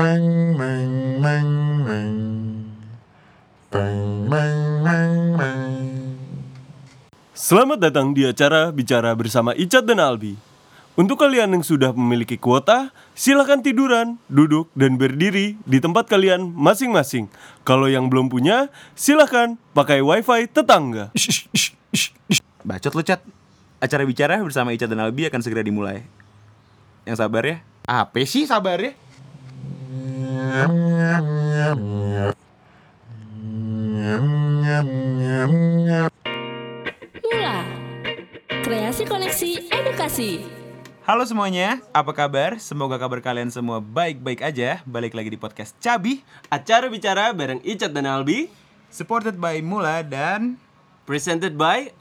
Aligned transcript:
Bang, 0.00 0.56
bang, 0.56 1.20
bang, 1.20 1.50
bang. 1.84 2.16
Bang, 3.68 4.32
bang, 4.32 4.60
bang, 4.80 5.14
bang. 5.36 5.72
Selamat 7.36 7.84
datang 7.84 8.16
di 8.16 8.24
acara 8.24 8.72
Bicara 8.72 9.12
bersama 9.12 9.52
Icat 9.52 9.84
dan 9.84 10.00
Albi. 10.00 10.40
Untuk 10.96 11.20
kalian 11.20 11.52
yang 11.52 11.60
sudah 11.60 11.92
memiliki 11.92 12.40
kuota, 12.40 12.96
silakan 13.12 13.60
tiduran, 13.60 14.16
duduk, 14.32 14.72
dan 14.72 14.96
berdiri 14.96 15.60
di 15.68 15.78
tempat 15.84 16.08
kalian 16.08 16.48
masing-masing. 16.48 17.28
Kalau 17.68 17.84
yang 17.84 18.08
belum 18.08 18.32
punya, 18.32 18.72
silakan 18.96 19.60
pakai 19.76 20.00
wifi 20.00 20.48
tetangga. 20.48 21.12
Bacot 22.64 22.96
lu 22.96 23.04
cat 23.04 23.20
Acara 23.84 24.08
bicara 24.08 24.40
bersama 24.40 24.72
Ica 24.72 24.88
dan 24.88 25.04
Albi 25.04 25.28
akan 25.28 25.40
segera 25.44 25.60
dimulai 25.60 26.04
Yang 27.08 27.16
sabar 27.24 27.42
ya 27.48 27.56
Apa 27.88 28.20
sih 28.28 28.44
sabar 28.44 28.76
ya? 28.76 28.92
Mula 30.50 30.66
Kreasi 38.66 39.06
Koneksi 39.06 39.70
Edukasi. 39.70 40.42
Halo 41.06 41.22
semuanya, 41.22 41.78
apa 41.94 42.10
kabar? 42.10 42.58
Semoga 42.58 42.98
kabar 42.98 43.22
kalian 43.22 43.54
semua 43.54 43.78
baik-baik 43.78 44.42
aja. 44.42 44.82
Balik 44.90 45.14
lagi 45.14 45.30
di 45.30 45.38
podcast 45.38 45.78
Cabi 45.78 46.26
Acara 46.50 46.90
Bicara 46.90 47.30
bareng 47.30 47.62
Icat 47.62 47.94
dan 47.94 48.10
Albi, 48.10 48.50
Supported 48.90 49.38
by 49.38 49.62
Mula 49.62 50.02
dan 50.02 50.58
presented 51.06 51.54
by 51.54 51.94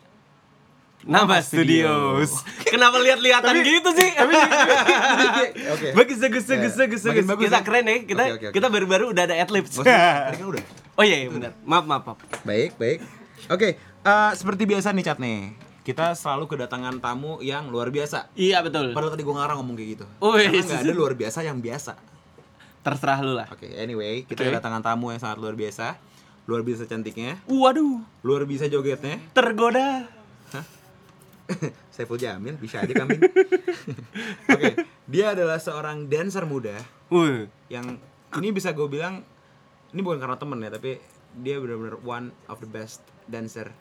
Nambah 0.99 1.39
Studios. 1.41 2.43
Kenapa 2.63 2.99
lihat-lihatan 2.99 3.55
gitu 3.63 3.89
sih? 3.95 4.09
Oke 5.73 5.87
Bagus, 5.95 6.17
bagus, 6.19 6.43
bagus, 6.43 6.73
bagus, 6.75 7.01
Makin 7.01 7.23
bagus. 7.23 7.25
bagus 7.25 7.43
Kita 7.47 7.55
ya? 7.55 7.63
keren 7.63 7.85
ya. 7.85 7.97
Kita 8.03 8.21
oke, 8.21 8.33
oke. 8.35 8.47
kita 8.51 8.67
baru-baru 8.67 9.05
udah 9.15 9.23
ada 9.23 9.35
adlibs. 9.37 9.73
Udah 9.79 10.27
Oh 10.99 11.03
iya, 11.03 11.23
iya 11.23 11.29
benar. 11.31 11.55
Maaf, 11.63 11.85
maaf, 11.87 12.03
maaf. 12.05 12.19
Baik, 12.43 12.75
baik 12.75 12.99
Oke, 13.47 13.79
eh, 13.79 14.31
seperti 14.35 14.67
biasa 14.67 14.91
nih 14.91 15.05
Cat 15.05 15.15
nih 15.17 15.55
Kita 15.81 16.11
selalu 16.11 16.45
kedatangan 16.45 16.99
tamu 16.99 17.39
yang 17.39 17.71
luar 17.71 17.87
biasa 17.87 18.27
Iya 18.35 18.59
betul. 18.59 18.91
Padahal 18.91 19.15
tadi 19.15 19.23
gue 19.23 19.31
ngarang 19.31 19.63
ngomong 19.63 19.79
kayak 19.79 19.89
gitu 19.95 20.05
Wih, 20.19 20.51
Karena 20.51 20.59
nggak 20.59 20.83
ada 20.83 20.93
luar 20.93 21.13
biasa 21.15 21.39
yang 21.41 21.63
biasa 21.63 21.95
Terserah 22.79 23.19
lu 23.19 23.33
lah. 23.33 23.47
Oke, 23.47 23.71
anyway, 23.71 24.23
kita 24.23 24.39
Oke. 24.41 24.51
kedatangan 24.51 24.79
tamu 24.81 25.11
yang 25.11 25.19
sangat 25.19 25.39
luar 25.39 25.51
biasa. 25.51 25.99
Luar 26.47 26.63
biasa 26.63 26.83
cantiknya, 26.83 27.35
Waduh, 27.45 27.99
luar 28.19 28.43
biasa 28.43 28.65
jogetnya. 28.67 29.19
tergoda. 29.31 30.07
Saiful 31.95 32.19
Jamil 32.21 32.55
bisa 32.57 32.83
aja 32.83 32.93
kami. 32.93 33.17
Oke, 34.55 34.69
dia 35.09 35.33
adalah 35.33 35.57
seorang 35.57 36.05
dancer 36.07 36.45
muda 36.45 36.77
Wih. 37.09 37.49
yang 37.67 37.97
ini 38.37 38.49
bisa 38.53 38.71
gue 38.71 38.85
bilang 38.85 39.25
ini 39.89 39.99
bukan 40.05 40.21
karena 40.21 40.37
temen 40.37 40.61
ya, 40.61 40.69
tapi 40.69 41.01
dia 41.41 41.57
benar-benar 41.57 41.97
one 42.05 42.29
of 42.45 42.61
the 42.61 42.69
best 42.69 43.01
dancer. 43.25 43.73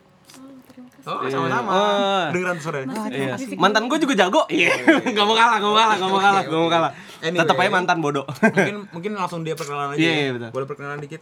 Oh, 1.08 1.25
sama-sama. 1.25 1.70
Oh. 1.72 2.25
Dengeran 2.36 2.60
suara. 2.60 2.84
Iya. 3.08 3.41
Mantan 3.56 3.88
gue 3.88 3.97
juga 3.97 4.12
jago. 4.12 4.44
Iya. 4.53 4.77
Gak 5.16 5.25
mau 5.25 5.32
kalah, 5.32 5.56
gak 5.56 5.69
mau 5.72 5.77
kalah, 5.77 5.97
gak 5.97 6.10
mau 6.10 6.20
kalah, 6.20 6.42
gak 6.44 6.60
mau 6.60 6.70
kalah. 6.70 6.91
Anyway. 7.25 7.41
Tetap 7.41 7.56
aja 7.56 7.70
mantan 7.72 7.98
bodoh. 8.05 8.28
mungkin 8.28 8.77
mungkin 8.92 9.12
langsung 9.16 9.41
dia 9.41 9.56
perkenalan 9.56 9.97
aja. 9.97 10.00
Iya, 10.00 10.12
ya. 10.12 10.20
iya, 10.20 10.30
betul. 10.36 10.50
Boleh 10.53 10.66
perkenalan 10.69 11.00
dikit? 11.00 11.20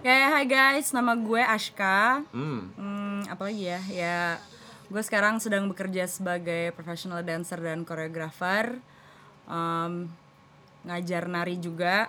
Ya, 0.00 0.30
hai 0.32 0.46
guys, 0.46 0.94
nama 0.94 1.12
gue 1.18 1.42
Ashka. 1.42 2.24
Hmm. 2.32 2.72
Hmm, 2.78 3.20
apa 3.28 3.42
lagi 3.50 3.68
ya? 3.68 3.80
Ya, 3.90 4.16
gue 4.88 5.02
sekarang 5.02 5.36
sedang 5.36 5.68
bekerja 5.68 6.04
sebagai 6.04 6.72
professional 6.72 7.20
dancer 7.20 7.60
dan 7.60 7.84
koreografer. 7.84 8.80
Em, 9.44 10.08
ngajar 10.82 11.28
nari 11.28 11.56
juga. 11.56 12.08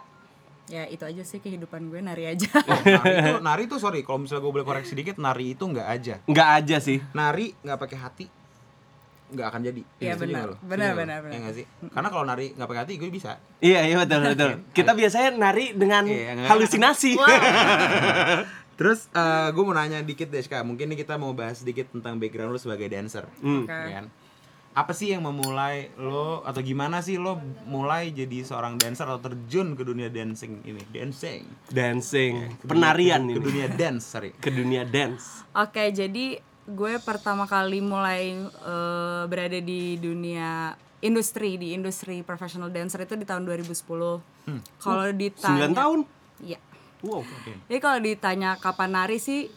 Ya, 0.69 0.85
itu 0.85 1.01
aja 1.01 1.25
sih 1.25 1.41
kehidupan 1.41 1.89
gue 1.89 1.97
nari 1.97 2.29
aja. 2.29 2.45
Nari 2.61 3.09
itu, 3.17 3.35
nari 3.47 3.61
itu 3.65 3.75
sorry, 3.77 4.05
kalau 4.05 4.21
misalnya 4.21 4.45
gue 4.45 4.53
boleh 4.53 4.67
koreksi 4.67 4.93
dikit, 4.93 5.17
nari 5.17 5.57
itu 5.57 5.65
nggak 5.65 5.87
aja. 5.87 6.15
Nggak 6.23 6.49
aja 6.55 6.77
sih. 6.77 7.01
nari 7.11 7.57
nggak 7.59 7.79
pakai 7.79 7.97
hati 7.97 8.27
nggak 9.29 9.45
akan 9.45 9.61
jadi 9.61 9.81
Iya, 10.01 10.13
Setuju 10.17 10.25
benar. 10.25 10.49
Benar, 10.57 10.91
benar, 10.97 11.17
benar. 11.21 11.33
Iya 11.33 11.39
nggak 11.45 11.55
sih 11.61 11.65
karena 11.93 12.09
kalau 12.09 12.25
nari 12.25 12.45
nggak 12.49 12.65
pakai 12.65 12.81
hati 12.81 12.93
gue 12.97 13.09
bisa 13.13 13.37
Iya, 13.61 13.79
iya 13.85 13.95
betul, 14.01 14.25
betul. 14.25 14.51
Kita 14.77 14.91
biasanya 14.97 15.29
nari 15.37 15.65
dengan 15.77 16.03
Iya, 16.09 16.49
halusinasi. 16.49 17.13
terus 18.79 19.11
eh, 19.11 19.49
gue 19.49 19.59
mau 19.59 19.73
nanya 19.73 19.99
dikit 20.01 20.27
deh 20.27 20.39
Ska 20.39 20.63
mungkin 20.63 20.87
nih 20.87 21.03
kita 21.03 21.15
mau 21.15 21.31
bahas 21.31 21.59
sedikit 21.59 21.91
tentang 21.91 22.15
background 22.15 22.49
lo 22.49 22.57
sebagai 22.57 22.87
dancer 22.87 23.27
Hmm. 23.37 23.63
Oke. 23.63 23.75
ya 23.75 23.99
kan? 23.99 24.07
apa 24.71 24.93
sih 24.93 25.09
yang 25.09 25.19
memulai 25.21 25.91
lo 25.95 26.39
atau 26.41 26.61
gimana 26.61 27.01
sih 27.01 27.17
lo 27.17 27.35
mulai 27.65 28.09
jadi 28.09 28.41
seorang 28.41 28.77
dancer 28.77 29.03
atau 29.03 29.19
terjun 29.19 29.73
ke 29.73 29.83
dunia 29.83 30.07
dancing 30.07 30.63
ini 30.63 30.79
dancing 30.87 31.43
Dancing, 31.67 32.33
Ke 32.55 32.63
dunia- 32.63 32.69
penarian 32.69 33.21
ke, 33.21 33.27
ini. 33.27 33.41
dunia 33.41 33.67
dance 33.67 34.03
sorry 34.07 34.31
Ke 34.33 34.47
dunia 34.49 34.87
dance. 34.87 35.43
Oke, 35.51 35.91
jadi 35.91 36.39
gue 36.65 36.93
pertama 37.01 37.43
kali 37.43 37.81
mulai 37.81 38.37
eh, 38.45 39.23
berada 39.25 39.59
di 39.59 39.97
dunia 39.97 40.71
industri 40.99 41.55
di 41.55 41.73
industri 41.73 42.21
professional 42.21 42.69
dancer 42.69 43.01
itu 43.01 43.15
di 43.15 43.23
tahun 43.23 43.43
2010. 43.43 43.73
Kalau 44.77 45.07
ditanya 45.11 45.65
9 45.65 45.73
tahun. 45.73 45.99
Iya. 46.39 46.59
Wow. 46.99 47.23
Jadi 47.65 47.79
kalau 47.79 47.99
ditanya 47.99 48.55
kapan 48.55 48.91
nari 48.93 49.17
sih, 49.17 49.47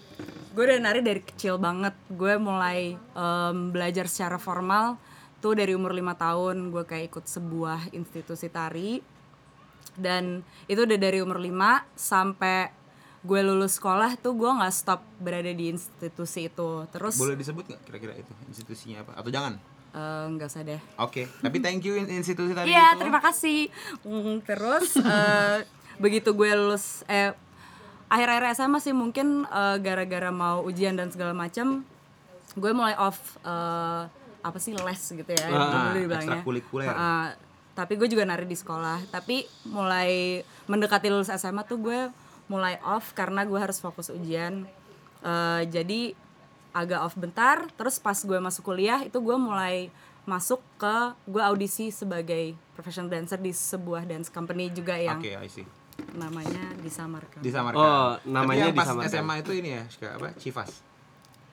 gue 0.48 0.62
udah 0.62 0.78
nari 0.78 1.00
dari 1.00 1.18
kecil 1.18 1.56
banget. 1.56 1.90
Gue 2.08 2.38
mulai 2.38 2.94
em, 2.94 3.56
belajar 3.68 4.06
secara 4.06 4.36
formal 4.36 4.94
tuh 5.38 5.52
dari 5.52 5.72
umur 5.72 5.90
lima 5.90 6.14
tahun. 6.14 6.70
Gue 6.70 6.82
kayak 6.82 7.10
ikut 7.10 7.24
sebuah 7.24 7.90
institusi 7.90 8.46
tari 8.46 9.02
dan 9.92 10.40
itu 10.66 10.80
udah 10.80 10.96
dari 10.96 11.18
umur 11.18 11.36
5 11.36 11.52
sampai 11.92 12.72
gue 13.20 13.40
lulus 13.40 13.76
sekolah 13.76 14.16
tuh 14.16 14.32
gue 14.32 14.48
nggak 14.48 14.72
stop 14.72 15.02
berada 15.18 15.50
di 15.50 15.68
institusi 15.68 16.46
itu. 16.46 16.86
Terus 16.88 17.14
boleh 17.16 17.34
disebut 17.34 17.64
nggak 17.66 17.82
kira-kira 17.84 18.14
itu 18.16 18.32
institusinya 18.46 19.02
apa 19.02 19.12
atau 19.14 19.28
jangan 19.28 19.54
eh, 19.92 20.24
nggak 20.32 20.48
usah 20.48 20.62
deh. 20.64 20.80
oke 20.96 21.22
tapi 21.38 21.56
thank 21.58 21.82
you 21.82 21.94
in- 21.94 22.08
institusi 22.08 22.50
tadi 22.50 22.70
Iya, 22.70 22.96
terima 22.96 23.20
kasih. 23.20 23.68
Mm, 24.02 24.40
Terus 24.42 24.96
eh, 25.04 25.58
begitu 26.02 26.34
gue 26.34 26.50
lulus 26.50 27.06
eh 27.06 27.30
akhir-akhir 28.08 28.58
SMA 28.58 28.78
sih 28.78 28.92
mungkin 28.92 29.46
eh, 29.46 29.76
gara-gara 29.78 30.28
mau 30.28 30.60
ujian 30.60 30.92
dan 30.92 31.08
segala 31.08 31.32
macam 31.32 31.86
gue 32.52 32.72
mulai 32.72 32.92
off 32.98 33.38
eh, 33.40 34.02
apa 34.42 34.58
sih 34.58 34.74
les 34.74 34.98
gitu 35.00 35.30
ya 35.30 35.46
Ah, 35.46 35.94
dulu. 35.94 36.34
Heeh. 36.84 37.26
tapi 37.72 37.94
gue 37.94 38.04
juga 38.04 38.26
nari 38.26 38.44
di 38.44 38.52
sekolah. 38.52 39.08
Tapi 39.08 39.46
mulai 39.64 40.42
mendekati 40.66 41.08
lulus 41.08 41.32
SMA 41.32 41.62
tuh 41.62 41.78
gue 41.78 42.00
mulai 42.44 42.76
off 42.82 43.14
karena 43.14 43.46
gue 43.46 43.56
harus 43.56 43.78
fokus 43.78 44.10
ujian. 44.10 44.66
Eh, 45.22 45.62
jadi 45.70 46.12
agak 46.74 47.00
off 47.00 47.14
bentar. 47.14 47.64
Terus 47.72 47.96
pas 47.96 48.18
gue 48.18 48.36
masuk 48.36 48.66
kuliah 48.66 49.00
itu 49.00 49.16
gue 49.16 49.36
mulai 49.38 49.88
masuk 50.22 50.60
ke 50.76 50.96
gue 51.24 51.40
audisi 51.40 51.88
sebagai 51.88 52.52
professional 52.74 53.08
dancer 53.08 53.38
di 53.38 53.50
sebuah 53.50 54.04
dance 54.04 54.28
company 54.28 54.68
juga 54.68 54.94
yang 54.94 55.18
oke 55.18 55.32
I 55.32 55.48
see 55.48 55.66
namanya 56.12 56.64
disamarkan. 56.80 57.40
disamarkan. 57.40 57.80
Oh, 57.80 58.12
namanya 58.28 58.68
Tapi 58.68 58.70
yang 58.72 58.76
pas 58.76 58.86
disamarkan. 58.86 59.12
SMA 59.12 59.34
itu 59.40 59.52
ini 59.56 59.70
ya, 59.76 59.82
apa? 60.12 60.28
Chivas. 60.36 60.70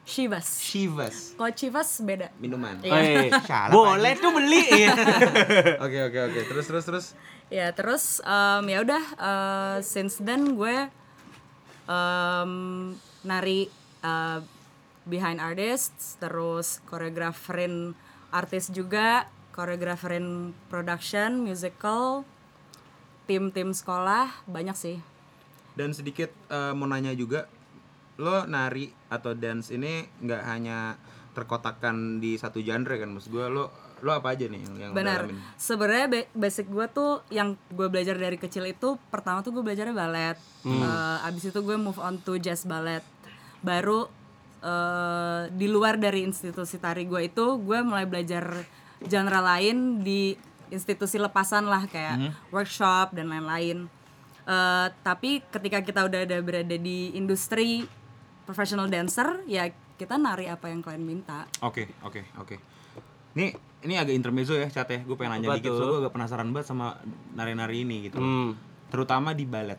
Shivas. 0.09 0.47
Chivas. 0.65 1.17
Kalau 1.37 1.53
Chivas 1.53 1.89
beda. 2.01 2.33
Minuman. 2.41 2.81
Iya. 2.81 3.29
Eh, 3.29 3.41
Syarat 3.45 3.69
boleh 3.69 4.13
tuh 4.17 4.31
beli. 4.33 4.65
Iya. 4.65 4.93
Oke 5.85 5.97
oke 6.09 6.19
oke. 6.33 6.39
Terus 6.49 6.65
terus 6.65 6.83
terus. 6.89 7.05
Ya 7.53 7.69
terus 7.77 8.17
em, 8.25 8.63
ya 8.65 8.81
udah 8.81 9.03
eh, 9.05 9.77
since 9.85 10.17
then 10.17 10.57
gue 10.57 10.89
em, 11.85 12.51
nari 13.21 13.69
eh, 14.01 14.39
behind 15.05 15.37
artists, 15.37 16.17
terus 16.17 16.81
koreograferin 16.89 17.93
artis 18.29 18.69
juga, 18.69 19.25
koreograferin 19.53 20.53
production, 20.69 21.41
musical, 21.41 22.25
tim-tim 23.29 23.69
sekolah 23.69 24.50
banyak 24.50 24.73
sih. 24.73 24.98
Dan 25.77 25.94
sedikit 25.94 26.33
eh, 26.50 26.74
mau 26.74 26.89
nanya 26.89 27.13
juga, 27.13 27.45
lo 28.18 28.50
nari 28.50 28.89
atau 29.13 29.38
dance 29.38 29.69
ini 29.69 30.01
nggak 30.25 30.44
hanya 30.50 30.98
terkotakkan 31.38 32.18
di 32.18 32.33
satu 32.42 32.57
genre 32.65 32.98
kan? 32.98 33.13
Maksud 33.13 33.30
gue 33.30 33.45
lo 33.45 33.69
lo 34.00 34.15
apa 34.15 34.31
aja 34.31 34.48
nih 34.48 34.63
yang 34.80 34.95
Benar. 34.95 35.27
Sebenarnya 35.59 36.07
ba- 36.07 36.30
basic 36.31 36.71
gue 36.71 36.88
tuh 36.89 37.19
yang 37.30 37.59
gue 37.69 37.88
belajar 37.92 38.15
dari 38.15 38.39
kecil 38.39 38.63
itu 38.65 38.95
pertama 39.12 39.44
tuh 39.44 39.53
gue 39.53 39.63
belajarnya 39.63 39.94
balet. 39.94 40.38
Eh, 40.65 41.27
abis 41.27 41.53
itu 41.53 41.59
gue 41.62 41.77
move 41.77 42.00
on 42.00 42.18
to 42.19 42.39
jazz 42.39 42.65
ballet. 42.65 43.03
Baru 43.59 44.07
eh, 44.63 45.51
di 45.51 45.68
luar 45.68 46.00
dari 46.00 46.24
institusi 46.25 46.80
tari 46.80 47.06
gue 47.06 47.27
itu 47.27 47.45
gue 47.59 47.80
mulai 47.83 48.07
belajar 48.07 48.65
genre 49.00 49.39
lain 49.39 50.03
di 50.03 50.36
institusi 50.69 51.18
lepasan 51.18 51.66
lah 51.66 51.86
kayak 51.89 52.33
workshop 52.54 53.13
dan 53.13 53.30
lain-lain. 53.30 53.89
Eh, 54.50 54.88
tapi 55.06 55.45
ketika 55.54 55.86
kita 55.86 56.10
udah 56.10 56.25
ada 56.25 56.38
berada 56.42 56.74
di 56.74 57.13
industri 57.13 57.86
professional 58.50 58.89
dancer 58.89 59.45
ya 59.45 59.69
kita 59.94 60.18
nari 60.18 60.50
apa 60.50 60.74
yang 60.74 60.81
klien 60.81 61.06
minta. 61.06 61.45
Oke 61.62 61.86
oke 62.01 62.25
oke. 62.42 62.56
Nih 63.38 63.54
ini 63.86 63.94
agak 63.94 64.18
intermezzo 64.18 64.57
ya 64.57 64.66
chat 64.74 64.89
ya. 64.89 65.06
Gue 65.06 65.13
pengen 65.21 65.38
nanya 65.38 65.54
Apa 65.54 65.57
dikit 65.62 65.77
soalnya 65.77 65.94
gue 65.94 66.01
agak 66.01 66.13
penasaran 66.18 66.50
banget 66.50 66.66
sama 66.66 66.98
nari-nari 67.38 67.86
ini 67.86 68.10
gitu. 68.10 68.18
Hmm. 68.18 68.57
terutama 68.89 69.38
di 69.38 69.45
balet. 69.45 69.77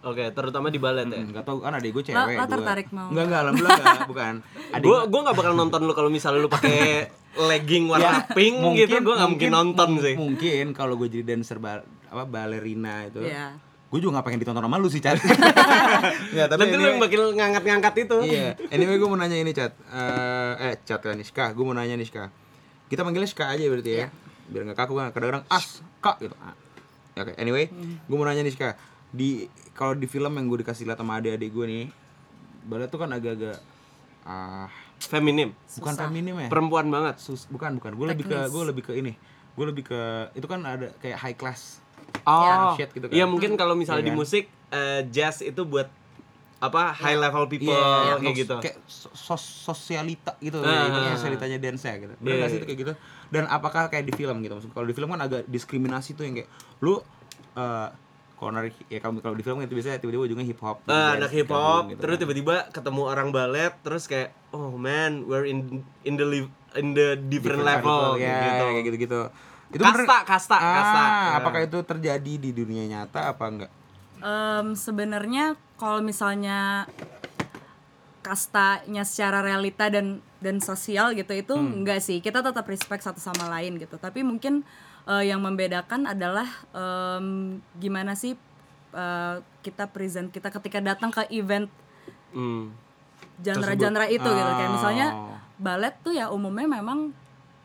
Oke, 0.00 0.30
terutama 0.30 0.68
di 0.68 0.78
balet 0.78 1.04
ya. 1.04 1.18
Enggak 1.18 1.42
tahu 1.42 1.58
kan 1.58 1.74
adek 1.74 1.90
gue 1.90 2.02
cewek. 2.04 2.16
Lo- 2.16 2.30
lo 2.32 2.38
dua. 2.40 2.52
tertarik 2.52 2.88
mau? 2.90 3.10
Enggak 3.10 3.24
enggak 3.24 3.40
alhamdulillah 3.40 3.76
enggak, 3.76 4.00
bukan. 4.12 4.34
Adik 4.70 4.84
Gue 4.84 4.98
gue 5.04 5.20
nggak 5.20 5.36
bakal 5.36 5.52
nonton 5.54 5.80
lu 5.82 5.92
kalau 5.92 6.06
misalnya 6.08 6.38
lu 6.38 6.48
pakai 6.48 7.10
legging 7.50 7.84
warna 7.86 8.04
Ya, 8.04 8.14
pink 8.28 8.56
gitu, 8.76 8.94
gue 8.96 9.14
nggak 9.14 9.28
mungkin 9.28 9.50
nonton 9.50 9.88
sih. 9.98 10.14
Mungkin 10.14 10.64
kalau 10.70 10.94
gue 10.94 11.08
jadi 11.08 11.24
dancer 11.26 11.58
ba- 11.58 11.82
apa 12.06 12.22
balerina 12.24 13.04
itu. 13.04 13.22
Iya. 13.22 13.58
Gue 13.88 13.98
juga 13.98 14.20
gak 14.20 14.26
pengen 14.26 14.38
ditonton 14.38 14.60
sama 14.60 14.76
lu 14.76 14.86
sih, 14.86 15.00
Chat. 15.00 15.16
ya, 16.36 16.44
tapi 16.44 16.60
Nanti 16.60 16.70
lu 16.70 16.78
anyway- 16.78 16.90
yang 16.90 17.00
bakal 17.00 17.22
ngangkat-ngangkat 17.32 17.94
itu. 17.98 18.16
Iya. 18.22 18.48
Anyway 18.68 18.94
gue 18.94 19.08
mau 19.08 19.16
nanya 19.16 19.34
ini, 19.34 19.50
Chat. 19.50 19.72
Eh, 19.88 20.52
eh, 20.62 20.74
Chat 20.82 21.00
kan 21.00 21.16
Niska. 21.16 21.50
Gue 21.50 21.64
mau 21.64 21.72
nanya 21.72 21.96
Niska. 21.96 22.28
Kita 22.86 23.00
manggilnya 23.00 23.26
Ska 23.26 23.48
aja 23.48 23.64
berarti 23.64 23.90
ya. 23.96 24.12
Biar 24.46 24.62
nggak 24.62 24.78
kaku 24.78 24.92
kan. 24.94 25.08
Kadang-kadang 25.08 25.44
as, 25.48 25.80
kak 25.98 26.20
gitu. 26.20 26.36
Ah. 26.38 26.52
Ya, 27.12 27.24
Oke, 27.24 27.32
anyway, 27.34 27.72
gue 28.04 28.14
mau 28.14 28.22
nanya 28.22 28.42
Niska. 28.42 28.76
Di 29.10 29.46
kalau 29.72 29.92
di 29.92 30.04
film 30.04 30.30
yang 30.30 30.46
gue 30.46 30.60
dikasih 30.60 30.84
lihat 30.84 30.96
sama 30.96 31.16
adik-adik 31.16 31.48
gue 31.48 31.64
nih, 31.64 31.84
balet 32.64 32.86
tuh 32.86 32.98
kan 32.98 33.08
agak-agak 33.08 33.58
ah 34.22 34.68
Feminim. 34.98 35.54
bukan 35.74 35.94
feminim 35.96 36.34
ya? 36.36 36.48
Perempuan 36.48 36.86
banget. 36.88 37.16
Sus, 37.16 37.46
bukan 37.46 37.78
bukan 37.78 37.94
gue 37.94 38.06
lebih 38.08 38.24
ke 38.24 38.38
gue 38.46 38.62
lebih 38.64 38.82
ke 38.82 38.92
ini 38.94 39.14
gue 39.54 39.66
lebih 39.66 39.84
ke 39.84 40.00
itu 40.32 40.44
kan 40.44 40.62
ada 40.62 40.94
kayak 40.98 41.18
high 41.18 41.34
class 41.34 41.82
Oh. 42.22 42.72
shit 42.74 42.88
gitu 42.90 43.04
kan. 43.04 43.12
Iya, 43.12 43.24
mungkin 43.24 43.54
kalau 43.54 43.74
misalnya 43.74 44.00
Iya 44.00 44.06
di 44.06 44.12
kan? 44.12 44.20
musik 44.20 44.44
eh, 44.70 45.00
jazz 45.08 45.40
itu 45.40 45.62
buat 45.62 45.90
apa 46.58 46.90
high 46.92 47.14
level 47.16 47.46
people 47.46 47.70
Iya, 47.70 48.16
kayak 48.16 48.22
sos- 48.24 48.38
gitu. 48.38 48.56
kayak 48.60 48.76
so- 48.84 49.14
sos- 49.14 49.54
sosialita 49.64 50.34
gitu 50.38 50.58
ah, 50.58 50.90
ah. 50.90 51.14
sosialitanya 51.14 51.56
dance 51.56 51.82
ya 51.84 51.94
gitu 51.96 52.14
Iya, 52.18 52.34
sih 52.44 52.50
iya. 52.50 52.56
itu 52.56 52.66
kayak 52.66 52.80
gitu 52.80 52.92
dan 53.28 53.44
apakah 53.46 53.86
kayak 53.86 54.04
di 54.04 54.12
film 54.12 54.36
gitu 54.40 54.52
maksud 54.52 54.70
kalau 54.72 54.82
di 54.82 54.92
film 54.92 55.06
kan 55.08 55.20
agak 55.20 55.46
diskriminasi 55.46 56.12
tuh 56.12 56.22
yang 56.22 56.34
kayak 56.34 56.50
lu 56.80 56.98
eh 57.54 57.88
nari 58.40 58.70
ya 58.86 58.98
kalau 58.98 59.18
kalau 59.18 59.34
di 59.34 59.42
film 59.42 59.58
itu 59.58 59.74
biasanya 59.74 59.98
tiba-tiba 59.98 60.22
ujungnya 60.24 60.46
hip 60.46 60.60
hop 60.60 60.78
gitu, 60.80 60.88
Eh, 60.88 60.94
dance, 60.94 61.18
anak 61.18 61.30
hip 61.32 61.50
hop, 61.50 61.82
gitu 61.88 61.98
terus 61.98 62.14
kan. 62.14 62.22
tiba-tiba 62.22 62.54
ketemu 62.70 63.02
orang 63.04 63.28
balet, 63.28 63.74
terus 63.82 64.06
kayak, 64.06 64.30
oh 64.50 64.70
man, 64.72 65.26
we're 65.26 65.42
in 65.42 65.82
in 66.02 66.14
the 66.14 66.22
liv- 66.22 66.54
in 66.72 66.94
the 66.94 67.18
different, 67.18 67.66
level, 67.66 68.14
ya 68.14 68.38
gitu. 68.38 68.64
kayak 68.70 68.84
gitu-gitu 68.86 69.20
itu 69.68 69.82
Kasta, 69.82 69.92
bener- 69.98 70.24
kasta, 70.24 70.56
Ah, 70.56 70.72
kasta. 70.72 71.04
apakah 71.36 71.60
itu 71.60 71.78
terjadi 71.82 72.32
di 72.38 72.50
dunia 72.52 72.86
nyata 72.86 73.28
apa 73.28 73.44
enggak 73.44 73.72
Em, 74.18 74.72
sebenarnya 74.72 75.44
kalau 75.74 75.98
misalnya 75.98 76.86
kastanya 78.20 79.02
secara 79.02 79.40
realita 79.40 79.88
dan 79.88 80.20
dan 80.38 80.58
sosial 80.58 81.14
gitu 81.14 81.32
itu 81.32 81.54
enggak 81.54 81.98
sih 81.98 82.18
kita 82.18 82.40
tetap 82.40 82.64
respect 82.64 83.00
satu 83.00 83.18
sama 83.18 83.46
lain 83.48 83.76
gitu 83.76 83.96
tapi 83.96 84.20
mungkin 84.20 84.66
eh, 85.08 85.24
yang 85.24 85.40
membedakan 85.40 86.04
adalah 86.06 86.46
em, 86.70 87.26
gimana 87.74 88.12
sih 88.12 88.36
eh, 88.90 89.34
kita 89.60 89.88
present 89.88 90.28
kita 90.28 90.48
ketika 90.50 90.78
datang 90.78 91.08
ke 91.08 91.24
event 91.30 91.68
Hmm. 92.28 92.76
genre-genre 93.40 94.04
itu 94.06 94.20
gitu. 94.20 94.50
Kayak 94.52 94.72
misalnya 94.74 95.06
Oh. 95.10 95.32
balet 95.56 95.94
tuh 96.00 96.12
ya 96.12 96.28
umumnya 96.28 96.68
memang 96.70 97.12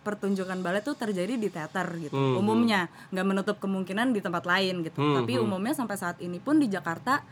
pertunjukan 0.03 0.59
balet 0.59 0.83
tuh 0.83 0.95
terjadi 0.95 1.35
di 1.35 1.47
teater 1.47 1.87
gitu 1.97 2.11
Hmm, 2.11 2.39
umumnya. 2.39 2.87
Nggak 3.09 3.27
menutup 3.27 3.57
kemungkinan 3.59 4.11
di 4.11 4.19
tempat 4.19 4.43
lain 4.43 4.83
gitu. 4.83 4.99
Hmm, 4.99 5.19
tapi 5.19 5.35
umumnya 5.35 5.71
sampai 5.71 5.95
saat 5.95 6.19
ini 6.19 6.39
pun 6.39 6.59
di 6.59 6.67
Jakarta 6.67 7.23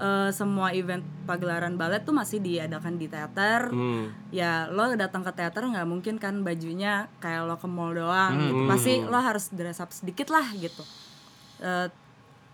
eh, 0.00 0.30
semua 0.30 0.72
event 0.72 1.04
pagelaran 1.22 1.76
balet 1.76 2.00
tuh 2.00 2.10
masih 2.10 2.40
diadakan 2.40 2.96
di 2.96 3.06
teater. 3.06 3.68
Hmm. 3.68 4.08
ya 4.30 4.64
lo 4.66 4.88
datang 4.94 5.20
ke 5.20 5.30
teater 5.30 5.60
nggak 5.62 5.84
mungkin 5.84 6.16
kan 6.16 6.40
bajunya 6.40 6.92
kayak 7.18 7.44
lo 7.44 7.54
ke 7.54 7.66
mall 7.66 7.92
doang 7.92 8.32
Hmm. 8.32 8.42
gitu. 8.42 8.60
Pasti 8.66 8.92
lo 9.02 9.18
harus 9.18 9.48
dress 9.50 9.78
up 9.78 9.90
sedikit 9.90 10.28
lah 10.28 10.48
gitu. 10.52 10.80
Eh, 11.60 11.92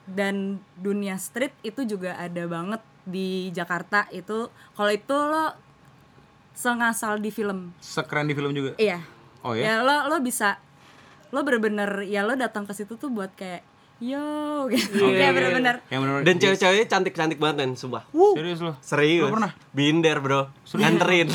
dan 0.06 0.36
dunia 0.76 1.14
street 1.16 1.54
itu 1.62 1.82
juga 1.84 2.14
ada 2.14 2.42
banget 2.46 2.78
di 3.02 3.50
Jakarta. 3.50 4.06
Itu 4.10 4.50
kalau 4.72 4.90
itu 4.90 5.10
lo 5.12 5.54
sengasal 6.52 7.18
di 7.18 7.28
film. 7.28 7.74
Sekeren 7.78 8.24
di 8.24 8.32
film 8.32 8.50
juga? 8.50 8.74
Iya. 8.76 9.02
Oh 9.42 9.52
ya? 9.52 9.62
ya 9.62 9.74
lo 9.80 10.06
lo 10.06 10.18
bisa 10.18 10.58
lo 11.28 11.42
bener-bener 11.42 12.02
ya 12.04 12.22
lo 12.22 12.34
datang 12.34 12.62
ke 12.62 12.72
situ 12.72 12.94
tuh 12.94 13.10
buat 13.10 13.30
kayak 13.32 13.65
yo 13.96 14.68
gitu 14.68 15.08
Iya, 15.08 15.16
iya, 15.18 15.28
bener-bener 15.32 15.80
yang 15.88 16.04
bener 16.04 16.20
Dan 16.20 16.36
cewek-ceweknya 16.36 16.84
cantik-cantik 16.84 17.40
banget 17.40 17.64
kan, 17.64 17.70
sumpah. 17.72 18.04
serius 18.36 18.60
lo 18.60 18.76
Serius. 18.78 19.24
Lu 19.24 19.32
pernah? 19.32 19.52
Binder, 19.72 20.20
Bro. 20.20 20.52
Nganterin. 20.68 21.32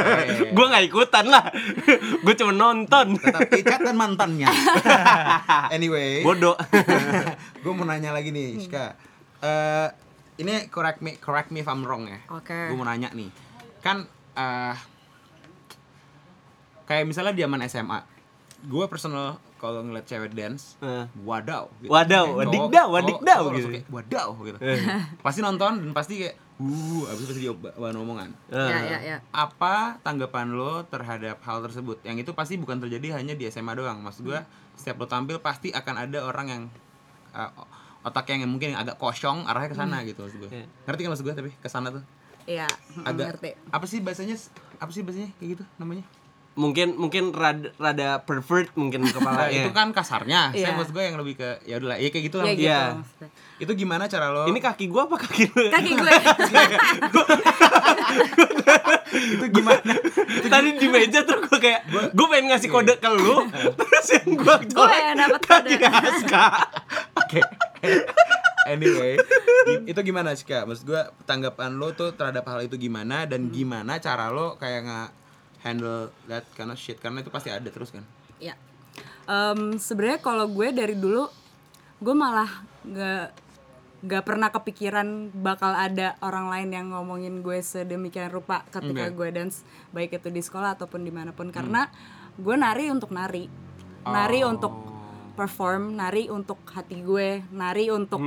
gua 0.54 0.66
nggak 0.70 0.84
ikutan 0.86 1.26
lah. 1.26 1.50
gua 2.22 2.34
cuma 2.34 2.54
nonton. 2.54 3.18
tetap 3.18 3.50
icat 3.50 3.80
dan 3.82 3.96
mantannya 3.96 4.46
anyway 5.74 6.22
Bodoh. 6.22 6.54
gue 7.58 7.72
mau 7.72 7.82
nanya 7.82 8.14
lagi 8.14 8.30
nih 8.30 8.62
Ska 8.62 8.94
Eh, 9.40 9.88
ini 10.36 10.72
correct 10.72 10.98
me 10.98 11.18
correct 11.18 11.50
me 11.50 11.60
if 11.60 11.68
I'm 11.68 11.82
wrong 11.82 12.06
ya 12.06 12.16
Oke. 12.30 12.54
gue 12.70 12.74
mau 12.74 12.86
nanya 12.86 13.10
nih 13.10 13.28
kan 13.80 14.06
eh 14.32 14.76
kayak 16.84 17.04
misalnya 17.04 17.32
di 17.32 17.42
zaman 17.42 17.60
SMA 17.64 17.98
gue 18.62 18.84
personal 18.86 19.36
kalau 19.64 19.80
ngeliat 19.80 20.04
cewek 20.04 20.30
dance 20.30 20.76
Eh. 20.78 21.08
wadaw 21.18 21.72
gitu. 21.78 21.88
Wadaw, 21.88 22.24
cowok- 22.28 22.36
wadikdaw 22.36 22.86
cowok 22.86 23.48
langsung 23.48 23.56
gitu. 23.56 23.68
kayak, 23.72 23.86
wadaw 23.88 24.28
gitu 24.42 24.58
Eh. 24.60 24.78
pasti 25.24 25.40
nonton 25.40 25.72
dan 25.80 25.90
pasti 25.90 26.14
kayak 26.18 26.36
uh 26.54 27.02
abis 27.08 27.18
itu 27.18 27.26
pasti 27.26 27.42
dia 27.42 27.50
bahan 27.50 27.96
omongan 27.96 28.30
ya 28.46 28.78
ya 28.86 28.98
ya 29.02 29.16
apa 29.32 29.98
tanggapan 30.00 30.52
lo 30.52 30.84
terhadap 30.84 31.40
hal 31.40 31.58
tersebut? 31.60 31.98
Yang 32.02 32.16
itu 32.22 32.30
pasti 32.30 32.54
bukan 32.54 32.78
terjadi 32.78 33.18
hanya 33.18 33.32
di 33.32 33.48
SMA 33.48 33.72
doang. 33.72 33.98
Maksud 33.98 34.22
gua 34.22 34.44
setiap 34.74 35.00
lo 35.00 35.06
tampil 35.08 35.40
pasti 35.40 35.72
akan 35.72 35.94
ada 36.00 36.22
orang 36.22 36.46
yang 36.46 36.62
uh, 37.32 37.50
otak 38.02 38.30
yang 38.30 38.46
mungkin 38.46 38.70
yang 38.70 38.80
agak 38.80 38.94
kosong 38.96 39.42
arahnya 39.42 39.66
ke 39.66 39.74
sana 39.74 40.04
gitu 40.04 40.20
maksud 40.20 40.38
gua. 40.40 40.50
Iya. 40.52 40.66
Ngerti 40.84 41.00
kan 41.00 41.10
maksud 41.10 41.24
gua 41.24 41.34
tapi 41.34 41.50
ke 41.50 41.66
sana 41.66 41.88
tuh? 41.90 42.04
iya 42.44 42.68
Agak 43.02 43.34
ngerti 43.34 43.50
apa 43.72 43.84
sih 43.84 43.98
bahasanya? 43.98 44.36
Apa 44.76 44.90
sih 44.90 45.00
bahasanya 45.00 45.34
kayak 45.34 45.50
gitu 45.56 45.64
namanya? 45.74 46.04
Mungkin 46.54 46.94
mungkin 46.94 47.30
rada, 47.30 47.74
rada 47.74 48.20
pervert 48.20 48.70
mungkin 48.74 49.02
Nah, 49.04 49.10
kepalanya. 49.10 49.60
itu 49.60 49.70
kan 49.70 49.90
kasarnya. 49.90 50.50
Saya 50.50 50.70
Iya. 50.70 50.74
maksud 50.74 50.92
gua 50.92 51.04
yang 51.04 51.16
lebih 51.16 51.34
ke 51.34 51.48
ya 51.62 51.76
udahlah, 51.76 51.96
ya 51.96 52.08
kayak 52.08 52.24
gitu 52.24 52.36
lah. 52.36 52.44
ya 52.44 52.52
gitu 52.52 52.64
Iya. 52.64 52.80
maksudnya. 52.96 53.28
Itu 53.56 53.72
gimana 53.74 54.04
cara 54.04 54.26
lo? 54.28 54.44
Ini 54.44 54.58
kaki 54.58 54.84
gua 54.86 55.04
apa 55.04 55.16
kaki 55.16 55.42
lu? 55.48 55.64
kaki 55.68 55.90
gue 55.94 56.10
itu 59.14 59.46
gimana? 59.50 59.92
Tadi 60.52 60.70
di 60.74 60.86
meja 60.88 61.22
tuh 61.22 61.38
gua 61.40 61.58
kayak 61.58 61.80
gua 62.12 62.26
pengen 62.28 62.50
ngasih 62.50 62.68
kode 62.68 62.94
ke 62.96 63.10
lu, 63.10 63.46
terus 63.74 64.06
yang 64.12 64.30
pengen 64.36 65.14
dapet 65.16 65.42
kaki 65.42 65.74
kode. 65.76 65.86
Aska. 65.86 66.44
Oke. 67.16 67.40
anyway, 68.64 69.20
itu 69.84 70.00
gimana 70.00 70.32
sih 70.32 70.44
kak? 70.44 70.64
Maksud 70.64 70.84
gue 70.84 70.96
tanggapan 71.24 71.74
lo 71.74 71.92
tuh 71.92 72.12
terhadap 72.12 72.46
hal 72.46 72.64
itu 72.64 72.80
gimana 72.80 73.24
dan 73.24 73.50
gimana 73.50 73.98
cara 73.98 74.30
lo 74.30 74.56
kayak 74.56 74.80
nggak 74.82 75.08
handle 75.64 76.12
that 76.28 76.44
kind 76.54 76.68
of 76.68 76.76
shit 76.76 77.00
karena 77.00 77.24
itu 77.24 77.32
pasti 77.32 77.48
ada 77.48 77.66
terus 77.72 77.90
kan? 77.90 78.04
ya. 78.36 78.54
Em, 79.24 79.80
sebenarnya 79.80 80.20
kalau 80.20 80.46
gue 80.52 80.68
dari 80.70 80.94
dulu 80.94 81.26
gue 82.04 82.14
malah 82.14 82.62
nggak 82.84 83.44
nggak 84.04 84.24
pernah 84.28 84.52
kepikiran 84.52 85.32
bakal 85.32 85.72
ada 85.72 86.20
orang 86.20 86.52
lain 86.52 86.68
yang 86.76 86.86
ngomongin 86.92 87.40
gue 87.40 87.64
sedemikian 87.64 88.28
rupa 88.28 88.60
ketika 88.68 89.08
Oke. 89.08 89.16
gue 89.16 89.28
dance 89.32 89.64
baik 89.96 90.20
itu 90.20 90.28
di 90.28 90.44
sekolah 90.44 90.76
ataupun 90.76 91.00
di 91.00 91.08
mana 91.08 91.32
pun. 91.32 91.48
Karena 91.48 91.88
gue 92.36 92.54
nari 92.54 92.92
untuk 92.92 93.16
nari. 93.16 93.48
Nari 94.04 94.44
untuk 94.44 94.76
perform 95.32 95.96
nari 95.96 96.28
untuk 96.28 96.60
hati 96.68 97.00
gue 97.00 97.40
nari 97.56 97.88
untuk 97.88 98.20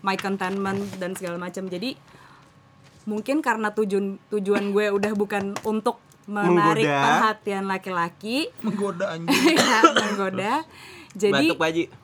my 0.00 0.16
contentment 0.16 0.80
dan 0.96 1.12
segala 1.12 1.36
macam. 1.36 1.68
Jadi 1.68 2.00
mungkin 3.04 3.44
karena 3.44 3.76
tujuan 3.76 4.16
tujuan 4.32 4.72
gue 4.72 4.88
udah 4.88 5.12
bukan 5.12 5.52
untuk 5.68 6.00
menarik 6.30 6.86
Menggoda. 6.86 7.02
perhatian 7.02 7.64
laki-laki 7.66 8.38
Menggoda 8.60 9.04
anjing. 9.14 9.56
ya 9.56 9.80
menggoda 9.82 10.54
jadi 11.10 11.46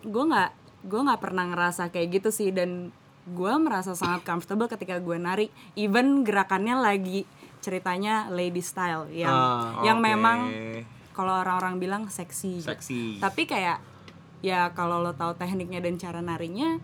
gue 0.02 0.24
nggak 0.26 0.50
gue 0.82 1.00
nggak 1.00 1.20
pernah 1.20 1.44
ngerasa 1.46 1.88
kayak 1.88 2.08
gitu 2.12 2.28
sih 2.28 2.50
dan 2.50 2.90
gue 3.24 3.52
merasa 3.56 3.92
sangat 3.92 4.22
comfortable 4.22 4.66
ketika 4.66 4.98
gue 4.98 5.16
nari 5.16 5.46
even 5.74 6.22
gerakannya 6.22 6.74
lagi 6.76 7.22
ceritanya 7.58 8.26
lady 8.28 8.60
style 8.60 9.06
yang 9.08 9.30
Ah, 9.30 9.82
yang 9.82 9.98
oke. 9.98 10.06
memang 10.06 10.38
kalau 11.10 11.32
orang-orang 11.36 11.78
bilang 11.78 12.02
seksi 12.06 12.60
gitu. 12.60 12.68
Seksi. 12.68 13.18
tapi 13.18 13.44
kayak 13.44 13.82
ya 14.38 14.70
kalau 14.70 15.00
lo 15.00 15.10
tahu 15.12 15.34
tekniknya 15.34 15.80
dan 15.80 15.96
cara 15.96 16.20
narinya 16.20 16.78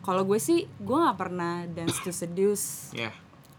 kalau 0.00 0.22
gue 0.22 0.36
sih 0.36 0.70
gue 0.76 0.96
nggak 0.96 1.16
pernah 1.16 1.66
dance 1.66 1.98
to 2.00 2.12
seduce 2.12 2.92
Ya. 2.92 3.10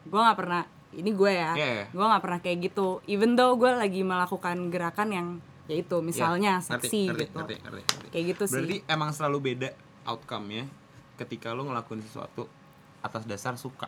gue 0.02 0.16
nggak 0.18 0.38
pernah 0.38 0.64
ini 0.92 1.12
gue 1.12 1.32
ya 1.32 1.52
Iya, 1.54 1.68
iya. 1.72 1.86
gue 1.88 2.02
nggak 2.04 2.22
pernah 2.22 2.40
kayak 2.40 2.58
gitu 2.64 2.88
even 3.06 3.34
though 3.34 3.54
gue 3.54 3.70
lagi 3.70 4.02
melakukan 4.02 4.68
gerakan 4.68 5.10
yang 5.10 5.28
yaitu 5.66 6.00
misalnya 6.00 6.58
Ya, 6.58 6.66
ngerti, 6.68 6.88
seksi 6.88 7.02
ngerti, 7.06 7.24
gitu 7.24 7.38
ngerti, 7.38 7.56
ngerti, 7.60 7.82
ngerti. 7.86 8.08
kayak 8.10 8.26
gitu 8.28 8.44
sih 8.44 8.54
Berarti 8.58 8.78
emang 8.88 9.10
selalu 9.12 9.38
beda 9.46 9.70
outcome-nya 10.04 10.64
ketika 11.16 11.52
lo 11.52 11.62
ngelakuin 11.64 12.02
sesuatu 12.02 12.50
atas 13.00 13.24
dasar 13.24 13.54
suka. 13.54 13.86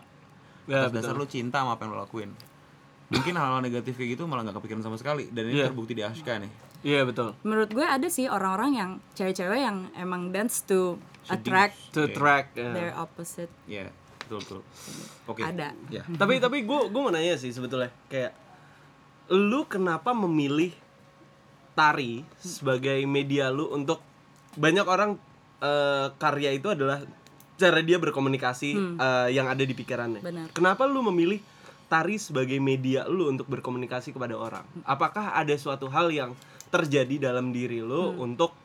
Ya, 0.64 0.86
atas 0.86 0.94
dasar 0.94 1.16
lo 1.16 1.26
cinta 1.26 1.60
sama 1.60 1.74
apa 1.74 1.84
yang 1.84 1.92
lo 1.92 2.02
lakuin. 2.02 2.30
Mungkin 3.08 3.34
hal-hal 3.34 3.60
negatif 3.60 3.96
kayak 3.96 4.14
gitu 4.14 4.24
malah 4.24 4.44
nggak 4.44 4.56
kepikiran 4.56 4.80
sama 4.82 4.96
sekali 4.96 5.28
dan 5.28 5.44
ini 5.46 5.58
Iya. 5.58 5.68
terbukti 5.68 5.92
di 5.92 6.00
Ashka 6.02 6.38
nih. 6.38 6.52
Iya 6.82 7.02
betul. 7.04 7.34
menurut 7.42 7.70
gue 7.70 7.84
ada 7.84 8.08
sih 8.08 8.26
orang-orang 8.26 8.72
yang 8.74 8.90
cewek-cewek 9.12 9.60
yang 9.60 9.90
emang 9.94 10.30
dance 10.30 10.62
to 10.62 10.98
attract 11.28 11.78
To 11.92 12.06
track. 12.08 12.54
ya. 12.54 12.72
their 12.72 12.94
opposite 12.94 13.50
Iya, 13.66 13.90
betul 14.32 14.40
betul. 14.40 14.62
Oke. 15.28 15.44
ada 15.44 15.76
Ya. 15.92 16.08
tapi 16.16 16.40
tapi 16.40 16.64
gue 16.64 16.80
gue 16.88 17.02
mau 17.04 17.12
nanya 17.12 17.36
sih 17.36 17.52
sebetulnya 17.52 17.92
kayak 18.08 18.32
lu 19.36 19.68
kenapa 19.68 20.16
memilih 20.16 20.72
tari 21.76 22.24
sebagai 22.40 23.04
media 23.04 23.52
lu 23.52 23.68
untuk 23.76 24.00
banyak 24.56 24.88
orang 24.88 25.20
eh, 25.60 26.08
karya 26.16 26.56
itu 26.56 26.72
adalah 26.72 27.04
cara 27.60 27.80
dia 27.84 28.00
berkomunikasi 28.00 28.70
eh, 28.96 29.30
yang 29.36 29.52
ada 29.52 29.64
di 29.68 29.76
pikirannya. 29.76 30.24
Benar. 30.24 30.48
Kenapa 30.56 30.88
lu 30.88 31.04
memilih 31.12 31.44
tari 31.92 32.16
sebagai 32.16 32.56
media 32.64 33.04
lu 33.12 33.28
untuk 33.28 33.52
berkomunikasi 33.52 34.16
kepada 34.16 34.40
orang? 34.40 34.64
Apakah 34.88 35.36
ada 35.36 35.52
suatu 35.60 35.92
hal 35.92 36.08
yang 36.12 36.32
terjadi 36.72 37.32
dalam 37.32 37.52
diri 37.52 37.84
lu 37.84 38.16
untuk 38.16 38.56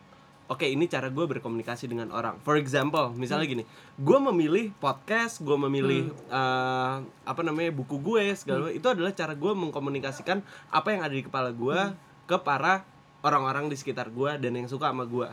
Oke 0.47 0.71
ini 0.71 0.87
cara 0.87 1.11
gue 1.11 1.26
berkomunikasi 1.26 1.91
dengan 1.91 2.15
orang. 2.15 2.38
For 2.41 2.55
example, 2.55 3.11
misalnya 3.12 3.50
gini, 3.50 3.65
gue 3.99 4.19
memilih 4.23 4.71
podcast, 4.79 5.43
gue 5.43 5.59
memilih 5.59 6.07
eh, 6.31 6.97
apa 7.03 7.41
namanya 7.43 7.75
buku 7.75 7.99
gue 7.99 8.31
segala 8.33 8.71
itu 8.71 8.87
adalah 8.87 9.11
cara 9.11 9.35
gue 9.35 9.53
mengkomunikasikan 9.53 10.38
apa 10.71 10.88
yang 10.95 11.03
ada 11.03 11.11
di 11.11 11.26
kepala 11.26 11.50
gue 11.50 11.79
ke 12.25 12.37
para 12.38 12.87
orang-orang 13.26 13.67
di 13.67 13.75
sekitar 13.75 14.07
gue 14.09 14.38
dan 14.38 14.55
yang 14.55 14.71
suka 14.71 14.95
sama 14.95 15.03
gue. 15.03 15.26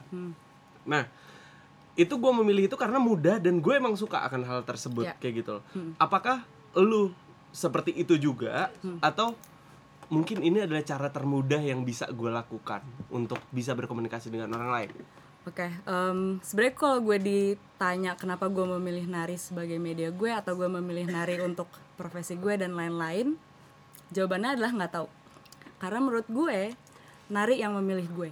Nah, 0.89 1.05
itu 1.93 2.09
gue 2.09 2.31
memilih 2.41 2.65
itu 2.65 2.73
karena 2.73 2.97
mudah 2.97 3.37
dan 3.37 3.61
gue 3.61 3.73
emang 3.77 3.93
suka 3.93 4.25
akan 4.25 4.41
hal 4.49 4.59
tersebut 4.65 5.05
Ya. 5.05 5.13
kayak 5.21 5.45
gitu. 5.45 5.61
loh. 5.61 5.63
Apakah 6.01 6.41
lu 6.73 7.13
seperti 7.53 7.93
itu 7.93 8.17
juga 8.17 8.73
atau 8.97 9.37
mungkin 10.11 10.43
ini 10.43 10.63
adalah 10.63 10.83
cara 10.83 11.07
termudah 11.11 11.61
yang 11.61 11.85
bisa 11.87 12.09
gue 12.11 12.31
lakukan 12.31 12.83
untuk 13.11 13.39
bisa 13.53 13.75
berkomunikasi 13.77 14.33
dengan 14.33 14.55
orang 14.57 14.71
lain? 14.71 14.91
Oke, 15.43 15.67
em, 15.67 16.39
sebenarnya 16.39 16.75
kalau 16.79 16.97
gue 17.03 17.19
ditanya 17.19 18.15
kenapa 18.15 18.47
gue 18.47 18.63
memilih 18.79 19.11
nari 19.11 19.35
sebagai 19.35 19.75
media 19.75 20.07
gue 20.07 20.31
atau 20.31 20.55
gue 20.55 20.71
memilih 20.71 21.03
nari 21.11 21.39
untuk 21.47 21.67
profesi 21.99 22.39
gue 22.39 22.55
dan 22.55 22.79
lain-lain, 22.79 23.35
jawabannya 24.15 24.55
adalah 24.55 24.71
nggak 24.71 24.93
tahu. 24.95 25.07
Karena 25.83 25.99
menurut 25.99 26.27
gue 26.31 26.59
nari 27.27 27.59
yang 27.59 27.75
memilih 27.75 28.07
gue. 28.11 28.31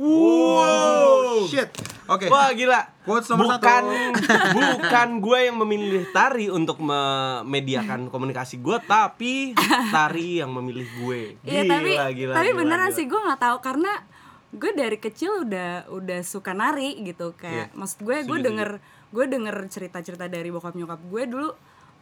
Wow. 0.00 1.44
Shit. 1.46 1.68
Oke. 2.08 2.26
Wah 2.28 2.50
gila. 2.52 2.80
Quotes 3.02 3.28
nomor 3.28 3.56
bukan 3.56 3.60
satu. 3.60 4.58
bukan 4.78 5.08
gue 5.18 5.38
yang 5.42 5.56
memilih 5.58 6.04
tari 6.10 6.46
untuk 6.48 6.78
memediakan 6.78 8.08
komunikasi 8.08 8.58
gue, 8.58 8.78
tapi 8.84 9.52
tari 9.90 10.40
yang 10.40 10.50
memilih 10.52 10.86
gue. 11.02 11.20
Iya 11.42 11.62
Gila, 11.66 11.72
tapi 11.72 11.90
gila, 12.14 12.32
tapi 12.34 12.50
gila, 12.50 12.58
beneran 12.58 12.90
gila. 12.90 12.96
sih 12.96 13.04
gue 13.06 13.20
nggak 13.20 13.40
tahu 13.40 13.56
karena 13.60 13.92
gue 14.52 14.70
dari 14.76 14.98
kecil 15.00 15.48
udah 15.48 15.88
udah 15.88 16.20
suka 16.20 16.52
nari 16.52 17.00
gitu 17.02 17.32
kayak 17.34 17.72
Iya, 17.72 17.76
maksud 17.78 18.04
gue 18.04 18.16
gue 18.22 18.38
denger 18.38 18.70
gue 19.08 19.24
denger 19.24 19.56
cerita-cerita 19.68 20.28
dari 20.28 20.52
bokap 20.52 20.76
nyokap 20.76 21.00
gue 21.00 21.22
dulu 21.24 21.48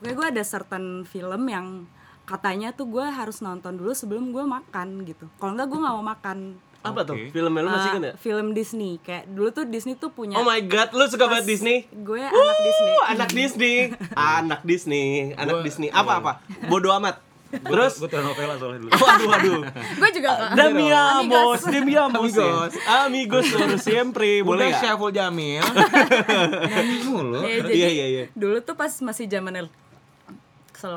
gue 0.03 0.11
gue 0.11 0.27
ada 0.27 0.43
certain 0.43 1.07
film 1.07 1.47
yang 1.47 1.87
katanya 2.27 2.75
tuh 2.75 2.91
gue 2.91 3.07
harus 3.07 3.39
nonton 3.39 3.79
dulu 3.79 3.95
sebelum 3.95 4.35
gue 4.35 4.43
makan 4.43 5.07
gitu 5.07 5.31
kalau 5.39 5.55
enggak 5.55 5.71
gue 5.71 5.79
nggak 5.79 5.95
mau 5.95 6.07
makan 6.07 6.39
Apa 6.83 7.01
tuh? 7.03 7.13
Oke. 7.13 7.29
Filmnya 7.31 7.61
lu 7.61 7.69
masih 7.69 7.89
Uh, 7.89 7.95
kan 7.95 8.03
ya? 8.03 8.13
film 8.17 8.47
Disney 8.51 8.97
kayak 8.99 9.29
dulu 9.29 9.49
tuh 9.51 9.65
Disney 9.65 9.95
tuh 9.95 10.09
punya 10.09 10.35
Oh 10.35 10.43
my 10.43 10.61
god, 10.63 10.91
lu 10.91 11.05
suka 11.05 11.27
banget 11.27 11.45
Disney? 11.47 11.85
gue 11.87 12.17
anak 12.19 12.59
Disney 12.59 12.91
Uh, 12.91 13.05
anak 13.07 13.31
Disney, 13.31 13.75
anak 14.39 14.61
Disney, 14.63 15.07
anak 15.35 15.55
Gua- 15.55 15.63
Disney. 15.63 15.89
Apa 15.91 16.13
apa? 16.17 16.33
Bodoh 16.67 16.93
amat. 16.95 17.21
Terus, 17.51 17.99
gue 17.99 18.07
telenovela 18.07 18.55
soalnya 18.55 18.79
dulu. 18.81 18.91
waduh 19.03 19.27
waduh. 19.29 19.61
gue 19.75 20.11
juga 20.15 20.31
kak 20.31 20.55
Demi 20.55 20.87
amos, 20.89 21.61
demi 21.67 21.93
amos, 21.95 22.31
Amigos. 22.31 22.73
amigos 22.87 23.45
por 23.51 23.71
siempre. 23.77 24.41
Boleh 24.41 24.71
Udah 24.71 24.79
nggak? 24.79 24.83
Syaful 24.87 25.11
Jamil. 25.11 25.59
Mulu. 27.05 27.43
Jadi 27.43 27.75
Iya 27.75 27.89
iya 27.91 28.07
iya. 28.09 28.25
dulu 28.33 28.63
tuh 28.63 28.73
pas 28.73 28.95
masih 29.01 29.27
zaman. 29.27 29.67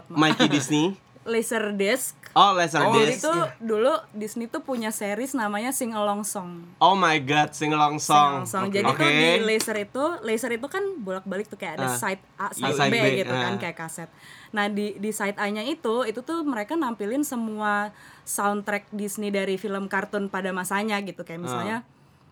Mikey 0.08 0.48
Disney. 0.48 0.96
Laserdisc 1.26 2.16
Oh, 2.34 2.52
Laser 2.52 2.82
Oh, 2.82 2.98
Jadi 2.98 3.14
Disc. 3.14 3.24
tuh 3.24 3.40
dulu 3.58 3.94
Disney 4.10 4.46
tuh 4.46 4.60
punya 4.60 4.90
series 4.90 5.34
namanya 5.34 5.70
Sing 5.70 5.94
Along 5.94 6.26
Song. 6.26 6.66
Oh 6.78 6.94
my 6.94 7.22
god, 7.22 7.54
sing 7.54 7.70
along 7.70 7.98
Sing 7.98 8.10
song. 8.10 8.32
Along 8.42 8.50
Song. 8.50 8.64
Oke. 8.68 8.74
Jadi 8.74 8.90
tuh 8.90 8.98
Oke. 8.98 9.14
di 9.14 9.30
laser 9.40 9.78
itu, 9.80 10.04
laser 10.22 10.52
itu 10.52 10.66
kan 10.66 10.82
bolak-balik 10.98 11.46
tuh 11.46 11.56
kayak 11.56 11.78
Ah. 11.78 11.86
ada 11.86 11.88
side 11.94 12.22
A, 12.36 12.50
Iya, 12.50 12.58
side, 12.58 12.76
side 12.76 12.90
B, 12.90 12.96
B, 12.98 13.06
gitu 13.22 13.30
kan 13.32 13.54
ah. 13.54 13.60
kayak 13.60 13.78
kaset. 13.78 14.10
Nah, 14.50 14.66
di 14.66 14.98
di 14.98 15.10
side 15.10 15.38
A-nya 15.38 15.62
itu 15.62 16.04
itu 16.04 16.20
tuh 16.20 16.42
mereka 16.42 16.74
nampilin 16.74 17.22
semua 17.22 17.94
soundtrack 18.24 18.90
Disney 18.90 19.30
dari 19.30 19.54
film 19.56 19.86
kartun 19.86 20.26
pada 20.26 20.50
masanya 20.50 20.98
gitu. 21.00 21.22
Ah. 21.22 21.26
Kayak 21.26 21.42
misalnya 21.42 21.78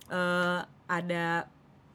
eh, 0.08 0.60
ada 0.88 1.46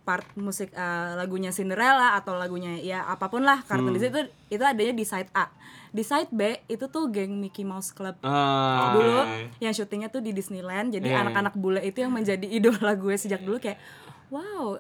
part 0.07 0.23
musik 0.35 0.71
eh, 0.71 1.11
lagunya 1.13 1.51
Cinderella 1.51 2.15
atau 2.15 2.33
lagunya 2.33 2.79
ya 2.79 3.03
apa 3.05 3.27
pun 3.27 3.43
lah 3.43 3.59
kartun 3.61 3.91
Hmm. 3.91 3.95
Disney 3.95 4.09
itu 4.09 4.21
itu 4.51 4.63
adanya 4.63 4.95
di 4.95 5.03
side 5.03 5.31
A. 5.33 5.51
Di 5.89 6.01
side 6.01 6.31
B 6.31 6.41
itu 6.67 6.87
tuh 6.87 7.09
geng 7.09 7.35
Mickey 7.35 7.63
Mouse 7.63 7.91
Club 7.91 8.15
Ah. 8.23 8.93
dulu 8.93 9.19
yang 9.59 9.73
syutingnya 9.73 10.07
tuh 10.07 10.21
di 10.21 10.31
Disneyland 10.31 10.93
jadi 10.93 11.09
Iya, 11.09 11.19
anak-anak 11.21 11.55
bule 11.55 11.83
itu 11.83 11.99
yang 11.99 12.13
menjadi 12.13 12.47
idola 12.47 12.95
gue 12.95 13.15
sejak 13.15 13.41
dulu 13.41 13.59
kayak 13.59 13.83
wow 14.29 14.79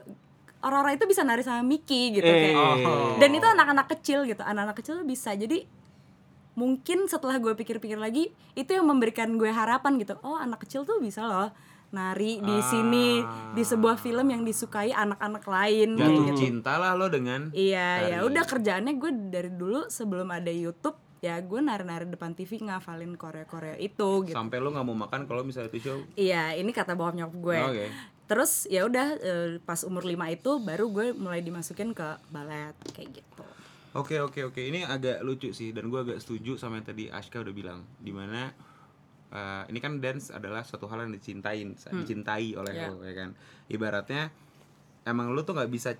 orang-orang 0.59 0.95
itu 0.95 1.07
bisa 1.07 1.21
nari 1.21 1.41
sama 1.41 1.61
Mickey 1.61 2.13
gitu 2.13 2.25
Eh. 2.25 2.53
kayak 2.53 2.57
Oh. 2.81 3.17
dan 3.17 3.31
itu 3.31 3.45
anak-anak 3.45 3.87
kecil 3.89 4.23
gitu 4.25 4.41
anak-anak 4.41 4.77
kecil 4.77 5.03
bisa 5.03 5.33
jadi 5.33 5.67
mungkin 6.53 7.05
setelah 7.05 7.37
gue 7.37 7.53
pikir-pikir 7.55 7.97
lagi 7.97 8.29
itu 8.55 8.71
yang 8.71 8.85
memberikan 8.85 9.29
gue 9.35 9.49
harapan 9.49 9.97
gitu 9.97 10.17
oh 10.21 10.37
anak 10.37 10.63
kecil 10.63 10.83
tuh 10.83 10.97
bisa 10.99 11.21
loh 11.23 11.53
nari 11.89 12.39
di 12.39 12.57
sini 12.61 13.23
di 13.53 13.63
sebuah 13.63 13.97
film 13.97 14.27
yang 14.27 14.43
disukai 14.43 14.91
anak-anak 14.91 15.45
lain 15.45 15.95
Jatuh 15.95 16.23
gitu 16.27 16.39
cinta 16.39 16.77
lah 16.77 16.93
lo 16.93 17.07
dengan 17.07 17.49
Iya, 17.51 17.89
ya 18.07 18.17
Nari. 18.21 18.27
udah 18.27 18.45
kerjaannya 18.45 18.93
gue 18.97 19.11
dari 19.31 19.51
dulu 19.51 19.87
sebelum 19.87 20.29
ada 20.29 20.51
YouTube 20.51 20.99
ya 21.19 21.41
gue 21.41 21.59
nari-nari 21.59 22.07
depan 22.07 22.33
TV 22.33 22.61
ngafalin 22.61 23.17
Korea-Korea 23.17 23.81
itu 23.81 24.27
gitu. 24.29 24.37
sampai 24.37 24.61
lo 24.61 24.69
nggak 24.71 24.87
mau 24.87 24.95
makan 24.95 25.25
kalau 25.25 25.43
misalnya 25.43 25.73
itu 25.73 25.89
show. 25.89 25.99
Iya, 26.15 26.55
ini 26.55 26.71
kata 26.71 26.93
bokap 26.93 27.17
nyokap 27.17 27.37
gue. 27.41 27.59
Oke. 27.63 27.87
Terus 28.27 28.67
ya 28.67 28.83
udah 28.85 29.07
eh, 29.17 29.49
pas 29.63 29.81
umur 29.87 30.03
5 30.03 30.13
itu 30.29 30.51
baru 30.61 30.91
gue 30.91 31.07
mulai 31.15 31.41
dimasukin 31.41 31.95
ke 31.95 32.19
balet 32.29 32.75
kayak 32.93 33.23
gitu. 33.23 33.45
Oke 33.97 34.21
oke 34.21 34.53
oke 34.53 34.61
ini 34.61 34.85
agak 34.85 35.25
lucu 35.25 35.57
sih 35.57 35.73
dan 35.73 35.89
gue 35.89 35.97
agak 35.97 36.21
setuju 36.21 36.61
sama 36.61 36.77
yang 36.77 36.85
tadi 36.85 37.09
Ashka 37.09 37.41
udah 37.41 37.55
bilang 37.57 37.81
di 37.97 38.13
mana 38.13 38.53
eh, 39.37 39.63
ini 39.69 39.79
kan 39.79 40.01
dance 40.01 40.33
adalah 40.33 40.63
suatu 40.63 40.89
hal 40.89 41.05
yang 41.05 41.13
dicintain 41.13 41.77
dicintai 41.77 42.57
oleh 42.57 42.73
Ya. 42.73 42.89
lo 42.89 43.01
ya 43.01 43.13
kan 43.15 43.37
ibaratnya 43.67 44.33
emang 45.05 45.31
lo 45.31 45.43
tuh 45.43 45.53
nggak 45.53 45.69
bisa 45.69 45.93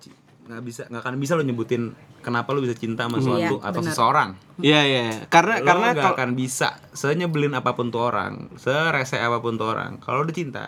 nggak 0.47 0.63
bisa 0.63 0.81
nggak 0.87 1.01
akan 1.01 1.15
bisa 1.17 1.35
lo 1.35 1.43
nyebutin 1.43 1.91
kenapa 2.19 2.49
lo 2.51 2.59
bisa 2.59 2.73
cinta 2.73 3.05
sama 3.05 3.19
suatu 3.19 3.59
Iya, 3.59 3.67
atau 3.67 3.79
benar. 3.79 3.91
seseorang 3.91 4.29
Iya 4.57 4.79
iya. 4.81 5.03
Karena 5.27 5.59
lo 5.59 5.67
karena 5.67 5.87
nggak 5.91 6.01
kalau 6.01 6.15
akan 6.17 6.29
bisa 6.33 6.67
senyebelin 6.91 7.53
apa 7.53 7.71
pun 7.71 7.87
tuh 7.87 8.01
orang 8.01 8.49
serese 8.55 9.15
apa 9.15 9.37
pun 9.37 9.53
tuh 9.53 9.69
orang 9.69 9.99
kalau 9.99 10.23
udah 10.23 10.33
cinta 10.33 10.65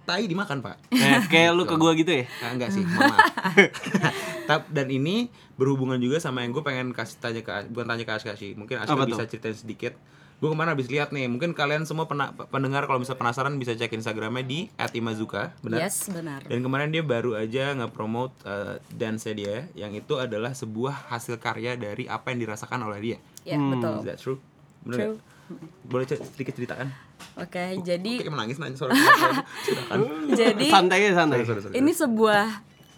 tai 0.00 0.26
dimakan 0.26 0.58
pak 0.58 0.76
eh, 0.90 1.22
kayak 1.24 1.50
lu 1.52 1.62
ke 1.64 1.76
gua 1.76 1.94
gitu 1.94 2.10
ya. 2.10 2.24
Ah, 2.40 2.50
enggak 2.50 2.68
sih. 2.68 2.82
Tap- 4.48 4.66
dan 4.68 4.88
ini 4.88 5.30
berhubungan 5.54 5.96
juga 5.96 6.18
sama 6.18 6.42
yang 6.42 6.50
gue 6.50 6.60
pengen 6.60 6.90
kasih 6.90 7.16
tanya 7.18 7.40
ke 7.40 7.70
bukan 7.70 7.86
tanya 7.86 8.02
ke 8.02 8.12
Aska 8.12 8.34
sih. 8.34 8.52
Mungkin 8.54 8.80
Aska 8.80 8.96
bisa 9.00 9.22
tuh? 9.22 9.30
ceritain 9.30 9.54
sedikit. 9.54 9.94
Gue 10.40 10.48
kemarin 10.48 10.72
habis 10.72 10.88
lihat 10.88 11.12
nih, 11.12 11.28
mungkin 11.28 11.52
kalian 11.52 11.84
semua 11.84 12.08
pernah 12.08 12.32
pendengar 12.32 12.88
kalau 12.88 12.96
misalnya 12.96 13.20
penasaran 13.20 13.60
bisa 13.60 13.76
cek 13.76 13.92
Instagramnya 13.92 14.40
di 14.40 14.72
@imazuka, 14.96 15.52
benar? 15.60 15.84
Yes, 15.84 16.08
benar. 16.08 16.40
Dan 16.48 16.64
kemarin 16.64 16.88
dia 16.88 17.04
baru 17.04 17.36
aja 17.36 17.76
nge-promote 17.76 18.32
uh, 18.48 18.80
dance 18.88 19.28
dia 19.28 19.68
yang 19.76 19.92
itu 19.92 20.16
adalah 20.16 20.56
sebuah 20.56 21.12
hasil 21.12 21.36
karya 21.36 21.76
dari 21.76 22.08
apa 22.08 22.32
yang 22.32 22.48
dirasakan 22.48 22.88
oleh 22.88 22.98
dia. 23.04 23.18
Ya, 23.44 23.60
betul. 23.60 24.00
Is 24.00 24.08
that 24.08 24.16
true? 24.16 24.40
Bener 24.80 24.96
True. 24.96 25.04
nggak? 25.12 25.28
Boleh 25.84 26.04
sedikit 26.08 26.56
ceritakan? 26.56 26.88
Oke, 27.36 27.76
jadi 27.84 28.12
Kayak 28.24 28.32
menangis 28.32 28.56
nanya. 28.56 28.80
Ceritakan. 28.80 29.98
jadi 30.40 30.66
Santai 30.72 30.98
aja 31.04 31.12
santai. 31.20 31.44
Sorry, 31.44 31.48
sorry, 31.48 31.60
sorry. 31.68 31.74
ini 31.76 31.92
sebuah 31.92 32.46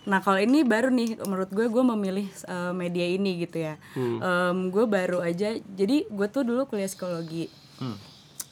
nah 0.03 0.19
kalau 0.19 0.39
ini 0.39 0.67
baru 0.67 0.91
nih 0.91 1.23
menurut 1.23 1.49
gue 1.49 1.67
gue 1.67 1.85
memilih 1.87 2.27
uh, 2.47 2.75
media 2.75 3.07
ini 3.07 3.43
gitu 3.43 3.63
ya 3.63 3.79
Hmm. 3.95 4.69
gue 4.69 4.85
baru 4.85 5.23
aja 5.23 5.55
jadi 5.55 6.07
gue 6.07 6.27
tuh 6.27 6.43
dulu 6.43 6.67
kuliah 6.67 6.91
psikologi 6.91 7.47
Hmm. 7.79 7.99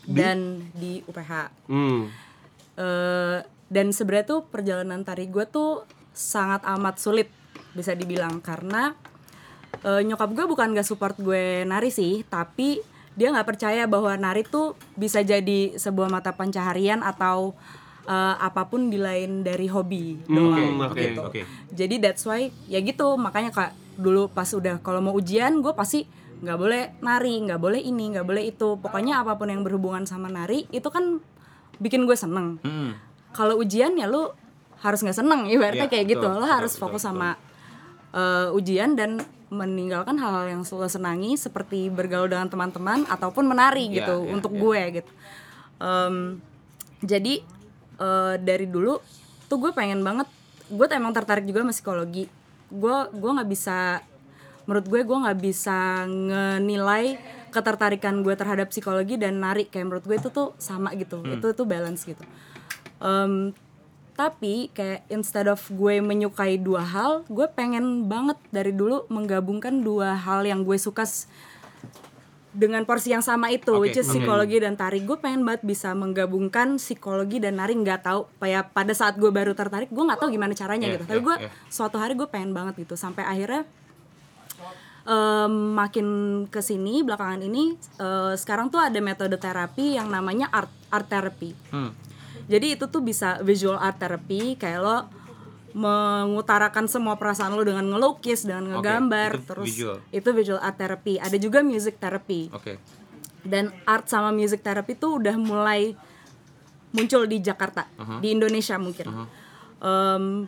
dan 0.06 0.38
di 0.72 1.02
UPH 1.04 1.32
Hmm. 1.66 2.06
Eh, 2.80 3.38
dan 3.66 3.86
sebenarnya 3.92 4.26
tuh 4.26 4.40
perjalanan 4.42 5.04
tari 5.04 5.28
gue 5.28 5.44
tuh 5.44 5.84
sangat 6.10 6.64
amat 6.64 6.96
sulit 6.96 7.28
bisa 7.74 7.92
dibilang 7.92 8.40
karena 8.40 8.94
eh, 9.82 10.02
nyokap 10.02 10.30
gue 10.32 10.46
bukan 10.46 10.72
gak 10.72 10.86
support 10.86 11.18
gue 11.18 11.62
nari 11.62 11.92
sih 11.92 12.24
tapi 12.24 12.80
dia 13.10 13.28
nggak 13.28 13.46
percaya 13.46 13.84
bahwa 13.84 14.14
nari 14.16 14.46
tuh 14.46 14.78
bisa 14.94 15.20
jadi 15.20 15.74
sebuah 15.74 16.08
mata 16.08 16.32
pencaharian 16.32 17.02
atau 17.02 17.52
eh, 18.04 18.34
apa 18.38 18.64
pun 18.64 18.88
di 18.88 18.96
lain 18.96 19.42
dari 19.42 19.66
hobi 19.66 20.20
doang 20.24 20.80
oke, 20.80 20.96
gitu. 20.96 21.20
oke. 21.26 21.40
Jadi 21.70 21.94
that's 21.98 22.24
why 22.24 22.48
ya 22.66 22.80
gitu 22.80 23.16
makanya 23.16 23.50
kak 23.50 23.70
dulu 23.96 24.28
pas 24.28 24.48
udah 24.48 24.80
kalau 24.80 25.00
mau 25.00 25.12
ujian 25.12 25.60
gue 25.60 25.72
pasti 25.72 26.04
nggak 26.40 26.56
boleh 26.56 26.82
nari, 27.00 27.36
nggak 27.44 27.60
boleh 27.60 27.80
ini, 27.80 28.16
nggak 28.16 28.24
boleh 28.24 28.48
itu. 28.48 28.80
Pokoknya 28.80 29.20
apa 29.20 29.36
pun 29.36 29.52
yang 29.52 29.60
berhubungan 29.60 30.08
sama 30.08 30.32
nari 30.32 30.64
itu 30.72 30.88
kan 30.88 31.20
bikin 31.76 32.04
gue 32.04 32.16
seneng 32.16 32.60
Hmm. 32.60 32.92
kalau 33.32 33.56
ujian 33.56 33.96
ya 33.96 34.04
lu 34.04 34.28
harus 34.80 35.00
nggak 35.00 35.16
seneng 35.16 35.48
ibaratnya 35.48 35.88
Iya, 35.88 35.92
kayak 35.92 36.06
gitu 36.12 36.24
betul, 36.24 36.36
lo 36.36 36.44
betul, 36.44 36.54
harus 36.56 36.72
betul, 36.76 36.82
fokus 36.88 37.02
betul. 37.04 37.08
sama 37.16 37.30
eh, 38.12 38.48
ujian 38.52 38.90
dan 38.96 39.20
meninggalkan 39.50 40.14
hal-hal 40.14 40.46
yang 40.46 40.62
lo 40.62 40.86
senangi 40.86 41.34
seperti 41.34 41.90
bergaul 41.90 42.30
dengan 42.30 42.46
teman-teman 42.46 43.02
ataupun 43.08 43.44
menari 43.44 43.88
Iya, 43.88 43.96
gitu 44.04 44.16
iya, 44.24 44.30
untuk 44.30 44.52
iya. 44.54 44.60
gue 44.60 44.80
gitu 45.00 45.12
Em, 45.80 46.16
jadi 47.00 47.40
eh, 48.00 48.34
dari 48.40 48.66
dulu 48.66 48.96
tuh 49.46 49.58
gue 49.60 49.70
pengen 49.76 50.00
banget 50.00 50.26
gue 50.70 50.84
tuh 50.86 50.96
emang 50.96 51.12
tertarik 51.12 51.44
juga 51.44 51.62
sama 51.62 51.74
psikologi. 51.74 52.24
Gue 52.70 52.96
gue 53.12 53.30
nggak 53.30 53.50
bisa 53.50 54.00
menurut 54.64 54.86
gue 54.86 55.00
gue 55.02 55.18
nggak 55.26 55.38
bisa 55.42 56.06
ngenilai 56.06 57.18
ketertarikan 57.50 58.22
gue 58.22 58.34
terhadap 58.38 58.70
psikologi 58.72 59.18
dan 59.18 59.42
nari. 59.42 59.66
Kayak 59.68 59.86
menurut 59.90 60.04
gue 60.06 60.16
itu 60.16 60.28
tuh 60.32 60.54
sama 60.56 60.94
gitu 60.96 61.20
itu 61.26 61.46
tuh 61.52 61.66
balance 61.66 62.06
gitu. 62.06 62.22
Em, 63.00 63.52
tapi 64.20 64.68
kayak 64.76 65.08
instead 65.08 65.48
of 65.48 65.64
gue 65.72 65.96
menyukai 66.04 66.60
dua 66.60 66.84
hal 66.84 67.24
gue 67.32 67.48
pengen 67.56 68.04
banget 68.04 68.36
dari 68.52 68.68
dulu 68.68 69.08
menggabungkan 69.08 69.80
dua 69.80 70.12
hal 70.12 70.44
yang 70.44 70.60
gue 70.60 70.76
suka 70.76 71.08
dengan 72.50 72.82
porsi 72.82 73.14
yang 73.14 73.22
sama 73.22 73.54
itu 73.54 73.70
Oke, 73.70 73.90
which 73.90 73.98
is 73.98 74.10
psikologi 74.10 74.58
dan 74.58 74.74
tari 74.74 75.06
gue 75.06 75.14
pengen 75.14 75.46
banget 75.46 75.62
bisa 75.62 75.94
menggabungkan 75.94 76.82
psikologi 76.82 77.38
dan 77.38 77.62
nari 77.62 77.78
nggak 77.78 78.02
tahu 78.02 78.26
kayak 78.42 78.74
pada 78.74 78.90
saat 78.90 79.14
gue 79.22 79.30
baru 79.30 79.54
tertarik 79.54 79.86
gue 79.86 80.02
nggak 80.02 80.18
tahu 80.18 80.34
gimana 80.34 80.50
caranya 80.58 80.90
Iya, 80.90 80.94
gitu. 80.98 81.04
Tapi 81.06 81.20
iya, 81.22 81.26
gue 81.30 81.36
iya. 81.46 81.50
suatu 81.70 81.96
hari 82.02 82.18
gue 82.18 82.26
pengen 82.26 82.50
banget 82.50 82.82
gitu 82.82 82.98
sampai 82.98 83.22
akhirnya 83.22 83.62
em, 85.06 85.54
makin 85.78 86.06
ke 86.50 86.58
sini 86.58 87.06
belakangan 87.06 87.38
ini 87.46 87.78
eh, 88.02 88.34
sekarang 88.34 88.68
tuh 88.68 88.82
ada 88.82 88.98
metode 88.98 89.38
terapi 89.38 89.94
yang 89.94 90.10
namanya 90.10 90.50
art 90.50 90.70
art 90.90 91.06
therapy. 91.06 91.54
Hmm. 91.70 91.94
jadi 92.50 92.74
itu 92.74 92.90
tuh 92.90 92.98
bisa 92.98 93.38
visual 93.46 93.78
art 93.78 94.02
therapy 94.02 94.58
kayak 94.58 94.82
lo 94.82 95.06
mengutarakan 95.72 96.86
semua 96.86 97.14
perasaan 97.14 97.52
lo 97.52 97.62
dengan 97.62 97.86
ngelukis 97.86 98.42
dengan 98.42 98.76
ngegambar 98.76 99.30
itu 99.36 99.46
terus 99.46 99.66
visual. 99.70 99.96
itu 100.10 100.28
visual 100.30 100.58
art 100.58 100.76
therapy 100.76 101.16
ada 101.16 101.36
juga 101.36 101.62
music 101.62 101.96
therapy 101.96 102.50
Oke. 102.50 102.78
dan 103.42 103.70
art 103.84 104.06
sama 104.06 104.30
music 104.30 104.60
therapy 104.60 104.94
tuh 104.94 105.18
udah 105.18 105.34
mulai 105.34 105.94
muncul 106.90 107.22
di 107.24 107.38
Jakarta 107.38 107.86
di 108.18 108.34
Indonesia 108.34 108.74
mungkin 108.76 109.06
Em, 109.80 110.44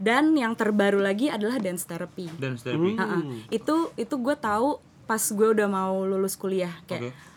dan 0.00 0.32
yang 0.32 0.56
terbaru 0.56 0.96
lagi 0.96 1.28
adalah 1.28 1.60
dance 1.60 1.84
therapy 1.84 2.32
Dan 2.34 2.56
therapy. 2.56 2.96
Ha-ha. 2.96 3.20
itu 3.52 3.92
itu 3.94 4.14
gue 4.16 4.32
tahu 4.34 4.80
pas 5.04 5.20
gue 5.20 5.48
udah 5.52 5.68
mau 5.68 6.00
lulus 6.00 6.32
kuliah 6.34 6.72
kayak 6.88 7.12
Oke. 7.12 7.33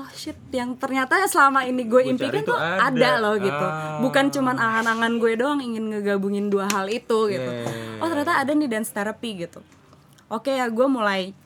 Oh 0.00 0.08
shit. 0.16 0.36
Yang 0.48 0.80
ternyata 0.80 1.20
selama 1.28 1.68
ini 1.68 1.84
gue 1.84 2.08
impikan 2.08 2.40
tuh 2.40 2.56
ada. 2.56 2.88
ada, 2.88 3.10
loh 3.20 3.36
gitu. 3.36 3.66
Ah. 3.68 4.00
bukan 4.00 4.32
cuman 4.32 4.56
angan-angan 4.56 5.12
gue 5.20 5.32
doang 5.36 5.60
ingin 5.60 5.92
ngegabungin 5.92 6.48
dua 6.48 6.66
hal 6.72 6.88
itu 6.88 7.28
gitu. 7.28 7.50
Yeah. 7.50 8.00
oh 8.00 8.08
ternyata 8.08 8.40
ada 8.40 8.50
nih 8.56 8.68
dance 8.72 8.90
therapy 8.90 9.44
gitu. 9.44 9.60
Oke 10.32 10.56
ya 10.56 10.66
gue 10.72 10.86
mulai. 10.88 11.36